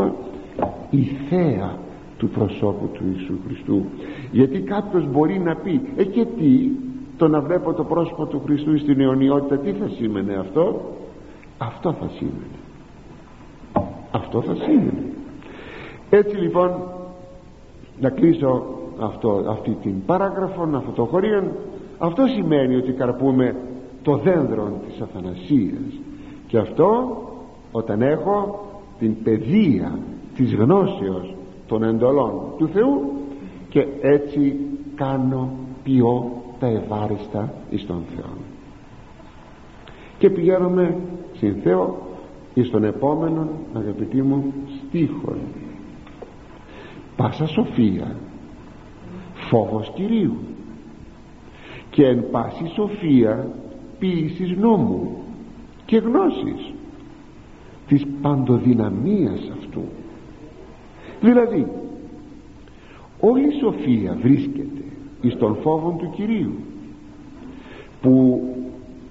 η 0.89 1.03
θέα 1.29 1.77
του 2.17 2.29
προσώπου 2.29 2.89
του 2.93 3.03
Ιησού 3.13 3.33
Χριστού. 3.47 3.85
Γιατί 4.31 4.59
κάποιος 4.59 5.07
μπορεί 5.11 5.39
να 5.39 5.55
πει 5.55 5.81
ε 5.95 6.03
και 6.03 6.25
τι 6.25 6.69
το 7.17 7.27
να 7.27 7.41
βλέπω 7.41 7.73
το 7.73 7.83
πρόσωπο 7.83 8.25
του 8.25 8.41
Χριστού 8.45 8.77
στην 8.77 9.01
αιωνιότητα 9.01 9.57
τι 9.57 9.71
θα 9.71 9.87
σήμαινε 9.87 10.33
αυτό; 10.33 10.81
Αυτό 11.57 11.91
θα 11.91 12.09
σήμαινε 12.17 12.58
αυτό 14.11 14.41
θα 14.41 14.55
σήμαινε 14.55 15.09
έτσι 16.09 16.35
λοιπόν 16.35 16.71
να 17.99 18.09
κλείσω 18.09 18.63
αυτό, 18.99 19.43
αυτή 19.47 19.77
την 19.81 20.05
παράγραφο 20.05 20.69
αυτό 20.75 20.91
το 20.91 21.05
χωρίο. 21.05 21.43
Αυτό 21.97 22.25
σημαίνει 22.27 22.75
ότι 22.75 22.91
καρπούμε 22.91 23.55
το 24.01 24.17
δένδρο 24.17 24.81
της 24.87 25.01
αθανασίας. 25.01 25.99
Και 26.47 26.57
αυτό 26.57 27.17
όταν 27.71 28.01
έχω 28.01 28.65
την 28.99 29.23
παιδεία 29.23 29.99
της 30.35 30.53
γνώσεως 30.53 31.35
των 31.67 31.83
εντολών 31.83 32.41
του 32.57 32.67
Θεού 32.67 33.11
και 33.69 33.87
έτσι 34.01 34.55
κάνω 34.95 35.49
ποιό 35.83 36.31
τα 36.59 36.67
ευάριστα 36.67 37.53
εις 37.69 37.85
τον 37.85 38.03
Θεό. 38.15 38.33
Και 40.17 40.29
πηγαίνουμε 40.29 40.97
στην 41.33 41.55
Θεό 41.63 41.97
εις 42.53 42.69
τον 42.69 42.83
επόμενο 42.83 43.47
αγαπητοί 43.73 44.21
μου 44.21 44.53
στίχο 44.87 45.35
πάσα 47.15 47.47
σοφία 47.47 48.15
φόβος 49.33 49.91
Κυρίου. 49.95 50.35
Και 51.89 52.05
εν 52.05 52.29
πάση 52.31 52.67
σοφία 52.75 53.47
ποιησης 53.99 54.57
νόμου 54.57 55.17
και 55.85 55.97
γνώσης 55.97 56.73
της 57.87 58.05
παντοδυναμίας 58.21 59.51
αυτού. 59.57 59.81
Δηλαδή 61.21 61.67
όλη 63.19 63.47
η 63.47 63.59
σοφία 63.59 64.17
βρίσκεται 64.21 64.83
εις 65.21 65.37
τον 65.37 65.55
φόβο 65.61 65.95
του 65.99 66.09
Κυρίου 66.15 66.53
που 68.01 68.41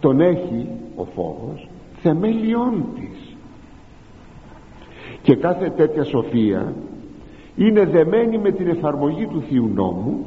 τον 0.00 0.20
έχει 0.20 0.66
ο 0.96 1.04
φόβος 1.04 1.68
θεμελιών 2.02 2.84
της 2.94 3.27
και 5.28 5.36
κάθε 5.36 5.70
τέτοια 5.70 6.04
σοφία 6.04 6.72
είναι 7.56 7.84
δεμένη 7.84 8.38
με 8.38 8.50
την 8.50 8.68
εφαρμογή 8.68 9.26
του 9.26 9.42
Θείου 9.48 9.70
Νόμου 9.74 10.26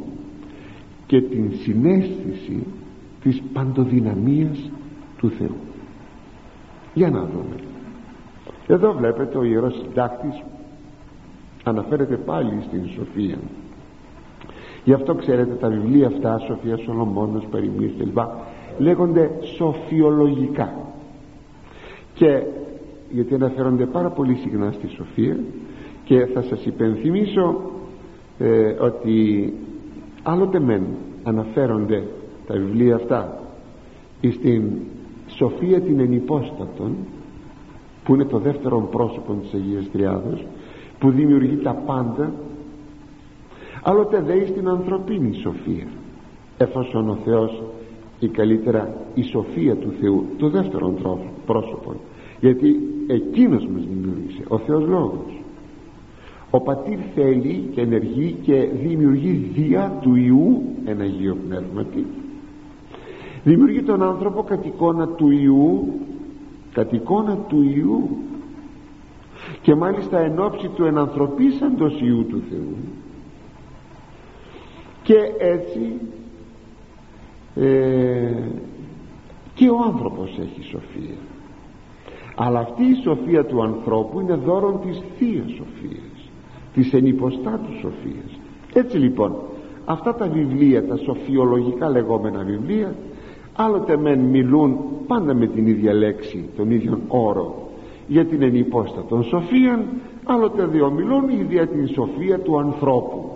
και 1.06 1.22
την 1.22 1.52
συνέστηση 1.64 2.64
της 3.24 3.42
παντοδυναμίας 3.54 4.72
του 5.18 5.30
Θεού. 5.30 5.56
Για 6.94 7.10
να 7.10 7.20
δούμε. 7.20 7.56
Εδώ 8.68 8.94
βλέπετε 8.94 9.38
ο 9.38 9.44
Ιερός 9.44 9.74
Συντάκτης 9.74 10.44
αναφέρεται 11.64 12.16
πάλι 12.16 12.62
στην 12.62 12.90
Σοφία. 12.90 13.38
Γι' 14.84 14.94
αυτό 14.94 15.16
ξέρετε 15.16 15.54
τα 15.54 15.70
βιβλία 15.70 16.08
αυτά 16.08 16.40
Σοφία 16.40 16.78
Σολομώνος, 16.78 17.46
Περιμής 17.52 17.92
κλπ 17.98 18.18
λέγονται 18.78 19.32
σοφιολογικά. 19.58 20.74
Και 22.14 22.44
γιατί 23.12 23.34
αναφέρονται 23.34 23.86
πάρα 23.86 24.10
πολύ 24.10 24.36
συχνά 24.36 24.72
στη 24.72 24.88
Σοφία 24.88 25.40
και 26.04 26.26
θα 26.26 26.42
σας 26.42 26.66
υπενθυμίσω 26.66 27.62
ε, 28.38 28.76
ότι 28.80 29.54
άλλοτε 30.24 30.60
μεν 30.60 30.84
αναφέρονται 31.24 32.04
τα 32.48 32.54
βιβλία 32.54 32.96
αυτά 32.96 33.40
στην 34.32 34.72
Σοφία 35.28 35.82
την 35.82 36.00
ενυπόστατον 36.00 36.96
που 38.04 38.14
είναι 38.14 38.26
το 38.26 38.38
δεύτερο 38.38 38.88
πρόσωπο 38.92 39.34
της 39.34 39.54
Αγίας 39.54 39.90
Τριάδος 39.92 40.46
που 41.00 41.12
δημιουργεί 41.12 41.56
τα 41.56 41.74
πάντα 41.74 42.34
άλλοτε 43.84 44.22
δε 44.22 44.46
στην 44.46 44.68
ανθρωπίνη 44.68 45.34
σοφία 45.34 45.88
εφόσον 46.58 47.10
ο 47.10 47.18
Θεός 47.24 47.64
ή 48.20 48.28
καλύτερα 48.28 48.94
η 49.14 49.22
σοφία 49.22 49.76
του 49.76 49.94
Θεού 50.00 50.26
το 50.38 50.50
δεύτερο 50.50 50.94
πρόσωπο. 51.46 51.96
Γιατί 52.40 52.91
εκείνος 53.14 53.66
μας 53.68 53.84
δημιούργησε 53.86 54.44
ο 54.48 54.58
Θεός 54.58 54.88
Λόγος. 54.88 55.42
Ο 56.50 56.62
πατήρ 56.62 56.98
θέλει 57.16 57.70
και 57.74 57.82
ενεργεί 57.82 58.36
και 58.42 58.70
δημιουργεί 58.84 59.52
δια 59.54 59.98
του 60.02 60.16
Ιού 60.16 60.64
ένα 60.86 61.04
Αγίο 61.04 61.38
Πνεύματι. 61.48 62.06
Δημιουργεί 63.44 63.82
τον 63.82 64.04
άνθρωπο 64.04 64.44
κατ' 64.44 64.66
εικόνα 64.66 65.08
του 65.08 65.30
Ιού 65.30 65.94
κατ' 66.74 66.94
εικόνα 66.94 67.38
του 67.38 67.62
Ιού. 67.76 68.10
Και 69.62 69.76
μάλιστα 69.76 70.20
εν 70.20 70.40
ώψη 70.40 70.68
του 70.68 70.86
ενανθρωπίσαντος 70.86 72.02
Ιού 72.02 72.26
του 72.26 72.42
Θεού. 72.50 72.76
Και 75.04 75.18
έτσι 75.40 76.00
ε, 77.56 78.44
και 79.54 79.70
ο 79.70 79.78
άνθρωπος 79.86 80.38
έχει 80.40 80.64
σοφία 80.64 81.18
αλλά 82.44 82.60
αυτή 82.60 82.84
η 82.84 82.96
σοφία 83.04 83.46
του 83.46 83.64
ανθρώπου 83.64 84.20
είναι 84.20 84.36
δώρον 84.36 84.80
της 84.82 85.02
Θείας 85.18 85.52
Σοφίας 85.52 86.30
της 86.74 86.94
ενυποστάτου 86.94 87.74
Σοφίας. 87.82 88.40
Έτσι 88.74 88.98
λοιπόν 88.98 89.36
αυτά 89.86 90.16
τα 90.16 90.28
βιβλία 90.28 90.88
τα 90.88 90.98
σοφιολογικά 90.98 91.90
λεγόμενα 91.90 92.44
βιβλία 92.44 92.96
άλλοτε 93.56 93.98
μεν 93.98 94.20
μιλούν 94.20 94.78
πάντα 95.08 95.34
με 95.34 95.48
την 95.48 95.68
ίδια 95.68 95.94
λέξη 95.94 96.50
τον 96.56 96.72
ίδιο 96.72 97.00
όρο 97.08 97.70
για 98.08 98.26
την 98.26 98.42
ενυπόστατον 98.42 99.24
σοφία 99.24 99.86
άλλοτε 100.24 100.66
δύο 100.66 100.92
μιλούν 100.92 101.30
για 101.50 101.68
την 101.68 101.88
σοφία 101.88 102.40
του 102.40 102.60
ανθρώπου. 102.60 103.32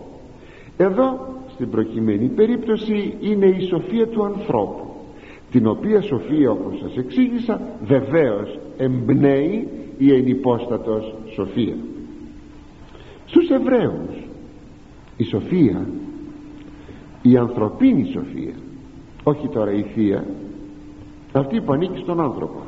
Εδώ 0.77 1.19
στην 1.47 1.69
προκειμένη 1.69 2.27
περίπτωση 2.27 3.17
είναι 3.19 3.45
η 3.45 3.59
σοφία 3.61 4.07
του 4.07 4.25
ανθρώπου 4.25 4.94
την 5.55 5.67
οποία 5.67 6.01
σοφία 6.01 6.51
όπως 6.51 6.79
σας 6.79 6.97
εξήγησα 6.97 7.61
βεβαίως 7.83 8.59
εμπνέει 8.77 9.67
η 9.97 10.13
ενυπόστατος 10.13 11.15
σοφία. 11.33 11.75
Στους 13.25 13.49
Εβραίους 13.49 14.27
η 15.17 15.23
σοφία 15.23 15.87
η 17.21 17.37
ανθρωπίνη 17.37 18.05
σοφία 18.13 18.53
όχι 19.23 19.47
τώρα 19.47 19.71
η 19.71 19.81
θεία 19.81 20.25
αυτή 21.31 21.61
που 21.61 21.73
ανήκει 21.73 21.99
στον 21.99 22.21
άνθρωπο. 22.21 22.59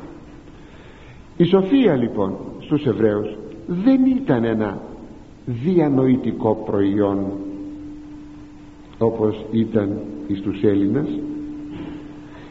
Η 1.36 1.44
σοφία 1.44 1.96
λοιπόν 1.96 2.36
στους 2.60 2.86
Εβραίους 2.86 3.36
δεν 3.66 4.04
ήταν 4.04 4.44
ένα 4.44 4.82
διανοητικό 5.46 6.62
προϊόν 6.66 7.26
όπως 8.98 9.44
ήταν 9.52 9.98
στους 10.38 10.62
Έλληνες 10.62 11.08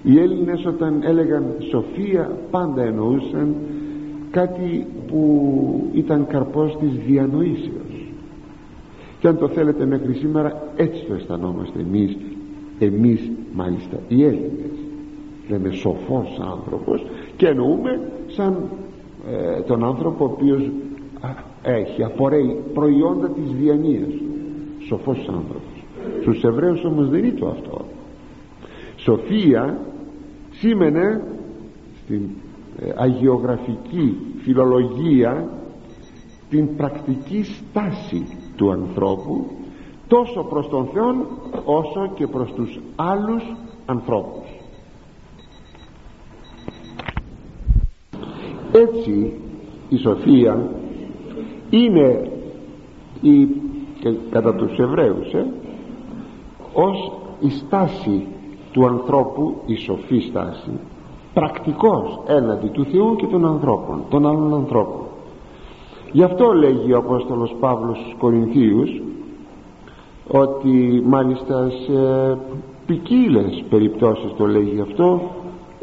οι 0.07 0.19
Έλληνες 0.19 0.65
όταν 0.65 1.01
έλεγαν 1.03 1.43
σοφία 1.69 2.37
πάντα 2.51 2.83
εννοούσαν 2.83 3.55
κάτι 4.31 4.87
που 5.07 5.89
ήταν 5.93 6.27
καρπός 6.27 6.77
της 6.77 6.91
διανοήσεως. 7.07 8.11
Και 9.19 9.27
αν 9.27 9.37
το 9.37 9.47
θέλετε 9.47 9.85
μέχρι 9.85 10.13
σήμερα 10.13 10.63
έτσι 10.75 11.05
το 11.07 11.13
αισθανόμαστε 11.13 11.79
εμείς. 11.79 12.17
Εμείς 12.79 13.31
μάλιστα 13.53 13.97
οι 14.07 14.23
Έλληνες. 14.23 14.71
Λέμε 15.49 15.69
σοφός 15.69 16.39
άνθρωπος 16.53 17.05
και 17.37 17.47
εννοούμε 17.47 17.99
σαν 18.27 18.69
ε, 19.29 19.61
τον 19.61 19.83
άνθρωπο 19.83 20.25
ο 20.25 20.27
οποίος 20.27 20.69
έχει 21.61 22.03
απορρέει 22.03 22.59
προϊόντα 22.73 23.29
της 23.29 23.51
διανοίας 23.59 24.07
του. 24.07 24.25
Σοφός 24.87 25.17
άνθρωπος. 25.17 25.83
Στους 26.21 26.43
Εβραίους 26.43 26.83
όμως 26.83 27.09
δεν 27.09 27.23
είναι 27.23 27.39
το 27.39 27.47
αυτό. 27.47 27.85
Σοφία 28.95 29.77
σήμαινε 30.59 31.23
στην 32.03 32.21
ε, 32.79 32.93
αγιογραφική 32.95 34.17
φιλολογία 34.41 35.49
την 36.49 36.75
πρακτική 36.75 37.43
στάση 37.43 38.27
του 38.55 38.71
ανθρώπου 38.71 39.45
τόσο 40.07 40.43
προς 40.43 40.69
τον 40.69 40.87
Θεό 40.93 41.25
όσο 41.65 42.11
και 42.15 42.27
προς 42.27 42.53
τους 42.53 42.79
άλλους 42.95 43.43
ανθρώπους. 43.85 44.47
Έτσι 48.71 49.33
η 49.89 49.97
σοφία 49.97 50.69
είναι 51.69 52.31
η, 53.21 53.47
κατά 54.29 54.55
τους 54.55 54.77
Εβραίους 54.77 55.33
ε, 55.33 55.45
ως 56.73 57.11
η 57.39 57.49
στάση 57.49 58.27
του 58.77 58.87
ανθρώπου 58.87 59.55
η 59.65 59.75
σοφή 59.75 60.19
στάση 60.19 60.71
πρακτικός 61.33 62.19
έναντι 62.27 62.67
του 62.67 62.85
Θεού 62.85 63.15
και 63.15 63.25
των 63.25 63.45
ανθρώπων 63.45 64.03
των 64.09 64.27
άλλων 64.27 64.53
ανθρώπων. 64.53 65.01
Γι' 66.11 66.23
αυτό 66.23 66.53
λέγει 66.53 66.93
ο 66.93 66.97
Απόστολος 66.97 67.55
Παύλος 67.59 67.97
στους 67.97 68.15
Κορινθίους 68.17 69.01
ότι 70.27 71.03
μάλιστα 71.05 71.69
σε 71.69 72.37
ποικίλες 72.85 73.63
περιπτώσεις 73.69 74.33
το 74.37 74.45
λέγει 74.45 74.81
αυτό. 74.81 75.21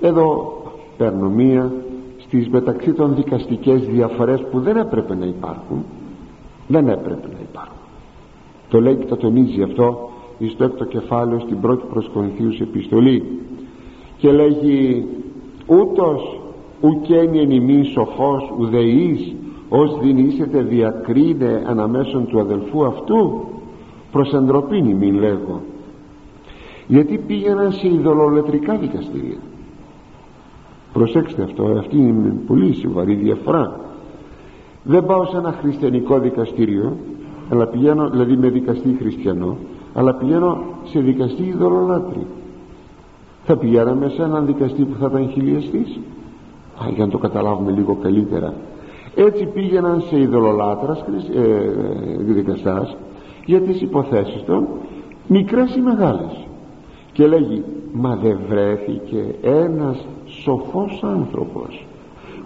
Εδώ 0.01 0.57
παίρνω 0.97 1.29
μία 1.29 1.73
στις 2.19 2.49
μεταξύ 2.49 2.93
των 2.93 3.15
δικαστικές 3.15 3.87
διαφορές 3.87 4.41
που 4.51 4.61
δεν 4.61 4.77
έπρεπε 4.77 5.15
να 5.15 5.27
υπάρχουν. 5.27 5.85
Δεν 6.67 6.89
έπρεπε 6.89 7.29
να 7.33 7.39
υπάρχουν. 7.51 7.79
Το 8.69 8.81
λέει 8.81 8.95
και 8.95 9.07
το 9.07 9.17
τονίζει 9.17 9.63
αυτό 9.63 10.09
στο 10.49 10.65
έκτο 10.65 10.85
κεφάλαιο 10.85 11.41
στην 11.41 11.61
πρώτη 11.61 11.85
προς 11.93 12.11
Κορινθίους 12.15 12.61
επιστολή. 12.61 13.41
Και 14.17 14.33
λέγει 14.33 15.07
ούτως 15.67 16.41
ουκένει 16.81 17.39
εν 17.39 17.51
ημί 17.51 17.85
σοφός 17.85 18.53
ουδεής 18.59 19.35
ως 19.69 19.99
δυνήσετε 20.03 20.63
διακρίνε 20.63 21.63
αναμέσων 21.67 22.27
του 22.27 22.41
αδελφού 22.41 22.85
αυτού. 22.85 23.47
Προς 24.13 24.33
εντροπήν 24.33 24.97
μην 24.97 25.15
λέγω 25.15 25.61
γιατί 26.87 27.19
πήγαιναν 27.27 27.73
σε 27.73 27.89
ειδωλολετρικά 27.89 28.77
δικαστήρια. 28.77 29.39
Προσέξτε 30.93 31.43
αυτό 31.43 31.65
αυτή 31.65 31.97
είναι 31.97 32.35
πολύ 32.47 32.75
σοβαρή 32.75 33.15
διαφορά. 33.15 33.81
Δεν 34.83 35.07
πάω 35.07 35.25
σε 35.25 35.37
ένα 35.37 35.53
χριστιανικό 35.53 36.19
δικαστήριο 36.19 36.97
αλλά 37.51 37.67
πηγαίνω 37.67 38.11
δηλαδή 38.11 38.37
με 38.37 38.49
δικαστή 38.49 38.97
χριστιανό 38.99 39.57
αλλά 39.95 40.15
πηγαίνω 40.15 40.59
σε 40.85 41.01
δικαστή 41.01 41.43
ειδωλολάτρη 41.43 42.27
θα 43.45 43.57
πηγαίναμε 43.57 44.09
σε 44.09 44.23
έναν 44.23 44.47
δικαστή 44.47 44.85
που 44.85 44.97
θα 45.01 45.07
ήταν 45.11 45.31
χιλιαστής 45.31 45.99
Α, 46.83 46.89
για 46.95 47.05
να 47.05 47.11
το 47.11 47.19
καταλάβουμε 47.19 47.71
λίγο 47.71 47.99
καλύτερα. 48.03 48.55
Έτσι 49.15 49.47
πήγαιναν 49.47 50.01
σε 50.01 50.21
ειδωλολάτρας 50.21 51.05
ε, 51.35 51.43
δικαστάς 52.19 52.97
για 53.45 53.61
τις 53.61 53.81
υποθέσεις 53.81 54.45
των 54.45 54.67
μικρές 55.27 55.77
ή 55.77 55.81
μεγάλες. 55.81 56.47
Και 57.13 57.27
λέγει 57.27 57.65
μα 57.93 58.17
δεν 58.17 58.39
βρέθηκε 58.49 59.35
ένας 59.43 60.07
σοφός 60.25 61.03
άνθρωπος 61.05 61.87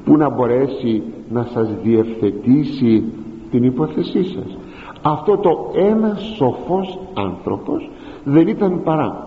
που 0.05 0.17
να 0.17 0.31
μπορέσει 0.31 1.03
να 1.31 1.45
σας 1.53 1.69
διευθετήσει 1.83 3.05
την 3.51 3.65
υπόθεσή 3.65 4.25
σας 4.25 4.57
αυτό 5.11 5.37
το 5.37 5.71
ένα 5.75 6.19
σοφός 6.37 6.99
άνθρωπος 7.15 7.91
δεν 8.25 8.49
ήταν 8.49 8.83
παρά. 8.83 9.27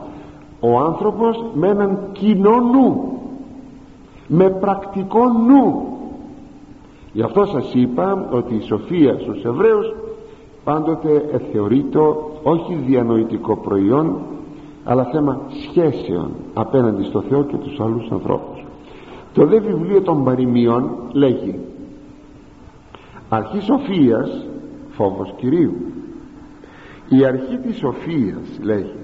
Ο 0.59 0.79
άνθρωπος 0.79 1.45
με 1.53 1.67
έναν 1.67 1.99
κοινό 2.11 2.59
νου 2.59 3.11
με 4.27 4.49
πρακτικό 4.49 5.19
νου. 5.47 5.85
Γι' 7.13 7.21
αυτό 7.21 7.45
σας 7.45 7.73
είπα 7.73 8.27
ότι 8.31 8.55
η 8.55 8.61
σοφία 8.61 9.17
στους 9.19 9.43
Εβραίους 9.43 9.93
πάντοτε 10.63 11.41
θεωρείται 11.51 11.99
όχι 12.43 12.73
διανοητικό 12.73 13.57
προϊόν 13.57 14.15
αλλά 14.83 15.03
θέμα 15.03 15.41
σχέσεων 15.61 16.31
απέναντι 16.53 17.03
στο 17.03 17.21
Θεό 17.21 17.43
και 17.43 17.57
τους 17.57 17.79
άλλους 17.79 18.11
ανθρώπους. 18.11 18.65
Το 19.33 19.45
δε 19.45 19.59
βιβλίο 19.59 20.01
των 20.01 20.23
παροιμιών 20.23 20.89
λέγει 21.11 21.59
αρχής 23.29 23.63
σοφίας 23.63 24.45
φόβος 24.91 25.33
Κυρίου. 25.37 25.73
Η 27.09 27.25
αρχή 27.25 27.57
της 27.57 27.77
σοφίας 27.77 28.59
λέγει 28.61 28.95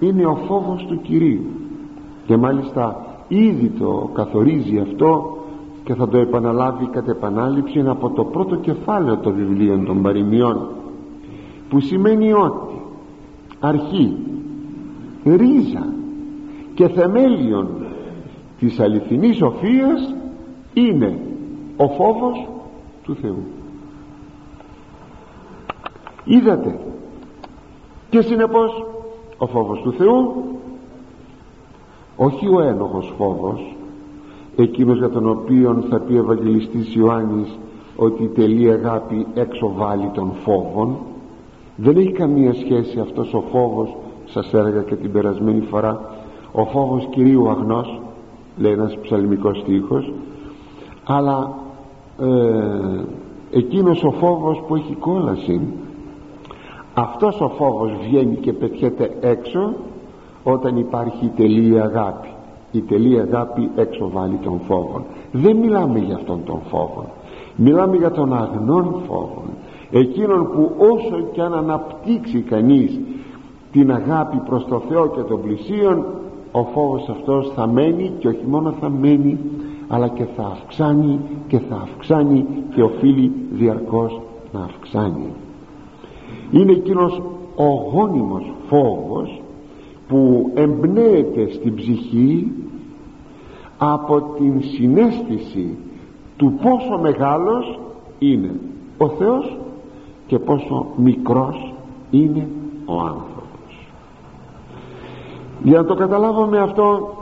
είναι 0.00 0.26
ο 0.26 0.34
φόβος 0.34 0.86
του 0.88 1.00
Κυρίου. 1.02 1.44
Και 2.26 2.36
μάλιστα 2.36 3.06
ήδη 3.28 3.68
το 3.78 4.10
καθορίζει 4.14 4.78
αυτό 4.78 5.38
και 5.84 5.94
θα 5.94 6.08
το 6.08 6.16
επαναλάβει 6.18 6.86
κατ' 6.86 7.08
επανάληψη 7.08 7.80
από 7.80 8.10
το 8.10 8.24
πρώτο 8.24 8.56
κεφάλαιο 8.56 9.16
των 9.16 9.34
βιβλίων 9.34 9.84
των 9.84 10.02
παροιμιών 10.02 10.68
που 11.68 11.80
σημαίνει 11.80 12.32
ότι 12.32 12.82
αρχή 13.60 14.16
ρίζα 15.24 15.86
και 16.74 16.88
θεμέλιον 16.88 17.68
της 18.58 18.80
αληθινής 18.80 19.36
σοφίας 19.36 20.14
είναι 20.74 21.18
ο 21.76 21.88
φόβος 21.88 22.48
του 23.02 23.14
Θεού 23.14 23.42
είδατε. 26.24 26.78
Και 28.10 28.20
συνεπώς 28.22 28.86
ο 29.38 29.46
φόβος 29.46 29.80
του 29.80 29.92
Θεού 29.92 30.44
όχι 32.16 32.48
ο 32.48 32.60
ένοχος 32.60 33.12
φόβος 33.18 33.76
εκείνος 34.56 34.98
για 34.98 35.10
τον 35.10 35.28
οποίο 35.28 35.84
θα 35.90 35.98
πει 36.00 36.12
ο 36.12 36.18
Ευαγγελιστής 36.18 36.94
Ιωάννης 36.94 37.58
ότι 37.96 38.22
η 38.22 38.28
τελή 38.28 38.70
αγάπη 38.70 39.26
έξω 39.34 39.72
βάλει 39.76 40.10
των 40.14 40.32
φόβων 40.44 40.96
δεν 41.76 41.96
έχει 41.96 42.12
καμία 42.12 42.54
σχέση 42.54 43.00
αυτός 43.00 43.34
ο 43.34 43.40
φόβος 43.50 43.96
σας 44.24 44.54
έλεγα 44.54 44.82
και 44.82 44.94
την 44.94 45.12
περασμένη 45.12 45.60
φορά 45.60 46.14
ο 46.52 46.64
φόβος 46.64 47.08
Κυρίου 47.10 47.48
αγνός 47.48 48.00
λέει 48.56 48.72
ένας 48.72 48.98
ψαλμικός 49.02 49.58
στίχος 49.58 50.12
αλλά 51.04 51.54
ε, 52.20 53.04
εκείνος 53.50 54.02
ο 54.04 54.10
φόβος 54.10 54.62
που 54.66 54.74
έχει 54.74 54.94
κόλαση 54.94 55.60
αυτός 56.94 57.40
ο 57.40 57.48
φόβος 57.48 57.92
βγαίνει 58.06 58.36
και 58.36 58.52
πετιέται 58.52 59.10
έξω 59.20 59.74
όταν 60.44 60.76
υπάρχει 60.76 61.24
η 61.24 61.32
τελεία 61.36 61.82
αγάπη. 61.84 62.28
Η 62.74 62.80
τελεία 62.80 63.22
αγάπη 63.22 63.70
έξω 63.74 64.10
βάλει 64.10 64.38
τον 64.42 64.60
φόβο 64.66 65.04
δεν 65.32 65.56
μιλάμε 65.56 65.98
για 65.98 66.14
αυτόν 66.14 66.40
τον 66.44 66.60
φόβο 66.70 67.06
μιλάμε 67.56 67.96
για 67.96 68.10
τον 68.10 68.34
αγνόν 68.34 69.02
φόβο 69.06 69.42
εκείνον 69.90 70.50
που 70.50 70.70
όσο 70.78 71.20
και 71.32 71.42
αν 71.42 71.54
αναπτύξει 71.54 72.40
κανείς 72.40 73.00
την 73.72 73.92
αγάπη 73.92 74.36
προς 74.36 74.66
το 74.66 74.82
Θεό 74.88 75.08
και 75.08 75.20
τον 75.20 75.42
πλησίον 75.42 76.04
ο 76.52 76.62
φόβος 76.62 77.08
αυτός 77.08 77.52
θα 77.54 77.66
μένει 77.66 78.12
και 78.18 78.28
όχι 78.28 78.44
μόνο 78.46 78.74
θα 78.80 78.88
μένει 78.88 79.38
αλλά 79.88 80.08
και 80.08 80.24
θα 80.36 80.42
αυξάνει 80.42 81.20
και 81.48 81.58
θα 81.58 81.76
αυξάνει 81.76 82.46
και 82.74 82.82
οφείλει 82.82 83.32
διαρκώς 83.50 84.20
να 84.52 84.60
αυξάνει 84.60 85.32
είναι 86.54 86.72
εκείνος 86.72 87.22
ο 87.56 87.64
γόνιμος 87.64 88.52
φόβος 88.68 89.42
που 90.08 90.50
εμπνέεται 90.54 91.52
στην 91.52 91.74
ψυχή 91.74 92.52
από 93.78 94.20
την 94.20 94.62
συνέστηση 94.62 95.76
του 96.36 96.58
πόσο 96.62 96.98
μεγάλος 97.00 97.78
είναι 98.18 98.60
ο 98.98 99.08
Θεός 99.08 99.58
και 100.26 100.38
πόσο 100.38 100.86
μικρός 100.96 101.74
είναι 102.10 102.48
ο 102.84 103.00
άνθρωπος. 103.00 103.88
Για 105.62 105.78
να 105.78 105.84
το 105.84 105.94
καταλάβουμε 105.94 106.58
αυτό 106.58 107.14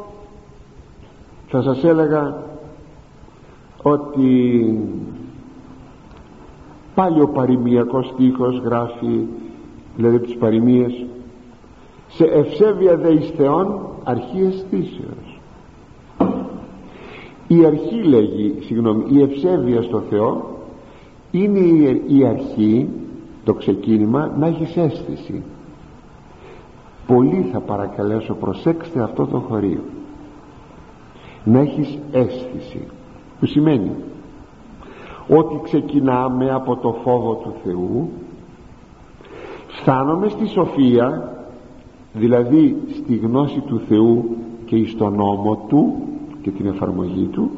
θα 1.49 1.63
σας 1.63 1.85
έλεγα 1.85 2.43
ότι 3.83 4.79
πάλι 6.95 7.21
ο 7.21 7.29
παροιμιακός 7.29 8.07
στίχος 8.07 8.59
γράφει 8.65 9.27
δηλαδή 9.97 10.19
τις 10.19 10.37
παροιμίες 10.37 11.05
σε 12.09 12.25
ευσέβεια 12.25 12.97
δε 12.97 13.13
εις 13.13 13.33
Θεόν 13.37 13.81
αρχή 14.05 14.41
αισθήσεως 14.41 15.41
η 17.47 17.65
αρχή 17.65 18.03
λέγει 18.03 18.55
συγγνώμη 18.61 19.05
η 19.09 19.23
ευσέβεια 19.23 19.83
στο 19.83 20.03
Θεό 20.11 20.53
είναι 21.31 21.59
η 22.07 22.27
αρχή 22.27 22.89
το 23.45 23.55
ξεκίνημα 23.55 24.33
να 24.39 24.47
έχεις 24.47 24.77
αίσθηση. 24.77 25.43
Πολύ 27.07 27.49
θα 27.53 27.61
παρακαλέσω 27.61 28.35
προσέξτε 28.35 29.03
αυτό 29.03 29.27
το 29.27 29.39
χωρίο. 29.39 29.81
Να 31.45 31.59
έχεις 31.59 31.99
αίσθηση. 32.13 32.81
Που 33.41 33.47
σημαίνει 33.47 33.91
ότι 35.29 35.61
ξεκινάμε 35.63 36.51
από 36.51 36.77
το 36.77 36.97
φόβο 37.05 37.35
του 37.35 37.55
Θεού 37.65 38.11
φτάνομαι 39.69 40.29
στη 40.29 40.47
σοφία 40.47 41.33
δηλαδή 42.13 42.77
στη 42.89 43.17
γνώση 43.17 43.61
του 43.61 43.81
Θεού 43.89 44.37
και 44.65 44.87
στον 44.87 45.15
νόμο 45.15 45.67
Του 45.69 45.95
και 46.43 46.51
την 46.51 46.67
εφαρμογή 46.67 47.25
Του 47.25 47.51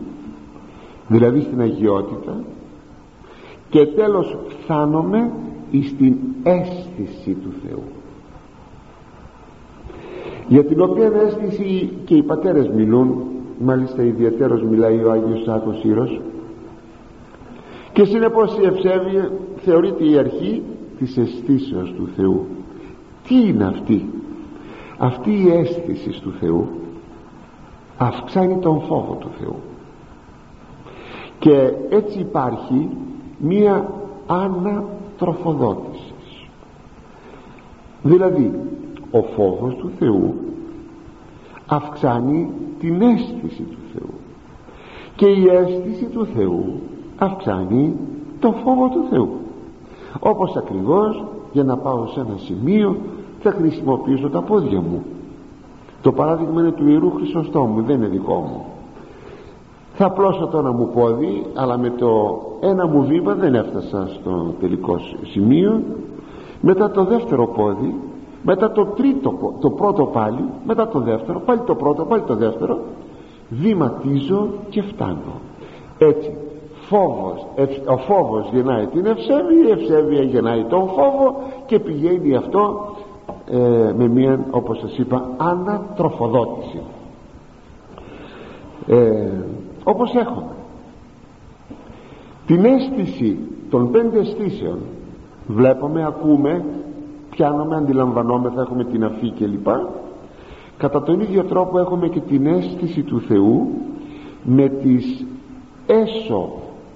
δηλαδή 1.08 1.40
στην 1.40 1.60
αγιότητα. 1.60 2.44
Και 3.70 3.86
τέλος 3.86 4.36
φτάνομαι 4.48 5.30
στην 5.82 6.16
αίσθηση 6.42 7.32
του 7.32 7.52
Θεού. 7.66 7.82
Για 10.48 10.64
την 10.64 10.80
οποία 10.80 11.12
αίσθηση 11.26 11.92
και 12.04 12.14
οι 12.14 12.22
πατέρες 12.22 12.68
μιλούν 12.68 13.22
μάλιστα 13.58 14.02
ιδιαίτερος 14.02 14.62
μιλάει 14.62 15.04
ο 15.04 15.10
Άγιος 15.10 15.42
Σάκος 15.42 15.84
Ήρος 15.84 16.20
και 17.94 18.04
συνεπώς 18.04 18.58
η 18.58 18.64
ευσέβεια 18.64 19.32
θεωρείται 19.56 20.04
η 20.04 20.18
αρχή 20.18 20.62
της 20.98 21.16
αισθήσεως 21.16 21.92
του 21.92 22.08
Θεού. 22.16 22.46
Τι 23.26 23.48
είναι 23.48 23.64
αυτή; 23.64 24.08
Αυτή 24.98 25.30
η 25.30 25.50
αίσθηση 25.50 26.22
του 26.22 26.32
Θεού 26.40 26.68
αυξάνει 27.96 28.58
τον 28.58 28.80
φόβο 28.80 29.14
του 29.14 29.30
Θεού. 29.38 29.56
Και 31.38 31.72
έτσι 31.88 32.18
υπάρχει 32.18 32.88
μία 33.38 33.90
ανατροφοδότησης. 34.26 36.46
Δηλαδή 38.02 38.52
ο 39.10 39.22
φόβος 39.22 39.74
του 39.74 39.90
Θεού 39.98 40.34
αυξάνει 41.66 42.50
την 42.78 43.02
αίσθηση 43.02 43.62
του 43.62 43.78
Θεού. 43.92 44.14
Και 45.16 45.26
η 45.26 45.48
αίσθηση 45.48 46.04
του 46.04 46.26
Θεού 46.26 46.80
αυξάνει 47.18 47.96
το 48.40 48.54
φόβο 48.64 48.88
του 48.88 49.04
Θεού. 49.10 49.28
Όπως 50.20 50.56
ακριβώς 50.56 51.24
για 51.52 51.64
να 51.64 51.76
πάω 51.76 52.06
σε 52.06 52.20
ένα 52.20 52.36
σημείο 52.36 52.96
θα 53.40 53.50
χρησιμοποιήσω 53.50 54.28
τα 54.30 54.42
πόδια 54.42 54.80
μου. 54.80 55.02
Το 56.02 56.12
παράδειγμα 56.12 56.60
είναι 56.60 56.70
του 56.70 56.88
Ιερού 56.88 57.10
Χρυσοστόμου 57.10 57.82
δεν 57.82 57.96
είναι 57.96 58.06
δικό 58.06 58.34
μου. 58.34 58.64
Θα 59.94 60.10
πλώσω 60.10 60.46
το 60.46 60.58
ένα 60.58 60.72
μου 60.72 60.90
πόδι 60.94 61.46
αλλά 61.54 61.78
με 61.78 61.90
το 61.90 62.40
ένα 62.60 62.86
μου 62.86 63.04
βήμα 63.04 63.34
δεν 63.34 63.54
έφτασα 63.54 64.08
στο 64.08 64.54
τελικό 64.60 64.98
σημείο. 65.32 65.82
Μετά 66.60 66.90
το 66.90 67.04
δεύτερο 67.04 67.46
πόδι 67.46 67.94
μετά 68.42 68.72
το 68.72 68.84
τρίτο 68.84 69.54
το 69.60 69.70
πρώτο 69.70 70.04
πάλι 70.04 70.44
μετά 70.66 70.88
το 70.88 71.00
δεύτερο 71.00 71.40
πάλι 71.40 71.60
το 71.60 71.74
πρώτο 71.74 72.04
πάλι 72.04 72.22
το 72.22 72.34
δεύτερο 72.34 72.78
βηματίζω 73.48 74.48
και 74.68 74.82
φτάνω. 74.82 75.40
Έτσι 75.98 76.36
φόβος, 76.88 77.46
ο 77.86 77.96
φόβος 77.96 78.48
γεννάει 78.52 78.86
την 78.86 79.06
ευσέβεια 79.06 79.68
η 79.68 79.70
ευσέβεια 79.70 80.22
γεννάει 80.22 80.64
τον 80.64 80.88
φόβο 80.88 81.42
και 81.66 81.78
πηγαίνει 81.78 82.36
αυτό 82.36 82.94
ε, 83.50 83.92
με 83.96 84.08
μία 84.08 84.46
όπως 84.50 84.78
σας 84.78 84.98
είπα 84.98 85.28
ανατροφοδότηση. 85.36 86.80
Ε, 88.86 89.30
όπως 89.84 90.14
έχουμε 90.14 90.52
την 92.46 92.64
αίσθηση 92.64 93.38
των 93.70 93.90
πέντε 93.90 94.18
αισθήσεων 94.18 94.78
βλέπουμε, 95.46 96.06
ακούμε 96.06 96.64
πιάνουμε, 97.30 97.76
αντιλαμβανόμεθα 97.76 98.60
έχουμε 98.60 98.84
την 98.84 99.04
αφή 99.04 99.32
κλπ. 99.38 99.68
Κατά 100.76 101.02
τον 101.02 101.20
ίδιο 101.20 101.44
τρόπο 101.44 101.78
έχουμε 101.78 102.08
και 102.08 102.20
την 102.20 102.46
αίσθηση 102.46 103.02
του 103.02 103.20
Θεού 103.20 103.68
με 104.42 104.68
τις 104.68 105.26
έσω 105.86 106.52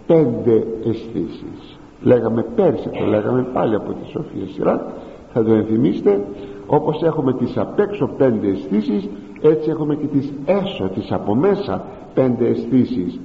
πέντε 0.09 0.67
αισθήσεις. 0.85 1.79
λέγαμε 2.03 2.43
πέρσι 2.43 2.89
το 2.89 3.05
λέγαμε 3.05 3.43
πάλι 3.43 3.75
από 3.75 3.93
τη 3.93 4.07
Σοφία 4.11 4.47
Σειρά 4.55 4.93
θα 5.33 5.45
το 5.45 5.53
ενθυμίστε. 5.53 6.25
Όπως 6.67 7.03
έχουμε 7.03 7.33
τις 7.33 7.59
απ' 7.59 7.79
έξω 7.79 8.07
πέντε 8.17 8.49
αισθήσεις, 8.49 9.09
έτσι 9.41 9.71
έχουμε 9.71 9.95
και 9.95 10.07
τις 10.07 10.33
έσω 10.45 10.89
τις 10.95 11.13
από 11.13 11.35
μέσα 11.35 11.85
πέντε 12.15 12.47
αισθήσεις. 12.49 13.21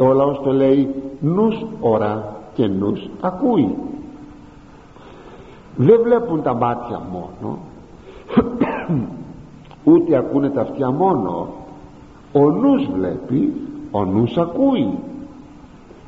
ο 0.00 0.12
λαός 0.12 0.40
το 0.44 0.52
λέει 0.52 0.88
νους 1.20 1.64
ορά 1.80 2.36
και 2.54 2.66
νους 2.66 3.08
ακούει 3.20 3.76
δεν 5.76 6.00
βλέπουν 6.02 6.42
τα 6.42 6.54
μάτια 6.54 7.02
μόνο 7.12 7.58
ούτε 9.90 10.16
ακούνε 10.16 10.50
τα 10.50 10.60
αυτιά 10.60 10.90
μόνο. 10.90 11.48
Ο 12.32 12.50
νους 12.50 12.88
βλέπει 12.94 13.52
ο 13.90 14.04
νους 14.04 14.36
ακούει 14.36 14.98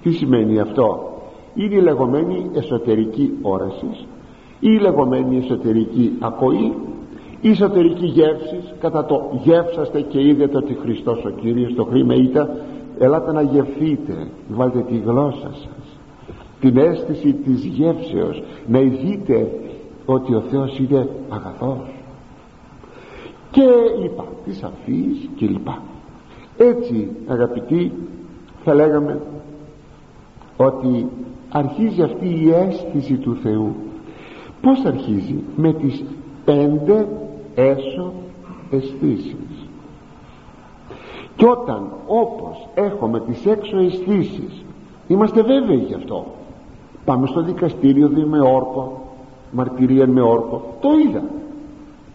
τι 0.03 0.13
σημαίνει 0.13 0.61
αυτό; 0.61 1.13
Είναι 1.55 1.75
η 1.75 1.81
λεγόμενη 1.81 2.51
εσωτερική 2.55 3.33
όραση 3.43 4.07
ή 4.61 4.69
η 4.71 4.79
λεγόμενη 4.79 5.37
εσωτερική 5.37 6.13
ακοή 6.19 6.73
η 7.41 7.51
εσωτερική 7.51 8.07
γεύση. 8.07 8.61
Κατά 8.81 9.05
το 9.05 9.41
γεύσαστε 9.43 10.01
και 10.01 10.21
είδετε 10.21 10.57
ότι 10.57 10.75
Χριστός 10.75 11.25
ο 11.25 11.31
Κύριος 11.31 11.75
το 11.75 11.85
χρήμα 11.85 12.15
ήταν 12.15 12.51
ελάτε 12.99 13.33
να 13.33 13.43
γευθείτε 13.43 14.29
βάλτε 14.49 14.81
τη 14.81 14.97
γλώσσα 14.97 15.51
σας 15.53 15.99
την 16.63 16.77
αίσθηση 16.77 17.33
της 17.33 17.65
γεύσεως 17.65 18.43
να 18.67 18.79
δείτε 18.79 19.51
ότι 20.07 20.35
ο 20.35 20.41
Θεός 20.41 20.79
είναι 20.79 21.09
αγαθός 21.29 21.95
και 23.51 23.63
λοιπά 24.03 24.25
της 24.45 24.63
αφής 24.63 25.29
και 25.37 25.47
λοιπά 25.47 25.83
έτσι 26.57 27.09
αγαπητοί 27.27 27.93
θα 28.65 28.75
λέγαμε 28.75 29.21
ότι 30.65 31.09
αρχίζει 31.51 32.03
αυτή 32.03 32.27
η 32.27 32.51
αίσθηση 32.51 33.15
του 33.15 33.37
Θεού. 33.43 33.75
Πως 34.61 34.85
αρχίζει; 34.85 35.43
Με 35.57 35.73
τις 35.73 36.05
πέντε 36.45 37.09
έσω 37.55 38.13
αισθήσεις. 38.71 39.67
και 41.37 41.47
όταν 41.47 41.89
όπως 42.07 42.69
έχουμε 42.75 43.21
τις 43.21 43.47
έξω 43.47 43.79
αισθήσεις, 43.79 44.65
είμαστε 45.09 45.43
βέβαιοι 45.43 45.85
γι' 45.87 45.95
αυτό. 45.95 46.25
Πάμε 47.05 47.27
στο 47.27 47.43
δικαστήριο 47.43 48.09
δει 48.09 48.25
με 48.25 48.41
όρκο 48.41 49.03
μαρτυρία 49.51 50.07
με 50.07 50.21
όρκο. 50.21 50.63
Το 50.81 50.89
είδα. 51.07 51.23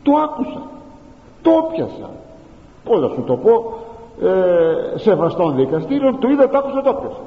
Το 0.04 0.12
άκουσα. 0.12 0.62
Το 1.41 1.52
πιασα 1.74 2.10
πώς 2.88 3.00
θα 3.00 3.08
σου 3.08 3.24
το 3.26 3.36
πω 3.36 3.74
ε, 4.28 4.98
σεβαστών 4.98 5.56
δικαστήριων 5.56 6.20
το 6.20 6.30
είδα 6.30 6.50
το 6.50 6.58
άκουσα 6.58 6.82
το 6.82 6.93
πιασα 6.93 7.22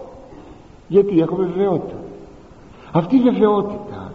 γιατί 0.91 1.21
έχουμε 1.21 1.45
βεβαιότητα. 1.45 1.97
Αυτή 2.93 3.17
η 3.17 3.21
βεβαιότητα 3.21 4.13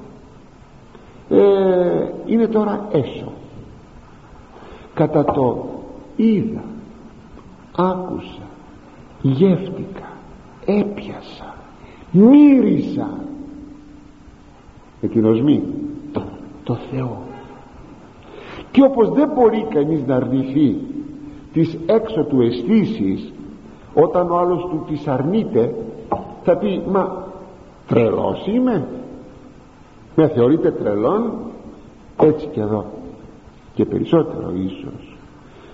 ε, 1.30 2.12
είναι 2.26 2.48
τώρα 2.48 2.88
έσω. 2.92 3.32
Κατά 4.94 5.24
το 5.24 5.66
είδα 6.16 6.64
άκουσα 7.76 8.48
γεύτηκα 9.22 10.10
έπιασα 10.66 11.56
μύρισα 12.12 13.10
με 15.02 15.08
την 15.08 15.26
οσμή 15.26 15.64
το, 16.12 16.24
το 16.64 16.76
Θεό. 16.92 17.22
Και 18.72 18.84
όπως 18.84 19.10
δεν 19.10 19.30
μπορεί 19.36 19.68
κανείς 19.70 20.06
να 20.06 20.16
αρνηθεί 20.16 20.78
τις 21.54 21.78
έξω 21.86 22.24
του 22.24 22.42
αισθήσεις 22.42 23.34
όταν 23.94 24.32
ο 24.32 24.38
άλλος 24.38 24.62
του 24.62 24.86
τις 24.88 25.08
αρνείται 25.08 25.76
θα 26.46 26.58
πει 26.58 26.84
μα 26.88 27.24
τρελός 27.88 28.48
είμαι. 28.48 28.88
Με 30.16 30.28
θεωρείτε 30.28 30.72
τρελόν. 30.72 31.34
Έτσι 32.20 32.48
και 32.48 32.62
εδώ. 32.62 32.86
Και 33.74 33.86
περισσότερο 33.86 34.54
ίσως. 34.56 35.18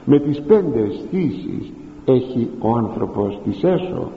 Με 0.06 0.20
τις 0.20 0.42
πέντε 0.42 0.80
αισθήσεις 0.80 1.72
έχει 2.06 2.50
ο 2.60 2.76
άνθρωπος 2.76 3.40
της 3.44 3.64
έσω 3.64 4.12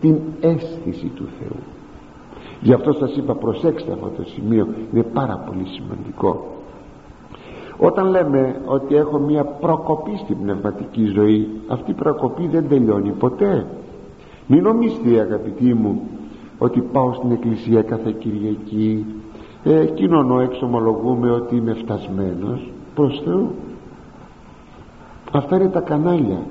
την 0.00 0.18
αίσθηση 0.40 1.06
του 1.06 1.28
Θεού 1.38 1.56
γι' 2.60 2.72
αυτό 2.72 2.92
σας 2.92 3.16
είπα 3.16 3.34
προσέξτε 3.34 3.92
αυτό 3.92 4.08
το 4.08 4.22
σημείο. 4.28 4.68
Είναι 4.92 5.02
πάρα 5.02 5.44
πολύ 5.46 5.66
σημαντικό. 5.66 6.46
Όταν 7.78 8.10
λέμε 8.10 8.60
ότι 8.66 8.94
έχω 8.94 9.18
μια 9.18 9.44
προκοπή 9.44 10.16
στην 10.16 10.36
πνευματική 10.42 11.04
ζωή 11.04 11.48
αυτή 11.68 11.90
η 11.90 11.94
προκοπή 11.94 12.46
δεν 12.46 12.68
τελειώνει 12.68 13.10
ποτέ 13.10 13.66
μην 14.48 14.62
νομίζετε 14.62 15.20
αγαπητοί 15.20 15.74
μου 15.74 16.00
ότι 16.58 16.80
πάω 16.80 17.12
στην 17.12 17.30
εκκλησία 17.30 17.82
κάθε 17.82 18.14
Κυριακή. 18.18 19.06
Ε, 19.64 19.84
κοινωνώ 19.84 20.40
εξομολογούμε 20.40 21.30
ότι 21.30 21.56
είμαι 21.56 21.74
φτασμένος 21.74 22.72
προς 22.94 23.22
Θεού. 23.24 23.50
Αυτά 25.32 25.56
είναι 25.56 25.68
τα 25.68 25.80
κανάλια 25.80 26.42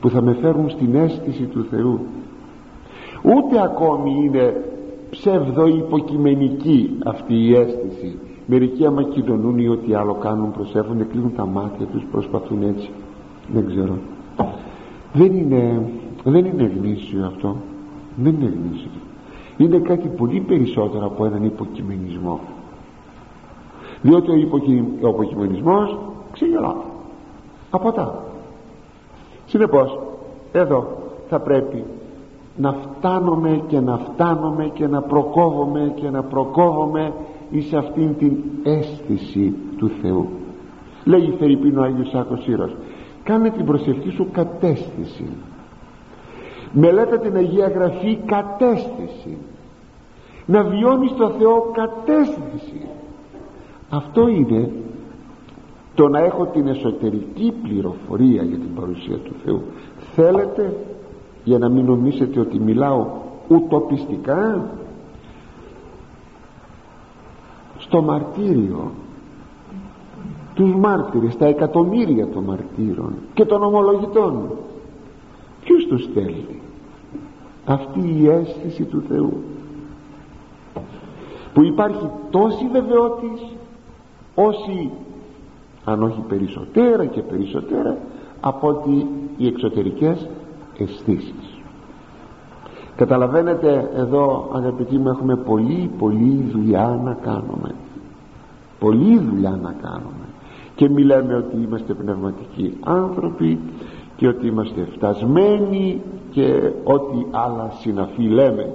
που 0.00 0.10
θα 0.10 0.22
με 0.22 0.32
φέρουν 0.40 0.70
στην 0.70 0.94
αίσθηση 0.94 1.44
του 1.44 1.64
Θεού. 1.70 2.00
Ούτε 3.22 3.62
ακόμη 3.62 4.10
είναι 4.24 4.64
ψεύδο 5.10 5.66
υποκειμενική 5.66 6.98
αυτή 7.04 7.34
η 7.34 7.54
αίσθηση. 7.54 8.18
Μερικοί 8.46 8.86
άμα 8.86 9.02
κοινωνούν 9.02 9.58
ή 9.58 9.68
ό,τι 9.68 9.94
άλλο 9.94 10.14
κάνουν 10.14 10.52
προσεύχονται 10.52 11.04
κλείνουν 11.04 11.32
τα 11.36 11.46
μάτια 11.46 11.86
τους 11.86 12.06
προσπαθούν 12.10 12.62
έτσι. 12.62 12.90
Δεν 13.52 13.66
ξέρω. 13.66 13.98
Δεν 15.12 15.34
είναι 15.34 15.82
δεν 16.24 16.44
είναι 16.44 16.72
γνήσιο 16.76 17.26
αυτό. 17.26 17.56
Δεν 18.16 18.34
είναι 18.34 18.52
γνήσιο. 18.64 18.90
Είναι 19.56 19.78
κάτι 19.78 20.08
πολύ 20.08 20.40
περισσότερο 20.40 21.06
από 21.06 21.24
έναν 21.24 21.44
υποκειμενισμό. 21.44 22.40
Διότι 24.02 24.30
ο 24.30 24.34
υποκειμενισμός 25.08 25.98
ξεγελά. 26.32 26.76
Αποτά 27.70 28.22
συνεπώς 29.46 29.98
εδώ 30.52 30.96
θα 31.28 31.40
πρέπει 31.40 31.84
να 32.56 32.72
φτάνουμε 32.72 33.62
και 33.68 33.80
να 33.80 33.96
φτάνουμε 33.96 34.70
και 34.74 34.86
να 34.86 35.02
προκόβουμε 35.02 35.92
και 35.94 36.10
να 36.10 36.22
προκόβουμε 36.22 37.12
εις 37.50 37.72
αυτήν 37.72 38.16
την 38.18 38.36
αίσθηση 38.62 39.54
του 39.76 39.90
Θεού. 40.02 40.28
Λέγει 41.04 41.34
Φερρυπίνο 41.38 41.82
Άγιος 41.82 42.08
Σάκος 42.08 42.42
Σύρος 42.42 42.76
κάνε 43.22 43.50
την 43.50 43.64
προσευχή 43.64 44.10
σου 44.10 44.26
κατέστηση 44.32 45.26
μελέτα 46.72 47.18
την 47.18 47.36
Αγία 47.36 47.68
Γραφή 47.68 48.18
κατέστηση. 48.26 49.36
Να 50.46 50.62
βιώνεις 50.62 51.14
το 51.16 51.30
Θεό 51.30 51.70
κατέστηση. 51.72 52.88
Αυτό 53.90 54.28
είναι 54.28 54.70
το 55.94 56.08
να 56.08 56.18
έχω 56.18 56.46
την 56.46 56.66
εσωτερική 56.66 57.54
πληροφορία 57.62 58.42
για 58.42 58.58
την 58.58 58.74
παρουσία 58.74 59.16
του 59.16 59.32
Θεού. 59.44 59.62
Θέλετε 60.14 60.76
για 61.44 61.58
να 61.58 61.68
μην 61.68 61.84
νομίσετε 61.84 62.40
ότι 62.40 62.58
μιλάω 62.58 63.06
ουτοπιστικά; 63.48 64.70
Στο 67.78 68.02
μαρτύριο 68.02 68.90
τους 70.54 70.74
μάρτυρες, 70.74 71.36
τα 71.36 71.46
εκατομμύρια 71.46 72.28
των 72.28 72.44
μαρτύρων 72.44 73.12
και 73.34 73.44
των 73.44 73.62
ομολογητών 73.62 74.50
ποιος 75.68 75.86
τους 75.86 76.02
στέλνει; 76.02 76.60
Αυτή 77.64 78.00
η 78.20 78.28
αίσθηση 78.28 78.84
του 78.84 79.02
Θεού 79.08 79.42
που 81.54 81.64
υπάρχει 81.64 82.10
τόση 82.30 82.68
βεβαιότης 82.72 83.40
όσοι 84.34 84.90
αν 85.84 86.02
όχι 86.02 86.20
περισσότερα 86.28 87.06
και 87.06 87.20
περισσότερα 87.20 87.98
από 88.40 88.68
ότι 88.68 89.06
οι 89.36 89.46
εξωτερικές 89.46 90.28
αισθήσεις. 90.78 91.60
καταλαβαίνετε 92.96 93.90
εδώ 93.94 94.50
αγαπητοί 94.52 94.98
μου 94.98 95.08
έχουμε 95.08 95.36
πολύ 95.36 95.90
πολύ 95.98 96.48
δουλειά 96.52 97.00
να 97.04 97.14
κάνουμε 97.14 97.74
πολύ 98.78 99.18
δουλειά 99.18 99.58
να 99.62 99.74
κάνουμε 99.82 100.26
και 100.74 100.88
μιλάμε 100.88 101.34
ότι 101.34 101.56
είμαστε 101.56 101.94
πνευματικοί 101.94 102.76
άνθρωποι 102.84 103.58
και 104.18 104.28
ότι 104.28 104.46
είμαστε 104.46 104.88
φτασμένοι 104.92 106.02
και 106.30 106.72
ό,τι 106.84 107.26
άλλα 107.30 107.72
συναφή 107.80 108.22
λέμε. 108.22 108.72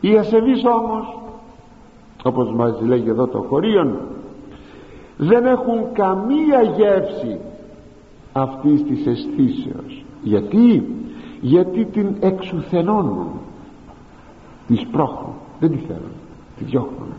Οι 0.00 0.16
ασεβείς 0.16 0.64
όμως 0.64 1.18
όπως 2.22 2.52
μας 2.52 2.80
λέγει 2.80 3.08
εδώ 3.08 3.26
το 3.26 3.38
χωρίον 3.38 3.98
δεν 5.16 5.46
έχουν 5.46 5.92
καμία 5.92 6.62
γεύση 6.62 7.38
αυτής 8.32 8.84
της 8.84 9.06
αισθήσεως. 9.06 10.04
Γιατί; 10.22 10.94
Γιατί 11.40 11.84
την 11.84 12.14
εξουθενώνουν. 12.20 13.28
Τη 14.66 14.76
σπρώχνουν 14.76 15.34
δεν 15.60 15.70
τη 15.70 15.76
θέλουν. 15.76 16.12
Τη 16.58 16.64
διώχνουν. 16.64 17.12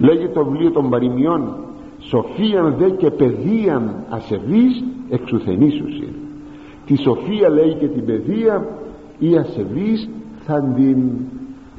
Λέγει 0.00 0.28
το 0.28 0.44
βιβλίο 0.44 0.70
των 0.70 0.90
παροιμιών 0.90 1.54
σοφίαν 2.08 2.74
δε 2.78 2.90
και 2.90 3.10
παιδείαν 3.10 4.04
ασεβείς 4.08 4.84
εξουθενήσουσιν 5.08 6.14
τη 6.86 6.96
σοφία 6.96 7.48
λέει 7.48 7.74
και 7.74 7.88
την 7.88 8.04
παιδεία 8.04 8.68
οι 9.18 9.36
ασεβείς 9.36 10.08
θα 10.44 10.72
την 10.76 11.10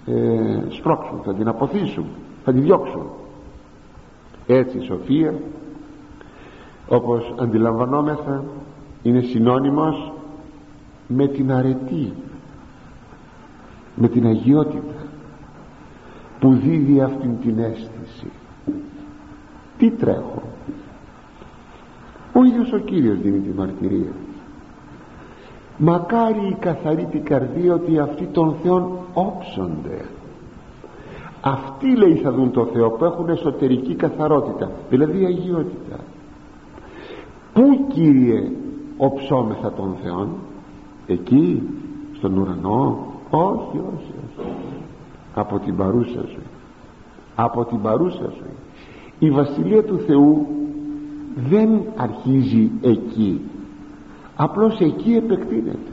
ε, 0.05 0.61
σπρώξουν 0.69 1.21
θα 1.23 1.33
την 1.33 1.47
αποθήσουν 1.47 2.05
θα 2.43 2.51
την 2.51 2.61
διώξουν. 2.61 3.05
Έτσι 4.47 4.77
η 4.77 4.81
σοφία 4.81 5.33
όπως 6.87 7.33
αντιλαμβανόμεθα 7.39 8.43
είναι 9.01 9.21
συνώνυμος 9.21 10.13
με 11.07 11.27
την 11.27 11.51
αρετή 11.51 12.13
με 13.95 14.07
την 14.07 14.25
αγιότητα 14.25 15.07
που 16.39 16.53
δίδει 16.53 17.01
αυτήν 17.01 17.39
την 17.41 17.59
αίσθηση 17.59 18.02
τι 19.83 19.89
τρέχω; 19.89 20.41
Ο 22.33 22.43
ίδιος 22.43 22.71
ο 22.73 22.77
Κύριος 22.77 23.19
δίνει 23.19 23.39
τη 23.39 23.49
μαρτυρία. 23.57 24.11
Μακάρι 25.77 26.47
η 26.47 26.55
καθαρή 26.59 27.05
την 27.05 27.23
καρδία 27.23 27.73
ότι 27.73 27.99
αυτοί 27.99 28.25
των 28.25 28.55
Θεών 28.63 28.97
όψονται. 29.13 30.05
Αυτοί 31.41 31.95
λέει 31.95 32.15
θα 32.15 32.31
δουν 32.31 32.51
το 32.51 32.65
Θεό 32.65 32.89
που 32.89 33.05
έχουν 33.05 33.29
εσωτερική 33.29 33.95
καθαρότητα 33.95 34.71
δηλαδή 34.89 35.25
αγιότητα. 35.25 35.99
Πού 37.53 37.87
Κύριε 37.87 38.51
οψόμεθα 38.97 39.71
των 39.71 39.95
Θεών 40.03 40.29
εκεί 41.07 41.63
στον 42.17 42.37
ουρανό; 42.37 42.97
Όχι 43.29 43.77
όχι, 43.77 44.13
όχι. 44.39 44.47
από 45.35 45.59
την 45.59 45.75
παρούσα 45.75 46.21
ζωή. 46.21 46.47
Από 47.35 47.65
την 47.65 47.81
παρούσα 47.81 48.29
ζωή 48.39 48.53
η 49.25 49.29
Βασιλεία 49.29 49.83
του 49.83 49.97
Θεού 49.97 50.47
δεν 51.49 51.69
αρχίζει 51.95 52.71
εκεί. 52.81 53.41
Απλώς 54.35 54.79
εκεί 54.79 55.13
επεκτείνεται. 55.13 55.91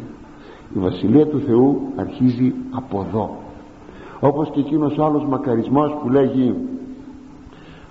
Η 0.75 0.79
Βασιλεία 0.79 1.27
του 1.27 1.41
Θεού 1.41 1.81
αρχίζει 1.97 2.55
από 2.71 3.05
εδώ. 3.09 3.37
Όπως 4.21 4.51
και 4.51 4.61
εκείνος 4.61 4.99
ο 4.99 5.05
άλλος 5.05 5.25
μακαρισμός 5.25 5.97
που 6.03 6.09
λέγει 6.09 6.55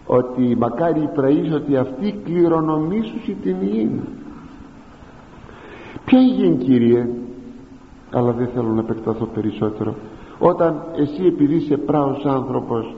ότι 0.05 0.55
μακάρι 0.59 1.01
η 1.01 1.53
ότι 1.53 1.77
αυτή 1.77 2.15
κληρονομήσουσι 2.23 3.37
την 3.41 3.55
υγιή 3.61 4.01
ποια 6.05 6.19
υγιή 6.19 6.55
Κύριε; 6.55 7.09
Αλλά 8.11 8.31
δεν 8.31 8.47
θέλω 8.53 8.69
να 8.69 8.79
επεκταθώ 8.79 9.25
περισσότερο. 9.25 9.95
Όταν 10.39 10.83
εσύ 10.95 11.25
επειδή 11.25 11.55
είσαι 11.55 11.77
πράος 11.77 12.25
άνθρωπος 12.25 12.95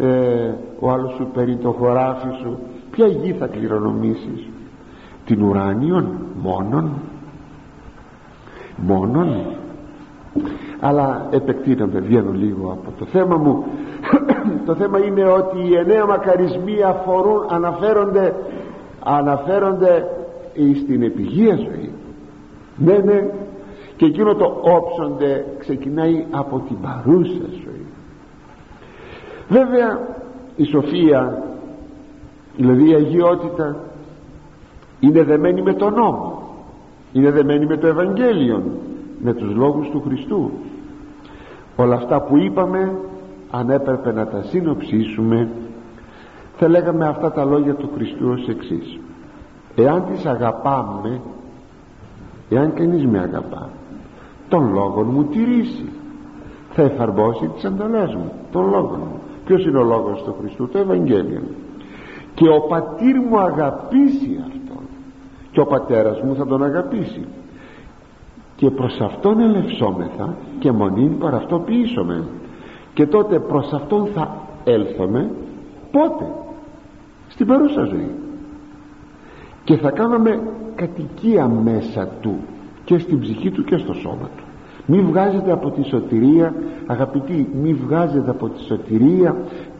ε, 0.00 0.52
ο 0.80 0.90
άλλος 0.90 1.14
σου 1.14 1.28
παίρνει 1.34 1.56
το 1.56 1.70
χωράφι 1.70 2.28
σου. 2.42 2.58
Ποια 2.90 3.06
γη 3.06 3.32
θα 3.32 3.46
κληρονομήσεις; 3.46 4.48
Την 5.26 5.42
ουράνιον 5.42 6.16
μόνον. 6.42 6.90
Μόνον. 8.76 9.46
Αλλά 10.80 11.28
επεκτείνομαι 11.30 12.00
βγαίνω 12.00 12.32
λίγο 12.32 12.70
από 12.70 12.98
το 12.98 13.04
θέμα 13.04 13.36
μου. 13.36 13.64
Το 14.66 14.74
θέμα 14.74 14.98
είναι 15.04 15.24
ότι 15.24 15.58
οι 15.68 15.74
εννέα 15.76 16.06
μακαρισμοί 16.06 16.82
αφορούν 16.82 17.46
αναφέρονται 17.48 18.34
αναφέρονται 19.04 20.08
στην 20.82 21.02
επιγεία 21.02 21.56
ζωή. 21.56 21.90
Ναι 22.76 22.98
ναι. 22.98 23.30
Και 23.96 24.04
εκείνο 24.04 24.34
το 24.34 24.60
όψονται 24.60 25.44
ξεκινάει 25.58 26.26
από 26.30 26.62
την 26.68 26.76
παρούσα 26.80 27.44
ζωή 27.50 27.73
βέβαια 29.54 29.98
η 30.56 30.64
σοφία 30.64 31.42
δηλαδή 32.56 32.90
η 32.90 32.94
αγιότητα 32.94 33.76
είναι 35.00 35.22
δεμένη 35.22 35.62
με 35.62 35.72
τον 35.72 35.94
νόμο. 35.94 36.42
Είναι 37.12 37.30
δεμένη 37.30 37.66
με 37.66 37.76
το 37.76 37.86
Ευαγγέλιο 37.86 38.62
με 39.18 39.34
τους 39.34 39.54
λόγους 39.54 39.88
του 39.90 40.02
Χριστού. 40.06 40.50
Όλα 41.76 41.94
αυτά 41.94 42.20
που 42.20 42.38
είπαμε 42.38 42.98
αν 43.50 43.70
έπρεπε 43.70 44.12
να 44.12 44.26
τα 44.26 44.42
συνοψίσουμε 44.42 45.48
θα 46.56 46.68
λέγαμε 46.68 47.08
αυτά 47.08 47.32
τα 47.32 47.44
λόγια 47.44 47.74
του 47.74 47.90
Χριστού 47.94 48.28
ως 48.30 48.48
εξής. 48.48 48.98
Εάν 49.74 50.04
τις 50.10 50.26
αγαπάμε 50.26 51.20
εάν 52.50 52.74
κανείς 52.74 53.06
με 53.06 53.18
αγαπά 53.18 53.68
τον 54.48 54.72
λόγο 54.72 55.02
μου 55.02 55.24
τηρήσει 55.24 55.88
θα 56.72 56.82
εφαρμόσει 56.82 57.46
τις 57.54 57.64
εντολές 57.64 58.14
μου 58.14 58.32
τον 58.52 58.68
λόγο 58.70 58.96
μου 58.96 59.20
ποιος 59.44 59.64
είναι 59.64 59.78
ο 59.78 59.82
λόγος 59.82 60.22
του 60.22 60.34
Χριστού; 60.40 60.68
Το 60.68 60.78
Ευαγγέλιο. 60.78 61.42
Και 62.34 62.48
ο 62.48 62.60
πατήρ 62.60 63.20
μου 63.28 63.38
αγαπήσει 63.38 64.44
αυτόν. 64.46 64.84
Και 65.50 65.60
ο 65.60 65.66
πατέρας 65.66 66.20
μου 66.20 66.34
θα 66.34 66.46
τον 66.46 66.64
αγαπήσει. 66.64 67.26
Και 68.56 68.70
προς 68.70 69.00
αυτόν 69.00 69.40
ελευσόμεθα 69.40 70.36
και 70.58 70.72
μονήν 70.72 71.18
παρά 71.18 71.36
αυτό 71.36 71.58
ποιήσωμε 71.58 72.24
και 72.94 73.06
τότε 73.06 73.38
προς 73.38 73.72
αυτόν 73.72 74.06
θα 74.14 74.36
έλθουμε 74.64 75.30
πότε; 75.90 76.24
Στην 77.28 77.46
παρούσα 77.46 77.84
ζωή. 77.84 78.14
Και 79.64 79.76
θα 79.76 79.90
κάνουμε 79.90 80.42
κατοικία 80.74 81.48
μέσα 81.48 82.08
του 82.20 82.38
και 82.84 82.98
στην 82.98 83.20
ψυχή 83.20 83.50
του 83.50 83.64
και 83.64 83.76
στο 83.76 83.92
σώμα 83.92 84.28
του 84.36 84.43
μη 84.86 85.00
βγάζετε 85.00 85.52
από 85.52 85.70
τη 85.70 85.82
σωτηρία 85.82 86.54
αγαπητοί 86.86 87.48
μη 87.62 87.74
βγάζετε 87.74 88.30
από 88.30 88.48
τη 88.48 88.60
σωτηρία 88.62 89.36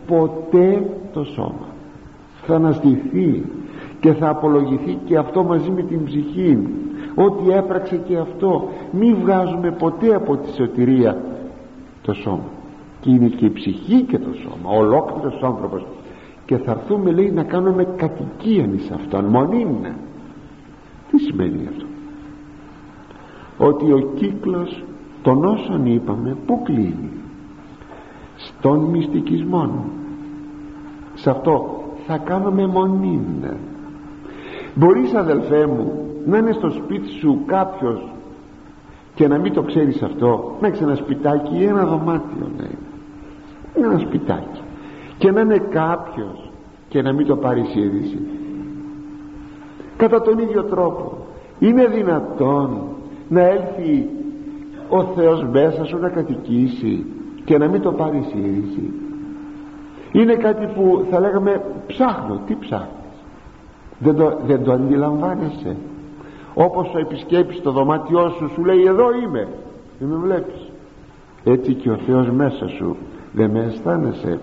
ποτέ 0.07 0.86
το 1.12 1.24
σώμα. 1.24 1.66
Θα 2.46 2.55
αναστηθεί 2.55 3.44
και 4.00 4.12
θα 4.12 4.28
απολογηθεί 4.28 4.98
και 5.05 5.16
αυτό 5.16 5.42
μαζί 5.42 5.70
με 5.70 5.82
την 5.82 6.05
ψυχή. 6.05 6.68
Ό,τι 7.14 7.50
έπραξε 7.50 7.96
και 7.96 8.16
αυτό 8.16 8.68
μη 8.90 9.14
βγάζουμε 9.14 9.70
ποτέ 9.70 10.14
από 10.14 10.36
τη 10.36 10.52
σωτηρία 10.52 11.22
το 12.02 12.12
σώμα. 12.12 12.48
Και 13.00 13.11
είναι 13.11 13.28
και 13.28 13.44
η 13.44 13.50
ψυχή 13.50 14.02
και 14.02 14.18
το 14.18 14.32
σώμα 14.32 14.76
ολόκληρος 14.76 15.42
άνθρωπος. 15.42 15.86
Και 16.46 16.57
θα 16.57 16.70
έρθουμε 16.70 17.11
λέει 17.11 17.30
να 17.30 17.42
κάνουμε 17.42 17.86
κατοικίαν 17.96 18.74
εις 18.74 18.90
αυτόν. 18.90 19.24
Μονίμνα 19.24 19.94
τι 21.11 21.18
σημαίνει 21.18 21.68
αυτό; 21.68 21.86
Ότι 23.59 23.92
ο 23.92 24.12
κύκλος 24.14 24.84
των 25.25 25.45
όσων 25.45 25.87
είπαμε 25.87 26.37
που 26.47 26.62
κλείνει; 26.62 27.11
Στον 28.37 28.79
μυστικισμό. 28.79 29.85
Σε 31.14 31.31
αυτό 31.31 31.83
θα 32.07 32.18
κάνουμε 32.18 32.66
μονίμνα 32.66 33.57
μπορείς 34.75 35.14
αδελφέ 35.14 35.66
μου 35.66 35.93
να 36.27 36.39
είναι 36.39 36.53
στο 36.53 36.70
σπίτι 36.70 37.09
σου 37.09 37.43
κάποιος 37.47 38.09
και 39.14 39.29
να 39.29 39.39
μην 39.39 39.53
το 39.53 39.62
ξέρεις 39.62 40.03
αυτό 40.03 40.57
να 40.61 40.66
έχεις 40.66 40.81
ένα 40.81 40.95
σπιτάκι 40.95 41.57
ή 41.57 41.64
ένα 41.64 41.85
δωμάτιο 41.85 42.51
να 42.59 42.64
είναι 43.77 43.87
ένα 43.87 43.99
σπιτάκι. 43.99 44.61
Και 45.18 45.31
να 45.31 45.41
είναι 45.41 45.59
κάποιος 45.59 46.51
και 46.89 47.03
να 47.03 47.12
μην 47.12 47.27
το 47.27 47.37
πάρεις 47.37 47.75
είδηση 47.75 48.18
κατά 49.97 50.20
τον 50.20 50.39
ίδιο 50.39 50.64
τρόπο 50.64 51.16
είναι 51.59 51.87
δυνατόν 51.87 52.83
να 53.29 53.41
έλθει 53.41 54.09
ο 54.99 55.05
Θεός 55.16 55.45
μέσα 55.53 55.84
σου 55.84 55.99
να 55.99 56.09
κατοικήσει 56.09 57.07
και 57.45 57.59
να 57.59 57.68
μην 57.68 57.80
το 57.80 57.92
πάρεις 57.92 58.26
είδηση 58.34 58.92
είναι 60.14 60.34
κάτι 60.34 60.66
που 60.66 61.07
θα 61.11 61.20
λέγαμε 61.20 61.62
ψάχνω. 61.86 62.40
Τι 62.47 62.57
ψάχνεις; 62.61 63.16
Δεν 63.99 64.16
το, 64.16 64.38
δεν 64.47 64.64
το 64.64 64.72
αντιλαμβάνεσαι. 64.72 65.76
Όπως 66.55 66.95
ο 66.95 66.99
επισκέπτης 66.99 67.57
στο 67.57 67.70
δωμάτιό 67.70 68.28
σου 68.28 68.51
σου 68.55 68.64
λέει 68.64 68.84
εδώ 68.84 69.07
είμαι 69.14 69.49
δεν 69.99 70.09
με 70.09 70.16
βλέπεις. 70.16 70.70
Έτσι 71.45 71.74
και 71.74 71.90
ο 71.90 71.97
Θεός 71.97 72.30
μέσα 72.30 72.68
σου 72.68 72.97
δεν 73.32 73.51
με 73.51 73.64
αισθάνεσαι. 73.64 74.40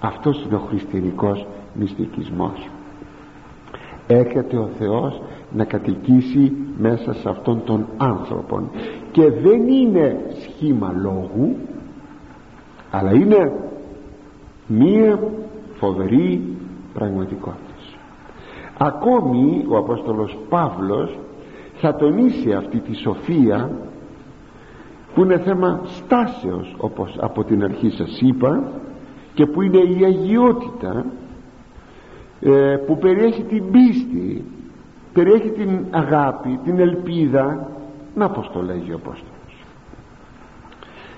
Αυτός 0.00 0.44
είναι 0.44 0.54
ο 0.54 0.58
χριστιανικός 0.58 1.46
μυστικισμός. 1.74 2.68
Έρχεται 4.06 4.56
ο 4.56 4.68
Θεός 4.78 5.20
να 5.54 5.64
κατοικήσει 5.64 6.52
μέσα 6.78 7.12
σε 7.12 7.28
αυτόν 7.28 7.62
τον 7.64 7.86
άνθρωπο 7.96 8.70
και 9.12 9.30
δεν 9.30 9.68
είναι 9.68 10.20
σχήμα 10.40 10.94
λόγου 11.02 11.56
αλλά 12.90 13.12
είναι 13.12 13.52
μία 14.66 15.18
φοβερή 15.74 16.56
πραγματικότητας. 16.94 17.96
Ακόμη 18.78 19.64
ο 19.68 19.76
Απόστολος 19.76 20.38
Παύλος 20.48 21.18
θα 21.74 21.94
τονίσει 21.94 22.52
αυτή 22.52 22.78
τη 22.78 22.94
σοφία 22.94 23.70
που 25.14 25.22
είναι 25.22 25.38
θέμα 25.38 25.80
στάσεως 25.84 26.74
όπως 26.78 27.16
από 27.20 27.44
την 27.44 27.64
αρχή 27.64 27.90
σας 27.90 28.20
είπα 28.20 28.72
και 29.34 29.46
που 29.46 29.62
είναι 29.62 29.78
η 29.78 30.04
αγιότητα 30.04 31.04
ε, 32.40 32.76
που 32.86 32.98
περιέχει 32.98 33.42
την 33.42 33.70
πίστη 33.70 34.44
περιέχει 35.14 35.50
την 35.50 35.84
αγάπη 35.90 36.60
την 36.64 36.78
ελπίδα. 36.78 37.68
Να 38.14 38.30
πως 38.30 38.50
το 38.52 38.62
λέγει 38.62 38.92
ο 38.92 38.94
Απόστολος. 38.94 39.64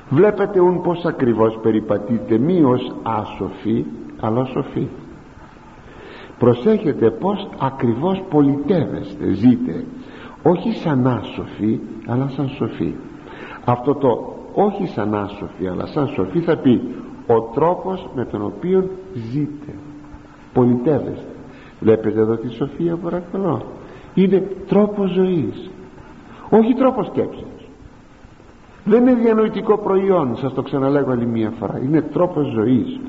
Βλέπετε 0.09 0.61
ούν 0.61 0.81
πως 0.81 1.05
ακριβώς 1.05 1.59
περιπατείτε 1.63 2.39
μη 2.39 2.63
ως 2.63 2.93
άσοφοι 3.03 3.85
αλλά 4.21 4.45
σοφοί. 4.45 4.89
Προσέχετε 6.39 7.11
πως 7.11 7.49
ακριβώς 7.59 8.23
πολιτεύεστε 8.31 9.33
ζείτε. 9.33 9.85
Όχι 10.43 10.73
σαν 10.73 11.07
άσοφοι 11.07 11.81
αλλά 12.07 12.29
σαν 12.29 12.49
σοφοί. 12.49 12.95
Αυτό 13.65 13.95
το 13.95 14.35
όχι 14.55 14.87
σαν 14.87 15.15
άσοφοι 15.15 15.69
αλλά 15.69 15.87
σαν 15.87 16.07
σοφοί 16.07 16.41
θα 16.41 16.57
πει 16.57 16.95
ο 17.27 17.41
τρόπος 17.41 18.09
με 18.15 18.25
τον 18.25 18.45
οποίο 18.45 18.91
ζείτε 19.15 19.73
πολιτεύεστε. 20.53 21.35
Βλέπετε 21.81 22.21
εδώ 22.21 22.37
τη 22.37 22.49
σοφία 22.49 22.97
παρακαλώ 22.97 23.63
είναι 24.17 24.43
τρόπος 24.69 25.11
ζωής. 25.11 25.71
Όχι 26.51 26.75
τρόπος 26.75 27.07
σκέψης. 27.07 27.45
Δεν 28.85 29.07
είναι 29.07 29.15
διανοητικό 29.15 29.79
προϊόν 29.79 30.37
σας 30.37 30.55
το 30.55 30.63
ξαναλέγω 30.63 31.11
άλλη 31.11 31.27
μία 31.27 31.53
φορά. 31.59 31.81
Είναι 31.85 32.01
τρόπος 32.03 32.47
ζωής. 32.47 33.01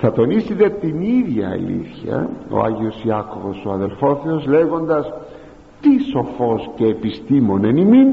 Θα 0.00 0.12
τονίσει 0.12 0.54
δε 0.54 0.68
την 0.68 1.00
ίδια 1.00 1.48
αλήθεια 1.48 2.28
ο 2.50 2.60
Άγιος 2.60 3.04
Ιάκωβος 3.04 3.64
ο 3.66 3.70
αδελφόθεος 3.70 4.46
λέγοντας 4.46 5.12
τι 5.80 5.98
σοφός 5.98 6.70
και 6.76 6.86
επιστήμον 6.86 7.64
εν 7.64 7.76
ημίν 7.76 8.08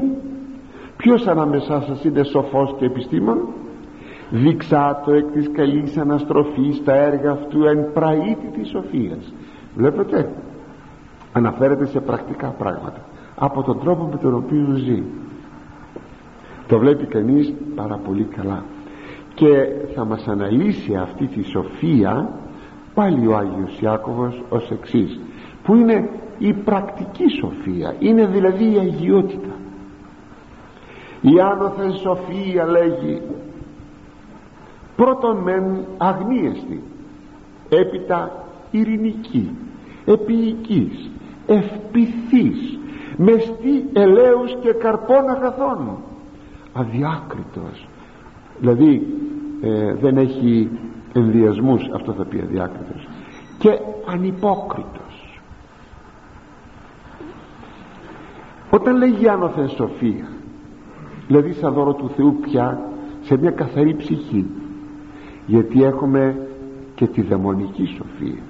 ποιος 0.96 1.26
ανάμεσά 1.26 1.80
σας 1.80 2.04
είναι 2.04 2.22
σοφός 2.22 2.74
και 2.78 2.84
επιστήμον; 2.84 3.38
Δείξάτο 4.30 5.12
εκ 5.12 5.30
της 5.32 5.50
καλής 5.52 5.96
αναστροφής 5.96 6.84
τα 6.84 6.94
έργα 6.94 7.30
αυτού 7.30 7.64
εν 7.64 7.92
πραήτη 7.92 8.46
της 8.52 8.68
σοφίας 8.68 9.34
βλέπετε 9.74 10.32
αναφέρεται 11.32 11.86
σε 11.86 12.00
πρακτικά 12.00 12.48
πράγματα 12.48 13.00
από 13.36 13.62
τον 13.62 13.80
τρόπο 13.80 14.08
με 14.12 14.16
τον 14.16 14.34
οποίο 14.34 14.74
ζει. 14.74 15.02
Το 16.66 16.78
βλέπει 16.78 17.06
κανείς 17.06 17.52
πάρα 17.74 17.96
πολύ 17.96 18.24
καλά. 18.24 18.64
Και 19.34 19.66
θα 19.94 20.04
μας 20.04 20.28
αναλύσει 20.28 20.94
αυτή 20.94 21.26
τη 21.26 21.42
σοφία 21.42 22.28
πάλι 22.94 23.26
ο 23.26 23.36
Άγιος 23.36 23.80
Ιάκωβος 23.80 24.42
ως 24.48 24.70
εξής 24.70 25.20
που 25.62 25.74
είναι 25.74 26.08
η 26.38 26.52
πρακτική 26.52 27.28
σοφία 27.40 27.94
είναι 27.98 28.26
δηλαδή 28.26 28.72
η 28.72 28.78
αγιότητα. 28.78 29.50
Η 31.20 31.40
άνωθεν 31.40 31.92
σοφία 31.92 32.66
λέγει 32.66 33.22
πρώτον 34.96 35.36
μεν 35.36 35.84
αγνίεστη 35.98 36.82
έπειτα 37.68 38.44
ειρηνική 38.70 39.56
επίοικης 40.04 41.10
ευπηθής 41.54 42.78
μεστή 43.16 43.84
ελαίους 43.92 44.56
και 44.60 44.72
καρπών 44.72 45.28
αγαθών. 45.28 45.96
Αδιάκριτος. 46.72 47.88
Δηλαδή 48.58 49.06
ε, 49.62 49.94
δεν 49.94 50.16
έχει 50.16 50.70
ενδιασμούς 51.12 51.82
αυτό 51.94 52.12
θα 52.12 52.24
πει 52.24 52.40
αδιάκριτος. 52.40 53.08
Και 53.58 53.78
ανυπόκριτος. 54.06 55.40
Όταν 58.70 58.96
λέγει 58.96 59.28
άνωθεν 59.28 59.68
σοφία 59.68 60.28
δηλαδή 61.26 61.52
σαν 61.52 61.72
δώρο 61.72 61.92
του 61.92 62.10
Θεού 62.16 62.38
πια 62.40 62.80
σε 63.20 63.36
μια 63.36 63.50
καθαρή 63.50 63.94
ψυχή 63.94 64.46
γιατί 65.46 65.84
έχουμε 65.84 66.48
και 66.94 67.06
τη 67.06 67.22
δαιμονική 67.22 67.86
σοφία 67.86 68.42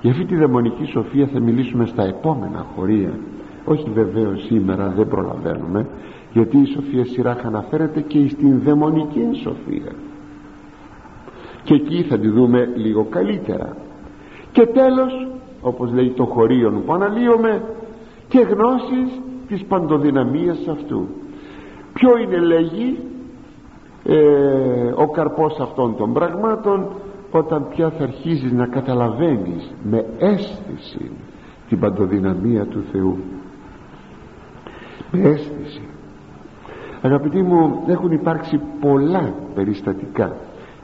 για 0.00 0.10
αυτή 0.10 0.24
τη 0.24 0.36
δαιμονική 0.36 0.84
σοφία 0.84 1.26
θα 1.26 1.40
μιλήσουμε 1.40 1.86
στα 1.86 2.02
επόμενα 2.02 2.66
χωρία. 2.76 3.18
Όχι 3.64 3.90
βεβαίως 3.90 4.44
σήμερα 4.44 4.92
δεν 4.96 5.08
προλαβαίνουμε 5.08 5.86
γιατί 6.32 6.58
η 6.58 6.66
σοφία 6.66 7.04
σειρά 7.04 7.36
αναφέρεται 7.44 8.00
και 8.00 8.28
στην 8.28 8.60
δαιμονική 8.64 9.28
σοφία. 9.42 9.92
Και 11.64 11.74
εκεί 11.74 12.02
θα 12.02 12.18
τη 12.18 12.28
δούμε 12.28 12.72
λίγο 12.74 13.06
καλύτερα. 13.10 13.76
Και 14.52 14.66
τέλος 14.66 15.28
όπως 15.60 15.92
λέει 15.92 16.10
το 16.10 16.24
χωρίον 16.24 16.84
που 16.84 16.92
αναλύουμε 16.92 17.62
και 18.28 18.40
γνώσεις 18.40 19.20
της 19.48 19.64
παντοδυναμίας 19.64 20.68
αυτού. 20.70 21.08
Ποιο 21.92 22.18
είναι 22.18 22.38
λέγει 22.38 22.98
ε, 24.04 24.92
ο 24.94 25.08
καρπός 25.10 25.58
αυτών 25.60 25.96
των 25.96 26.12
πραγμάτων 26.12 26.86
όταν 27.30 27.68
πια 27.68 27.90
θα 27.90 28.02
αρχίζεις 28.02 28.52
να 28.52 28.66
καταλαβαίνεις 28.66 29.74
με 29.82 30.06
αίσθηση 30.18 31.10
την 31.68 31.80
παντοδυναμία 31.80 32.66
του 32.66 32.84
Θεού. 32.92 33.18
Με 35.10 35.20
αίσθηση. 35.28 35.82
Αγαπητοί 37.02 37.42
μου 37.42 37.82
έχουν 37.86 38.10
υπάρξει 38.10 38.60
πολλά 38.80 39.34
περιστατικά 39.54 40.36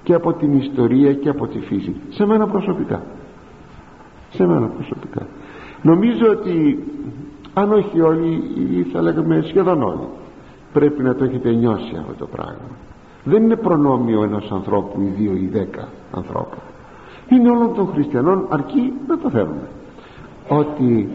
και 0.02 0.14
από 0.14 0.32
την 0.32 0.52
ιστορία 0.52 1.14
και 1.14 1.28
από 1.28 1.46
τη 1.46 1.58
φύση. 1.58 1.96
Σε 2.08 2.26
μένα 2.26 2.46
προσωπικά. 2.46 3.02
Σε 4.30 4.46
μένα 4.46 4.66
προσωπικά. 4.66 5.26
Νομίζω 5.82 6.30
ότι 6.30 6.84
αν 7.54 7.72
όχι 7.72 8.00
όλοι 8.00 8.42
ή 8.78 8.82
θα 8.82 9.02
λέγαμε 9.02 9.42
σχεδόν 9.42 9.82
όλοι 9.82 10.08
πρέπει 10.72 11.02
να 11.02 11.14
το 11.14 11.24
έχετε 11.24 11.50
νιώσει 11.52 11.96
αυτό 12.00 12.14
το 12.18 12.26
πράγμα 12.26 12.68
δεν 13.24 13.42
είναι 13.42 13.56
προνόμιο 13.56 14.22
ενός 14.22 14.52
ανθρώπου 14.52 15.00
ή 15.00 15.12
δύο 15.18 15.32
ή 15.32 15.46
δέκα 15.52 15.88
ανθρώπων 16.12 16.58
είναι 17.34 17.50
όλων 17.50 17.74
των 17.74 17.88
χριστιανών 17.92 18.46
αρκεί 18.48 18.92
να 19.08 19.18
το 19.18 19.30
θέλουμε. 19.30 19.68
Ότι 20.48 21.08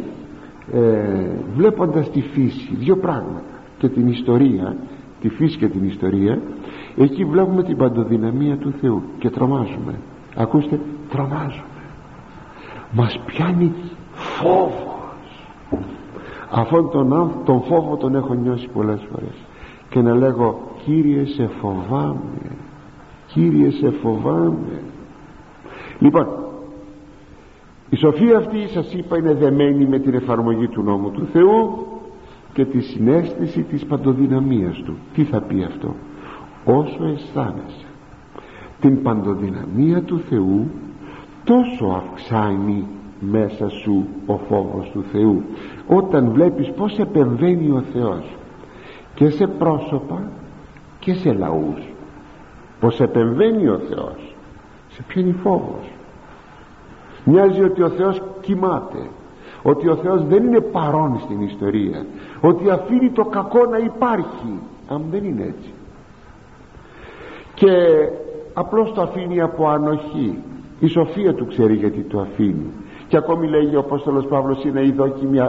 ε, 0.73 1.29
βλέποντας 1.55 2.09
τη 2.11 2.21
φύση 2.21 2.75
δύο 2.75 2.97
πράγματα 2.97 3.41
και 3.77 3.89
την 3.89 4.07
ιστορία 4.07 4.75
τη 5.21 5.29
φύση 5.29 5.57
και 5.57 5.67
την 5.67 5.83
ιστορία 5.83 6.41
εκεί 6.97 7.25
βλέπουμε 7.25 7.63
την 7.63 7.77
παντοδυναμία 7.77 8.57
του 8.57 8.73
Θεού 8.81 9.03
και 9.19 9.29
τρομάζουμε. 9.29 9.99
Ακούστε 10.35 10.79
τρομάζουμε. 11.09 11.63
Μας 12.91 13.19
πιάνει 13.25 13.73
φόβος. 14.13 15.45
Αυτόν 16.51 16.89
τον, 16.89 17.31
τον 17.45 17.61
φόβο 17.61 17.95
τον 17.95 18.15
έχω 18.15 18.33
νιώσει 18.33 18.67
πολλές 18.73 19.07
φορές 19.11 19.46
και 19.89 20.01
να 20.01 20.15
λέγω 20.15 20.59
Κύριε 20.85 21.25
σε 21.25 21.49
φοβάμαι. 21.61 22.51
Κύριε 23.27 23.71
σε 23.71 23.89
φοβάμαι 23.89 24.81
λοιπόν 25.99 26.27
η 27.89 27.95
σοφία 27.95 28.37
αυτή 28.37 28.67
σας 28.67 28.93
είπα 28.93 29.17
είναι 29.17 29.33
δεμένη 29.33 29.85
με 29.85 29.99
την 29.99 30.13
εφαρμογή 30.13 30.67
του 30.67 30.83
νόμου 30.83 31.11
του 31.11 31.27
Θεού 31.31 31.85
και 32.53 32.65
τη 32.65 32.81
συνέστηση 32.81 33.61
της 33.61 33.85
παντοδυναμίας 33.85 34.77
του. 34.77 34.97
Τι 35.13 35.23
θα 35.23 35.41
πει 35.41 35.63
αυτό; 35.63 35.95
Όσο 36.65 37.03
αισθάνεσαι 37.03 37.85
την 38.79 39.01
παντοδυναμία 39.01 40.01
του 40.01 40.19
Θεού 40.19 40.69
τόσο 41.43 41.85
αυξάνει 41.85 42.87
μέσα 43.19 43.69
σου 43.69 44.07
ο 44.25 44.37
φόβος 44.37 44.89
του 44.93 45.03
Θεού 45.11 45.43
όταν 45.87 46.29
βλέπεις 46.31 46.71
πως 46.71 46.97
επεμβαίνει 46.97 47.69
ο 47.69 47.83
Θεός 47.93 48.36
και 49.17 49.29
σε 49.29 49.47
πρόσωπα 49.47 50.21
και 50.99 51.13
σε 51.13 51.33
λαούς. 51.33 51.93
Πως 52.79 52.99
επεμβαίνει 52.99 53.67
ο 53.67 53.79
Θεός 53.89 54.35
σε 54.89 55.03
πιάνει 55.07 55.31
φόβος. 55.31 55.91
Μοιάζει 57.23 57.63
ότι 57.63 57.81
ο 57.81 57.89
Θεός 57.89 58.21
κοιμάται 58.41 59.09
ότι 59.63 59.89
ο 59.89 59.95
Θεός 59.95 60.25
δεν 60.25 60.43
είναι 60.43 60.61
παρόν 60.61 61.19
στην 61.23 61.41
ιστορία 61.41 62.05
ότι 62.41 62.69
αφήνει 62.69 63.09
το 63.09 63.23
κακό 63.25 63.65
να 63.65 63.77
υπάρχει 63.77 64.59
αν 64.87 65.01
δεν 65.11 65.23
είναι 65.23 65.43
έτσι. 65.43 65.73
Και 67.53 67.71
απλώς 68.53 68.93
το 68.93 69.01
αφήνει 69.01 69.41
από 69.41 69.67
ανοχή. 69.67 70.37
Η 70.79 70.87
σοφία 70.87 71.33
του 71.33 71.47
ξέρει 71.47 71.73
γιατί 71.75 72.01
το 72.01 72.19
αφήνει. 72.19 72.71
Και 73.07 73.17
ακόμη 73.17 73.47
λέγει 73.47 73.75
ο 73.75 73.79
Απόστολος 73.79 74.25
Παύλος 74.25 74.63
είναι 74.63 74.85
ειδόκιμη, 74.85 75.37
ε, 75.37 75.43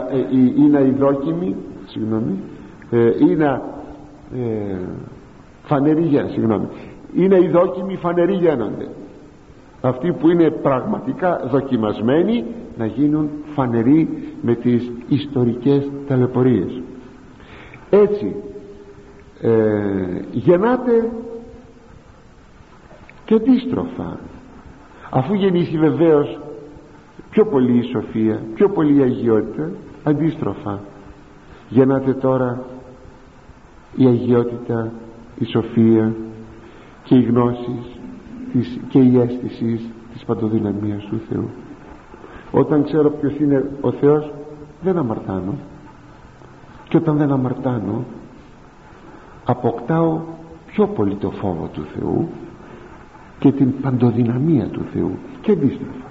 είναι 0.57 0.79
ειδόκιμη 0.79 1.55
συγγνώμη 1.85 2.39
ε, 2.91 3.11
είναι 3.29 3.61
ε, 4.35 4.77
φανερή 5.63 6.27
συγγνώμη. 6.31 6.67
Είναι 7.15 7.43
ειδόκιμοι 7.43 7.95
φανεροί 7.95 8.33
γένονται. 8.33 8.87
Αυτοί 9.81 10.11
που 10.11 10.29
είναι 10.29 10.49
πραγματικά 10.49 11.41
δοκιμασμένοι 11.51 12.45
να 12.77 12.85
γίνουν 12.85 13.29
φανεροί 13.55 14.33
με 14.41 14.55
τις 14.55 14.91
ιστορικές 15.07 15.91
ταλαιπωρίες. 16.07 16.81
Έτσι 17.89 18.35
ε, 19.41 19.51
γεννάται 20.31 21.09
και 23.25 23.35
αντίστροφα. 23.35 24.19
Αφού 25.09 25.33
γεννήσει 25.33 25.77
βεβαίως 25.77 26.39
πιο 27.29 27.45
πολύ 27.45 27.77
η 27.77 27.83
σοφία 27.83 28.41
πιο 28.53 28.69
πολύ 28.69 28.99
η 28.99 29.01
αγιότητα 29.01 29.71
αντίστροφα. 30.03 30.79
Γεννάται 31.69 32.13
τώρα 32.13 32.65
η 33.95 34.05
αγιότητα 34.05 34.91
η 35.39 35.45
σοφία 35.45 36.15
και 37.03 37.15
οι 37.15 37.21
γνώσεις 37.21 37.99
και 38.89 38.99
η 38.99 39.19
αίσθηση 39.19 39.91
της 40.13 40.23
παντοδυναμίας 40.25 41.03
του 41.03 41.21
Θεού. 41.29 41.49
Όταν 42.51 42.83
ξέρω 42.83 43.09
ποιος 43.09 43.39
είναι 43.39 43.69
ο 43.81 43.91
Θεός 43.91 44.31
δεν 44.81 44.97
αμαρτάνω. 44.97 45.53
Και 46.89 46.97
όταν 46.97 47.17
δεν 47.17 47.31
αμαρτάνω 47.31 48.03
αποκτάω 49.45 50.19
πιο 50.65 50.87
πολύ 50.87 51.15
το 51.15 51.31
φόβο 51.31 51.69
του 51.73 51.85
Θεού 51.95 52.29
και 53.39 53.51
την 53.51 53.81
παντοδυναμία 53.81 54.67
του 54.67 54.81
Θεού. 54.93 55.11
Και 55.41 55.51
αντίστοιχα 55.51 56.07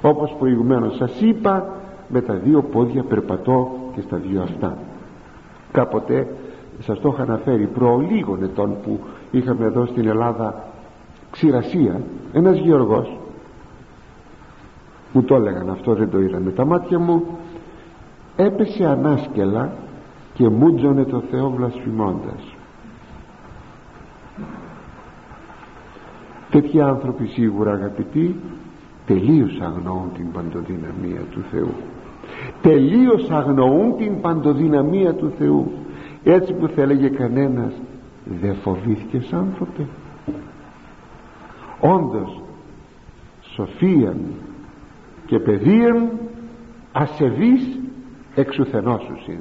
όπως 0.00 0.36
προηγουμένως 0.38 0.96
σας 0.96 1.20
είπα 1.20 1.68
με 2.08 2.20
τα 2.20 2.34
δύο 2.34 2.62
πόδια 2.62 3.02
περπατώ 3.02 3.70
και 3.94 4.00
στα 4.00 4.16
δύο 4.16 4.42
αυτά. 4.42 4.78
Κάποτε 5.72 6.26
σας 6.80 7.00
το 7.00 7.10
είχα 7.12 7.22
αναφέρει 7.22 7.66
προ 7.66 8.04
λίγων 8.10 8.42
ετών 8.42 8.76
που 8.82 9.00
είχαμε 9.30 9.64
εδώ 9.64 9.86
στην 9.86 10.08
Ελλάδα 10.08 10.64
ξηρασία. 11.30 12.00
Ένας 12.32 12.58
γεωργός. 12.58 13.18
Μου 15.12 15.22
το 15.22 15.34
έλεγαν 15.34 15.70
αυτό 15.70 15.94
δεν 15.94 16.10
το 16.10 16.20
είδα 16.20 16.38
με 16.38 16.50
τα 16.50 16.64
μάτια 16.64 16.98
μου. 16.98 17.24
Έπεσε 18.36 18.86
ανάσκελα 18.86 19.72
και 20.34 20.48
μούτζωνε 20.48 21.04
το 21.04 21.22
Θεό 21.30 21.50
βλασφημώντας. 21.50 22.54
Τέτοιοι 26.50 26.80
άνθρωποι 26.80 27.26
σίγουρα 27.26 27.72
αγαπητοί 27.72 28.36
τελείως 29.06 29.60
αγνοούν 29.60 30.12
την 30.14 30.32
παντοδυναμία 30.32 31.20
του 31.30 31.40
Θεού. 31.50 31.72
Τελείως 32.62 33.30
αγνοούν 33.30 33.96
την 33.96 34.20
παντοδυναμία 34.20 35.14
του 35.14 35.32
Θεού 35.38 35.72
έτσι 36.24 36.52
που 36.52 36.68
θα 36.68 36.82
έλεγε 36.82 37.08
κανένας 37.08 37.72
δεν 38.24 38.54
φοβήθηκες 38.54 39.32
άνθρωπε 39.32 39.86
όντως 41.80 42.40
σοφίαν 43.40 44.20
και 45.26 45.38
παιδείαν 45.38 46.10
ασεβείς 46.92 47.78
εξουθενός 48.34 49.02
σου 49.02 49.38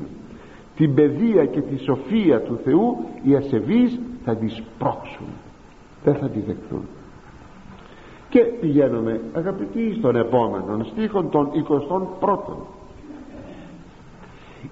την 0.75 0.93
παιδεία 0.93 1.45
και 1.45 1.61
τη 1.61 1.77
σοφία 1.77 2.41
του 2.41 2.59
Θεού 2.63 2.97
οι 3.23 3.35
ασεβείς 3.35 3.99
θα 4.25 4.35
τις 4.35 4.63
πρόξουν 4.77 5.27
δεν 6.03 6.15
θα 6.15 6.29
τη 6.29 6.39
δεχθούν 6.39 6.87
και 8.29 8.39
πηγαίνουμε 8.39 9.21
αγαπητοί 9.33 9.93
στον 9.97 10.15
επόμενο 10.15 10.83
στίχο 10.83 11.23
των 11.23 11.49
21 12.21 12.27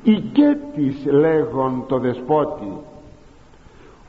η 0.04 0.20
και 0.20 0.58
της 0.76 1.06
λέγον 1.06 1.84
το 1.88 2.00
δεσπότη 2.00 2.72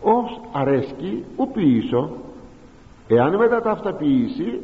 ως 0.01 0.41
αρέσκει 0.53 1.25
ου 1.37 1.49
ποιήσω 1.53 2.11
εάν 3.09 3.37
μετά 3.37 3.63
τα 3.63 3.71
αυτά 3.71 3.93
ποιήσει 3.93 4.61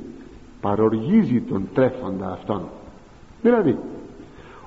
παροργίζει 0.61 1.41
τον 1.41 1.69
τρέφοντα 1.75 2.33
αυτόν 2.33 2.63
δηλαδή 3.43 3.79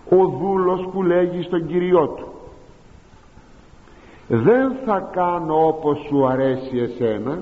ο 0.09 0.25
δούλος 0.25 0.87
που 0.91 1.03
λέγει 1.03 1.41
στον 1.41 1.67
Κυριό 1.67 2.07
του 2.07 2.27
δεν 4.27 4.71
θα 4.85 5.09
κάνω 5.11 5.67
όπως 5.67 6.05
σου 6.07 6.27
αρέσει 6.27 6.77
εσένα 6.77 7.41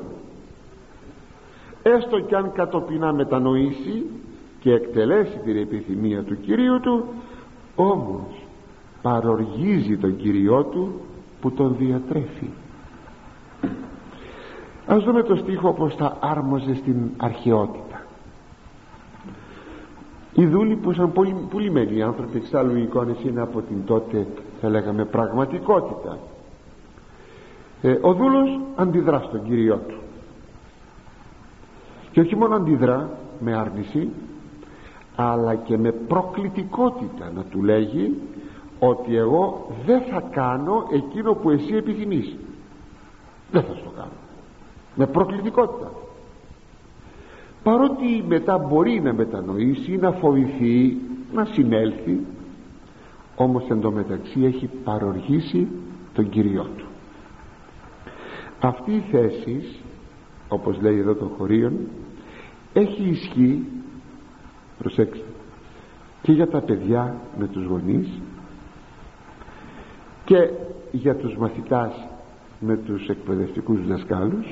έστω 1.84 2.20
κι 2.20 2.36
αν 2.36 2.52
κατοπινά 2.52 3.14
μετανοήσει 3.14 4.06
και 4.60 4.74
εκτελέσει 4.74 5.38
την 5.38 5.58
επιθυμία 5.58 6.24
του 6.24 6.40
Κυρίου 6.42 6.80
του 6.80 7.06
όμως 7.76 8.45
παροργίζει 9.06 9.98
τον 9.98 10.16
Κυριό 10.18 10.64
του 10.64 11.02
που 11.42 11.52
τον 11.52 11.76
διατρέφει. 11.78 12.50
Ας 14.88 15.04
δούμε 15.04 15.24
το 15.24 15.36
στίχο 15.36 15.68
όπως 15.70 15.96
θα 15.96 16.18
άρμοζε 16.20 16.76
στην 16.76 17.10
αρχαιότητα. 17.18 18.02
Οι 20.34 20.46
δούλοι 20.46 20.76
που 20.76 20.92
ήταν 20.92 21.12
πολύ 21.12 21.36
πουλημένοι 21.50 22.02
άνθρωποι 22.02 22.38
εξάλλου 22.38 22.76
οι 22.78 22.82
εικόνες 22.82 23.18
είναι 23.24 23.42
από 23.42 23.62
την 23.62 23.86
τότε 23.86 24.28
θα 24.62 24.70
λέγαμε 24.70 25.06
πραγματικότητα. 25.06 26.18
Ε, 27.82 27.98
ο 28.02 28.14
δούλος 28.14 28.60
αντιδρά 28.76 29.20
στον 29.20 29.44
Κυριό 29.44 29.82
του. 29.88 29.98
Και 32.12 32.20
όχι 32.20 32.36
μόνο 32.36 32.56
αντιδρά 32.56 33.10
με 33.40 33.54
άρνηση 33.54 34.10
αλλά 35.16 35.56
και 35.56 35.78
με 35.78 35.92
προκλητικότητα 35.92 37.32
να 37.36 37.44
του 37.44 37.64
λέγει 37.64 38.14
ότι 38.80 39.16
εγώ 39.16 39.68
δεν 39.86 40.02
θα 40.02 40.22
κάνω 40.32 40.88
εκείνο 40.92 41.34
που 41.34 41.50
εσύ 41.50 41.76
επιθυμείς. 41.76 42.36
Δεν 43.52 43.64
θα 43.64 43.74
στο 43.74 43.90
κάνω. 43.90 44.12
Με 44.96 45.08
προκλητικότητα. 45.08 45.92
Παρότι 47.64 48.24
μετά 48.28 48.58
μπορεί 48.58 49.02
να 49.02 49.14
μετανοήσει 49.14 49.96
να 49.96 50.12
φοβηθεί 50.12 50.98
να 51.34 51.46
συνέλθει 51.46 52.26
όμως 53.36 53.68
εντωμεταξύ 53.70 54.44
έχει 54.46 54.70
παροργήσει 54.84 55.68
τον 56.14 56.30
Κυριό 56.30 56.68
του. 56.78 56.86
Αυτή 58.62 58.92
η 58.92 59.04
θέση 59.12 59.64
όπως 60.48 60.82
λέει 60.82 61.00
εδώ 61.00 61.14
το 61.14 61.32
χωρίον 61.38 61.74
έχει 62.74 63.04
ισχύ 63.04 63.66
προσέξτε 64.78 65.26
και 66.22 66.32
για 66.32 66.48
τα 66.48 66.62
παιδιά 66.62 67.16
με 67.38 67.48
τους 67.48 67.66
γονείς 67.66 68.08
και 70.26 70.50
για 70.92 71.16
τους 71.16 71.38
μαθητάς 71.38 72.08
με 72.60 72.78
τους 72.78 73.08
εκπαιδευτικούς 73.10 73.88
δασκάλους 73.88 74.46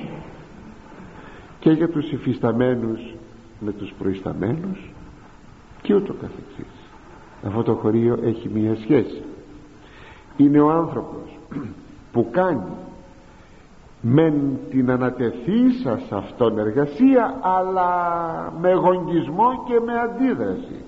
και 1.58 1.70
για 1.70 1.88
τους 1.88 2.12
υφισταμένους 2.12 3.14
με 3.60 3.72
τους 3.72 3.92
προϊσταμένους 3.98 4.92
και 5.82 5.94
ούτω 5.94 6.12
καθεξής. 6.12 6.90
Αυτό 7.46 7.62
το 7.62 7.74
χωρίο 7.74 8.18
έχει 8.22 8.48
μία 8.48 8.76
σχέση. 8.76 9.22
Είναι 10.36 10.60
ο 10.60 10.70
άνθρωπος 10.70 11.38
που 12.12 12.28
κάνει 12.30 12.76
μεν 14.00 14.58
την 14.70 14.90
ανατεθήσα 14.90 16.00
σε 16.08 16.14
αυτόν 16.14 16.58
εργασία 16.58 17.38
αλλά 17.42 18.52
με 18.60 18.72
γονγισμό 18.72 19.64
και 19.66 19.80
με 19.84 19.92
αντίδραση. 19.98 20.84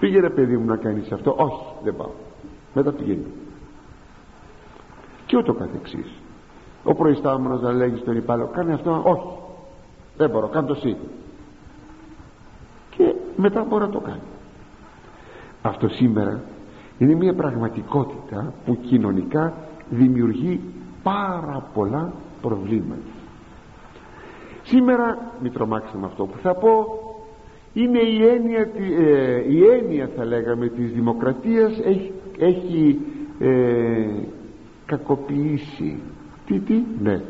Πήγαινε 0.00 0.30
παιδί 0.30 0.56
μου 0.56 0.64
να 0.64 0.76
κάνεις 0.76 1.12
αυτό. 1.12 1.34
Όχι 1.38 1.64
δεν 1.84 1.96
πάω 1.96 2.23
μετά 2.74 2.92
πηγαίνει 2.92 3.26
και 5.26 5.36
ούτω 5.36 5.52
καθεξής. 5.52 6.12
Ο 6.84 6.94
προϊστάμενος 6.94 7.60
να 7.60 7.72
λέγει 7.72 7.96
στον 7.96 8.16
υπάλληλο 8.16 8.48
κάνει 8.48 8.72
αυτό 8.72 9.02
όχι. 9.04 9.38
Δεν 10.16 10.30
μπορώ. 10.30 10.48
Κάνω 10.48 10.66
το 10.66 10.74
εσύ 10.76 10.96
και 12.90 13.14
μετά 13.36 13.64
μπορεί 13.64 13.84
να 13.84 13.90
το 13.90 14.00
κάνει. 14.00 14.20
Αυτό 15.62 15.88
σήμερα 15.88 16.40
είναι 16.98 17.14
μια 17.14 17.34
πραγματικότητα 17.34 18.52
που 18.64 18.78
κοινωνικά 18.80 19.54
δημιουργεί 19.90 20.60
πάρα 21.02 21.70
πολλά 21.74 22.12
προβλήματα. 22.42 23.00
Σήμερα 24.62 25.18
μην 25.40 25.52
τρομάξτε 25.52 25.98
με 25.98 26.06
αυτό 26.06 26.26
που 26.26 26.38
θα 26.42 26.54
πω 26.54 26.98
είναι 27.72 27.98
η 27.98 28.26
έννοια, 28.26 28.70
ε, 28.98 29.52
η 29.52 29.64
έννοια 29.66 30.10
θα 30.16 30.24
λέγαμε 30.24 30.68
της 30.68 30.92
δημοκρατίας 30.92 31.78
έχει, 31.84 32.12
έχει 32.38 33.00
ε, 33.38 34.06
κακοποιήσει. 34.86 35.98
Τι 36.46 36.58
τι; 36.58 36.82
Ναι. 37.02 37.22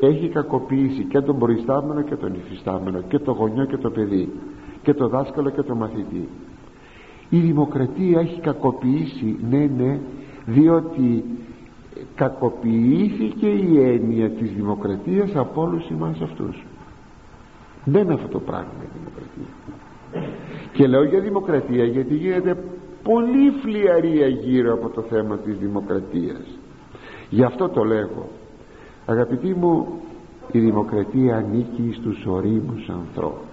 Έχει 0.00 0.28
κακοποιήσει 0.28 1.04
και 1.04 1.20
τον 1.20 1.38
προϊστάμενο 1.38 2.02
και 2.02 2.14
τον 2.14 2.34
υφιστάμενο 2.34 3.02
και 3.08 3.18
το 3.18 3.32
γονιό 3.32 3.64
και 3.64 3.76
το 3.76 3.90
παιδί 3.90 4.28
και 4.82 4.94
το 4.94 5.08
δάσκαλο 5.08 5.50
και 5.50 5.62
το 5.62 5.74
μαθητή. 5.74 6.28
Η 7.28 7.38
δημοκρατία 7.38 8.20
έχει 8.20 8.40
κακοποιήσει 8.40 9.36
ναι 9.50 9.70
ναι 9.76 10.00
διότι 10.46 11.24
κακοποιήθηκε 12.14 13.46
η 13.46 13.80
έννοια 13.80 14.30
της 14.30 14.52
δημοκρατίας 14.52 15.36
από 15.36 15.62
όλους 15.62 15.88
εμάς 15.90 16.20
αυτούς. 16.20 16.66
Δεν 17.84 18.02
είναι 18.02 18.14
αυτό 18.14 18.28
το 18.28 18.40
πράγμα 18.40 18.72
η 18.82 18.88
δημοκρατία. 18.98 19.52
Και 20.72 20.86
λέω 20.86 21.04
για 21.04 21.20
δημοκρατία 21.20 21.84
γιατί 21.84 22.14
γίνεται 22.14 22.56
πολύ 23.04 23.50
φλιαρία 23.62 24.26
γύρω 24.26 24.72
από 24.72 24.88
το 24.88 25.02
θέμα 25.02 25.36
της 25.38 25.58
δημοκρατίας. 25.58 26.58
Γι' 27.30 27.42
αυτό 27.44 27.68
το 27.68 27.84
λέγω. 27.84 28.28
Αγαπητοί 29.06 29.54
μου 29.54 29.86
η 30.52 30.58
δημοκρατία 30.58 31.36
ανήκει 31.36 31.96
στους 32.00 32.26
ορίμους 32.26 32.88
ανθρώπους. 32.88 33.52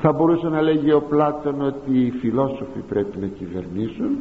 Θα 0.00 0.12
μπορούσε 0.12 0.48
να 0.48 0.60
λέγει 0.62 0.92
ο 0.92 1.02
Πλάτων 1.08 1.62
ότι 1.62 2.06
οι 2.06 2.10
φιλόσοφοι 2.10 2.80
πρέπει 2.88 3.18
να 3.18 3.26
κυβερνήσουν. 3.26 4.18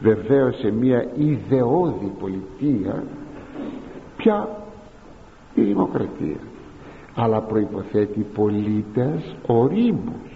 Βεβαίως 0.00 0.58
σε 0.58 0.70
μια 0.70 1.06
ιδεώδη 1.14 2.12
πολιτεία 2.20 3.04
πια 4.16 4.48
η 5.54 5.62
δημοκρατία. 5.62 6.40
Αλλά 7.14 7.40
προϋποθέτει 7.40 8.26
πολίτες 8.34 9.36
ορίμους 9.46 10.31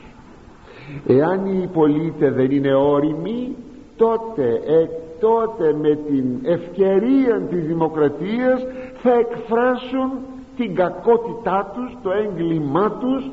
εάν 1.06 1.46
οι 1.46 1.68
πολίτες 1.72 2.34
δεν 2.34 2.50
είναι 2.50 2.74
όριμοι 2.74 3.56
τότε, 3.96 4.60
ε, 4.66 4.88
τότε 5.20 5.74
με 5.80 5.98
την 6.08 6.24
ευκαιρία 6.42 7.46
της 7.50 7.66
δημοκρατίας 7.66 8.66
θα 9.02 9.12
εκφράσουν 9.12 10.10
την 10.56 10.74
κακότητά 10.74 11.72
τους 11.74 11.96
το 12.02 12.10
έγκλημά 12.10 12.90
τους 12.90 13.30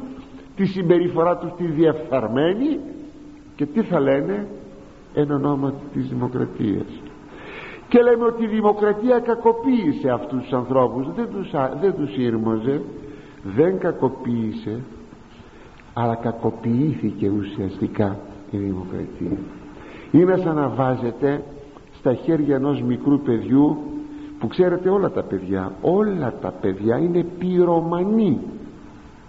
τη 0.55 0.65
συμπεριφορά 0.65 1.37
τους 1.37 1.51
τη 1.57 1.65
διαφθαρμένη 1.65 2.79
και 3.55 3.65
τι 3.65 3.81
θα 3.81 3.99
λένε; 3.99 4.47
Εν 5.15 5.31
ονόματι 5.31 5.85
της 5.93 6.07
δημοκρατίας. 6.07 7.01
Και 7.87 8.01
λέμε 8.01 8.25
ότι 8.25 8.43
η 8.43 8.47
δημοκρατία 8.47 9.19
κακοποίησε 9.19 10.09
αυτούς 10.09 10.41
τους 10.41 10.53
ανθρώπους. 10.53 11.13
Δεν 11.15 11.27
τους, 11.33 11.51
δεν 11.81 11.93
τους 11.95 12.17
ήρμοζε 12.17 12.81
δεν 13.43 13.79
κακοποίησε 13.79 14.79
αλλά 15.93 16.15
κακοποιήθηκε 16.15 17.29
ουσιαστικά 17.29 18.19
η 18.51 18.57
δημοκρατία. 18.57 19.37
Είναι 20.11 20.37
σαν 20.37 20.55
να 20.55 20.67
βάζετε 20.67 21.43
στα 21.99 22.13
χέρια 22.13 22.55
ενός 22.55 22.81
μικρού 22.81 23.19
παιδιού 23.19 23.77
που 24.39 24.47
ξέρετε 24.47 24.89
όλα 24.89 25.11
τα 25.11 25.23
παιδιά. 25.23 25.71
Όλα 25.81 26.33
τα 26.41 26.51
παιδιά 26.51 26.97
είναι 26.97 27.25
πυρομανοί. 27.39 28.39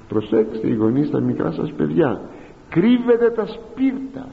Προσέξτε 0.08 0.68
οι 0.68 0.74
γονείς 0.74 1.10
τα 1.10 1.20
μικρά 1.20 1.52
σας 1.52 1.72
παιδιά. 1.72 2.20
Κρύβετε 2.68 3.30
τα 3.30 3.46
σπίρτα. 3.46 4.26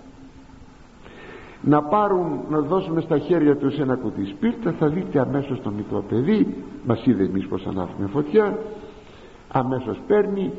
Να 1.62 1.84
πάρουν 1.84 2.40
να 2.50 2.60
δώσουμε 2.60 3.02
στα 3.02 3.18
χέρια 3.18 3.58
τους 3.58 3.78
ένα 3.78 3.96
κουτί 3.96 4.26
σπίρτα 4.26 4.72
θα 4.72 4.88
δείτε 4.88 5.20
αμέσως 5.20 5.62
το 5.62 5.72
μικρό 5.72 6.04
παιδί. 6.10 6.56
Μας 6.86 7.06
είδε 7.06 7.24
εμείς 7.24 7.48
πως 7.48 7.66
ανάβουμε 7.66 8.08
φωτιά. 8.08 8.58
Αμέσως 9.52 10.02
παίρνει 10.08 10.52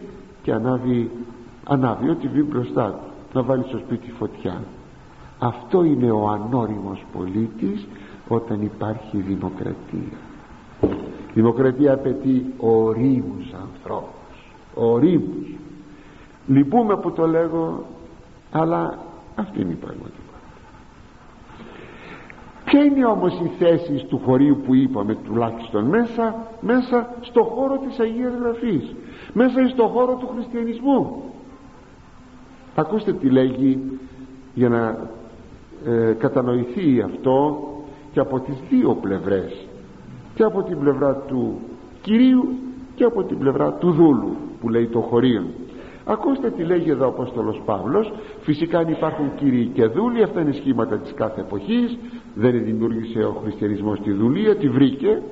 και 0.43 0.53
ανάβει 0.53 1.11
ανάβει 1.67 2.09
ό,τι 2.09 2.29
βγει 2.29 2.45
μπροστά 2.49 2.91
του 2.91 3.11
να 3.33 3.43
βάλει 3.43 3.65
στο 3.69 3.79
σπίτι 3.79 4.11
φωτιά. 4.11 4.63
Αυτό 5.39 5.85
είναι 5.85 6.11
ο 6.11 6.29
ανώριμος 6.29 7.05
πολίτης 7.13 7.87
όταν 8.29 8.63
υπάρχει 8.63 9.17
δημοκρατία. 9.19 10.19
Η 11.29 11.35
δημοκρατία 11.35 11.93
απαιτεί 11.93 12.55
ορίμους 12.59 13.53
ανθρώπους. 13.53 14.53
Ορίμους. 14.75 15.55
Λυπούμε 16.47 16.97
που 16.97 17.13
το 17.13 17.27
λέγω 17.27 17.85
αλλά 18.53 18.99
αυτή 19.37 19.61
είναι 19.61 19.73
η 19.73 19.75
πραγματικότητα. 19.75 20.23
Ποια 22.65 22.85
είναι 22.85 23.07
όμως 23.07 23.41
η 23.41 23.51
θέση 23.59 24.07
του 24.09 24.21
χωρίου 24.25 24.63
που 24.67 24.75
είπαμε 24.75 25.15
τουλάχιστον 25.15 25.85
μέσα, 25.85 26.35
μέσα 26.61 27.15
στο 27.21 27.43
χώρο 27.43 27.79
της 27.79 27.99
Αγίας 27.99 28.33
Γραφής, 28.43 28.95
μέσα 29.33 29.69
στο 29.69 29.87
χώρο 29.87 30.15
του 30.15 30.29
χριστιανισμού; 30.35 31.23
Ακούστε 32.75 33.13
τι 33.13 33.29
λέγει 33.31 33.99
για 34.55 34.69
να 34.69 35.09
ε, 35.87 36.13
κατανοηθεί 36.13 37.01
αυτό 37.01 37.59
και 38.13 38.21
από 38.21 38.41
τις 38.41 38.55
δύο 38.71 38.95
πλευρές. 39.03 39.67
Και 40.35 40.43
από 40.43 40.63
την 40.63 40.79
πλευρά 40.79 41.15
του 41.15 41.61
Κυρίου 42.03 42.49
και 42.95 43.05
από 43.05 43.23
την 43.25 43.39
πλευρά 43.39 43.73
του 43.73 43.91
δούλου 43.91 44.37
που 44.61 44.69
λέει 44.69 44.87
το 44.87 45.01
χωρίο 45.01 45.43
ακούστε 46.05 46.51
τι 46.51 46.63
λέγει 46.63 46.91
εδώ 46.91 47.05
ο 47.05 47.09
Απόστολος 47.09 47.63
Παύλος. 47.65 48.13
Φυσικά 48.41 48.79
αν 48.79 48.89
υπάρχουν 48.89 49.31
κύριοι 49.37 49.71
και 49.75 49.87
δούλοι 49.87 50.23
αυτά 50.23 50.41
είναι 50.41 50.53
σχήματα 50.53 50.97
της 50.97 51.13
κάθε 51.15 51.41
εποχής. 51.41 51.99
Δεν 52.35 52.65
δημιούργησε 52.65 53.19
ο 53.19 53.37
χριστιανισμός 53.43 54.01
τη 54.01 54.13
δουλεία 54.13 54.57
τη 54.57 54.69
βρήκε. 54.69 55.23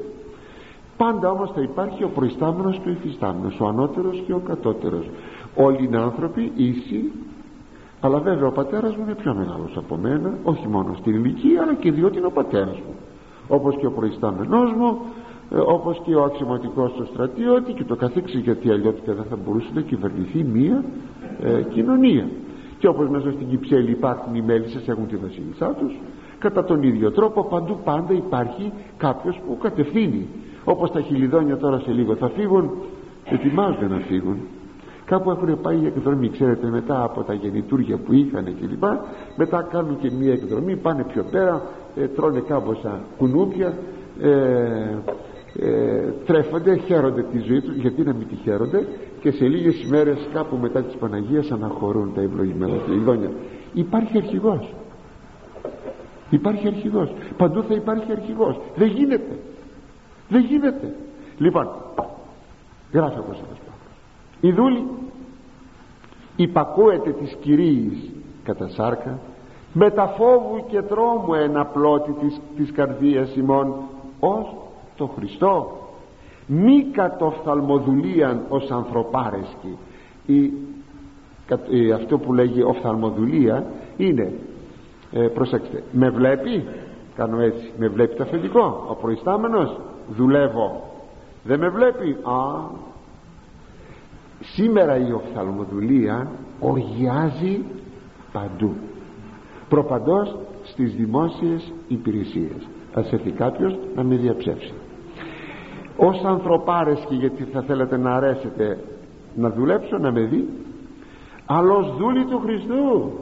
Πάντα 0.96 1.30
όμως 1.30 1.52
θα 1.54 1.60
υπάρχει 1.60 2.04
ο 2.04 2.08
προϊστάμενος 2.08 2.80
και 2.82 2.88
ο 2.88 2.92
υφιστάμενος 2.92 3.60
ο 3.60 3.66
ανώτερος 3.66 4.22
και 4.26 4.32
ο 4.32 4.38
κατώτερος. 4.38 5.10
Όλοι 5.54 5.84
είναι 5.84 5.98
άνθρωποι 5.98 6.52
ίσοι 6.56 7.12
αλλά 8.00 8.18
βέβαια 8.18 8.46
ο 8.46 8.52
πατέρας 8.52 8.96
μου 8.96 9.02
είναι 9.02 9.14
πιο 9.14 9.34
μεγάλος 9.34 9.76
από 9.76 9.96
μένα 9.96 10.38
όχι 10.42 10.68
μόνο 10.68 10.94
στην 10.98 11.14
ηλικία 11.14 11.62
αλλά 11.62 11.74
και 11.74 11.92
διότι 11.92 12.16
είναι 12.18 12.26
ο 12.26 12.30
πατέρας 12.30 12.76
μου. 12.76 12.94
Όπως 13.48 13.76
και 13.76 13.86
ο 13.86 13.90
προϊστάμενός 13.90 14.72
μου 14.72 14.98
ε, 15.50 15.58
όπως 15.58 16.00
και 16.04 16.14
ο 16.14 16.22
αξιωματικός 16.22 16.92
του 16.92 17.06
στρατιώτη 17.06 17.72
και 17.72 17.84
το 17.84 17.96
καθήξη 17.96 18.38
γιατί 18.38 18.70
αλλιώτικα 18.70 19.12
δεν 19.12 19.24
θα 19.30 19.36
μπορούσε 19.36 19.68
να 19.74 19.80
κυβερνηθεί 19.80 20.44
μία 20.44 20.84
ε, 21.40 21.62
κοινωνία. 21.62 22.28
Και 22.78 22.88
όπως 22.88 23.08
μέσα 23.08 23.30
στην 23.30 23.48
Κυψέλη 23.48 23.90
υπάρχουν 23.90 24.34
οι 24.34 24.42
μέλισσες 24.42 24.88
έχουν 24.88 25.06
τη 25.06 25.16
βασίλισσά 25.16 25.74
τους 25.74 25.92
κατά 26.38 26.64
τον 26.64 26.82
ίδιο 26.82 27.10
τρόπο 27.10 27.44
παντού 27.44 27.78
πάντα 27.84 28.12
υπάρχει 28.12 28.72
κάποιος 28.96 29.40
που 29.46 29.58
κατευθύνει. 29.58 30.28
Όπως 30.64 30.90
τα 30.90 31.00
χιλιδόνια 31.00 31.56
τώρα 31.56 31.78
σε 31.78 31.90
λίγο 31.90 32.14
θα 32.14 32.28
φύγουν 32.28 32.70
ετοιμάζονται 33.24 33.88
να 33.88 33.96
φύγουν 33.96 34.36
κάπου 35.10 35.30
έχουν 35.30 35.60
πάει 35.60 35.76
για 35.76 35.88
εκδρομή 35.88 36.30
ξέρετε 36.30 36.66
μετά 36.66 37.02
από 37.02 37.22
τα 37.22 37.34
γεννητούρια 37.34 37.96
που 37.96 38.12
είχαν 38.12 38.44
και 38.44 38.66
λοιπά 38.68 39.04
μετά 39.36 39.68
κάνουν 39.70 39.98
και 39.98 40.10
μία 40.10 40.32
εκδρομή 40.32 40.76
πάνε 40.76 41.04
πιο 41.04 41.24
πέρα 41.30 41.62
ε, 41.96 42.06
τρώνε 42.06 42.40
κάμποσα 42.40 43.00
κουνούπια 43.16 43.72
ε, 44.20 44.30
ε, 45.58 46.12
τρέφονται, 46.26 46.76
χαίρονται 46.76 47.22
τη 47.22 47.38
ζωή 47.38 47.60
τους. 47.60 47.76
Γιατί 47.76 48.02
να 48.02 48.12
μην 48.14 48.28
τη 48.28 48.34
χαίρονται; 48.34 48.86
Και 49.20 49.30
σε 49.30 49.44
λίγες 49.44 49.82
ημέρες 49.82 50.28
κάπου 50.32 50.56
μετά 50.56 50.82
της 50.82 50.94
Παναγίας 50.94 51.50
αναχωρούν 51.50 52.14
τα 52.14 52.20
ευλογημένα 52.20 52.74
ειδόνια 52.94 53.30
υπάρχει 53.72 54.16
αρχηγός. 54.16 54.74
Υπάρχει 56.30 56.66
αρχηγός. 56.66 57.12
Παντού 57.36 57.62
θα 57.62 57.74
υπάρχει 57.74 58.12
αρχηγός. 58.12 58.60
Δεν 58.76 58.88
γίνεται. 58.88 59.38
Δεν 60.28 60.44
γίνεται. 60.44 60.94
Λοιπόν 61.38 61.68
γράφει 62.92 63.18
όπως 63.18 63.36
σας 63.36 63.58
πω 63.66 63.69
η 64.40 64.52
δούλη. 64.52 64.86
Υπακούεται 66.36 67.10
της 67.10 67.36
κυρίης 67.40 68.10
κατά 68.44 68.68
σάρκα 68.68 69.18
με 69.72 69.90
τα 69.90 70.06
φόβου 70.06 70.64
και 70.68 70.82
τρόμου 70.82 71.34
εναπλώτη 71.34 72.12
της, 72.12 72.40
της 72.56 72.72
καρδίας 72.72 73.36
ημών 73.36 73.74
ως 74.20 74.54
το 74.96 75.06
Χριστό. 75.06 75.78
Μη 76.46 76.84
κατοφθαλμοδουλίαν 76.92 78.44
ως 78.48 78.70
ανθρωπάρεσκη. 78.70 79.76
Η, 80.26 80.52
αυτό 81.92 82.18
που 82.18 82.32
λέγει 82.32 82.62
οφθαλμοδουλία 82.62 83.66
είναι 83.96 84.32
ε, 85.12 85.26
προσέξτε 85.26 85.82
με 85.92 86.10
βλέπει 86.10 86.64
κάνω 87.16 87.40
έτσι 87.40 87.72
με 87.78 87.88
βλέπει 87.88 88.14
το 88.14 88.22
αφεντικό 88.22 88.86
ο 88.90 88.94
προϊστάμενος 88.94 89.80
δουλεύω 90.16 90.82
δεν 91.44 91.58
με 91.58 91.68
βλέπει 91.68 92.16
α 92.22 92.64
σήμερα 94.40 94.96
η 94.96 95.12
οφθαλμοδουλία 95.12 96.30
οργιάζει 96.60 97.64
παντού. 98.32 98.74
Προπαντός 99.68 100.36
στις 100.62 100.94
δημόσιες 100.94 101.72
υπηρεσίες. 101.88 102.68
Ας 102.94 103.12
έρθει 103.12 103.30
κάποιος 103.30 103.78
να 103.94 104.02
με 104.02 104.16
διαψεύσει. 104.16 104.72
Ως 105.96 106.24
ανθρωπάρες 106.24 107.04
και 107.08 107.14
γιατί 107.14 107.44
θα 107.44 107.62
θέλετε 107.62 107.96
να 107.96 108.14
αρέσετε 108.14 108.78
να 109.34 109.50
δουλέψω 109.50 109.98
να 109.98 110.12
με 110.12 110.20
δει 110.20 110.48
αλλος 111.46 111.96
δούλη 111.96 112.24
του 112.24 112.38
Χριστού 112.38 113.12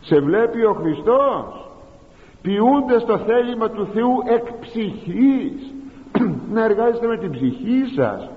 σε 0.00 0.20
βλέπει 0.20 0.64
ο 0.64 0.72
Χριστός 0.72 1.70
ποιούνται 2.42 2.98
στο 2.98 3.18
θέλημα 3.18 3.70
του 3.70 3.88
Θεού 3.92 4.12
εκ 4.34 4.60
ψυχής. 4.60 5.74
Να 6.54 6.64
εργάζεστε 6.64 7.06
με 7.06 7.18
την 7.18 7.30
ψυχή 7.30 7.84
σας 7.94 8.30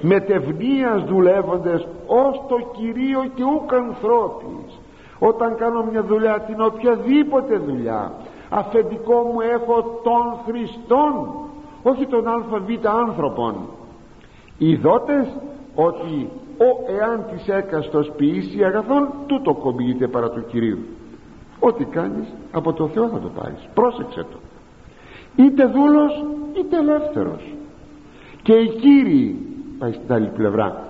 με 0.00 0.20
τευνίας 0.20 1.04
δουλεύοντες 1.04 1.88
ως 2.06 2.42
το 2.48 2.56
Κυρίο 2.76 3.24
και 3.34 3.42
ούκ 3.42 3.72
ανθρώπης. 3.72 4.80
Όταν 5.18 5.56
κάνω 5.56 5.84
μια 5.90 6.02
δουλειά 6.02 6.40
την 6.40 6.60
οποιαδήποτε 6.60 7.56
δουλειά 7.56 8.12
αφεντικό 8.48 9.14
μου 9.14 9.40
έχω 9.40 10.00
τον 10.02 10.38
Χριστόν 10.46 11.28
όχι 11.82 12.06
τον 12.06 12.28
ΑΒ 12.28 12.44
άνθρωπον. 12.84 13.54
Οι 14.58 14.74
δότες 14.74 15.26
ότι 15.74 16.28
ο 16.58 16.92
εάν 16.98 17.24
της 17.30 17.48
έκαστος 17.48 18.12
ποιήσει 18.16 18.64
αγαθόν 18.64 19.08
τούτο 19.26 19.54
κομπηγείται 19.54 20.08
παρά 20.08 20.30
του 20.30 20.44
Κυρίου 20.46 20.78
ό,τι 21.66 21.84
κάνεις 21.84 22.26
από 22.52 22.72
το 22.72 22.88
Θεό 22.88 23.08
θα 23.08 23.18
το 23.18 23.28
πάρεις. 23.28 23.68
Πρόσεξε 23.74 24.26
το. 24.30 24.38
Είτε 25.36 25.66
δούλος 25.66 26.24
είτε 26.58 26.76
ελεύθερος. 26.76 27.54
Και 28.42 28.52
οι 28.52 28.68
Κύριοι 28.68 29.53
πάει 29.78 29.92
στην 29.92 30.12
άλλη 30.12 30.30
πλευρά. 30.36 30.88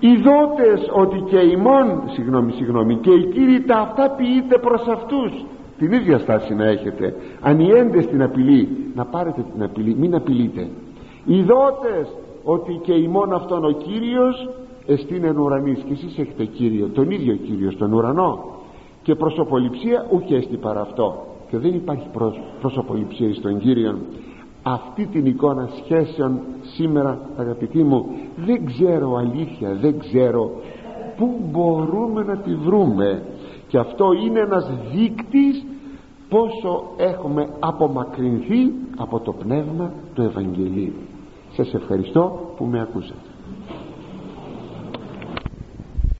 Οι 0.00 0.16
δότες 0.16 0.90
ότι 0.92 1.18
και 1.30 1.38
ημών 1.38 2.02
συγγνώμη 2.10 2.52
συγγνώμη 2.52 2.94
και 2.96 3.10
οι 3.10 3.24
κύριοι 3.24 3.60
τα 3.60 3.76
αυτά 3.76 4.10
ποιείτε 4.10 4.58
προς 4.58 4.86
αυτούς. 4.86 5.32
Την 5.78 5.92
ίδια 5.92 6.18
στάση 6.18 6.54
να 6.54 6.64
έχετε. 6.64 7.14
Ανιέντες 7.40 8.06
την 8.06 8.22
απειλή 8.22 8.92
να 8.94 9.04
πάρετε 9.04 9.44
την 9.52 9.62
απειλή 9.62 9.94
μην 9.94 10.14
απειλείτε. 10.14 10.68
Οι 11.24 11.42
δότες 11.42 12.08
ότι 12.44 12.80
και 12.82 12.92
ημών 12.92 13.32
αυτόν 13.32 13.64
ο 13.64 13.70
Κύριος 13.70 14.48
εστίνεν 14.86 15.38
ουρανής. 15.38 15.78
Και 15.78 15.92
εσείς 15.92 16.18
έχετε 16.18 16.44
Κύριο 16.44 16.88
τον 16.88 17.10
ίδιο 17.10 17.34
Κύριο 17.34 17.70
στον 17.70 17.92
ουρανό. 17.92 18.44
Και 19.02 19.14
προσωποληψία 19.14 20.06
ουκ 20.10 20.30
έστι 20.30 20.56
παρά 20.56 20.80
αυτό. 20.80 21.26
Και 21.50 21.58
δεν 21.58 21.74
υπάρχει 21.74 22.06
προσωποληψία 22.60 23.34
στον 23.34 23.58
Κύριο 23.58 23.98
αυτή 24.62 25.06
την 25.06 25.26
εικόνα 25.26 25.68
σχέσεων 25.82 26.40
σήμερα 26.78 27.20
αγαπητοί 27.36 27.82
μου 27.82 28.06
δεν 28.36 28.66
ξέρω 28.66 29.16
αλήθεια 29.16 29.74
δεν 29.80 29.98
ξέρω 29.98 30.50
πού 31.16 31.40
μπορούμε 31.50 32.22
να 32.22 32.36
τη 32.36 32.54
βρούμε. 32.54 33.22
Και 33.68 33.78
αυτό 33.78 34.12
είναι 34.12 34.40
ένας 34.40 34.70
δείκτης 34.94 35.64
πόσο 36.28 36.82
έχουμε 36.96 37.48
απομακρυνθεί 37.58 38.72
από 38.96 39.20
το 39.20 39.32
πνεύμα 39.32 39.92
του 40.14 40.22
Ευαγγελίου. 40.22 40.92
Σας 41.52 41.74
ευχαριστώ 41.74 42.52
που 42.56 42.64
με 42.64 42.80
ακούσατε 42.80 43.27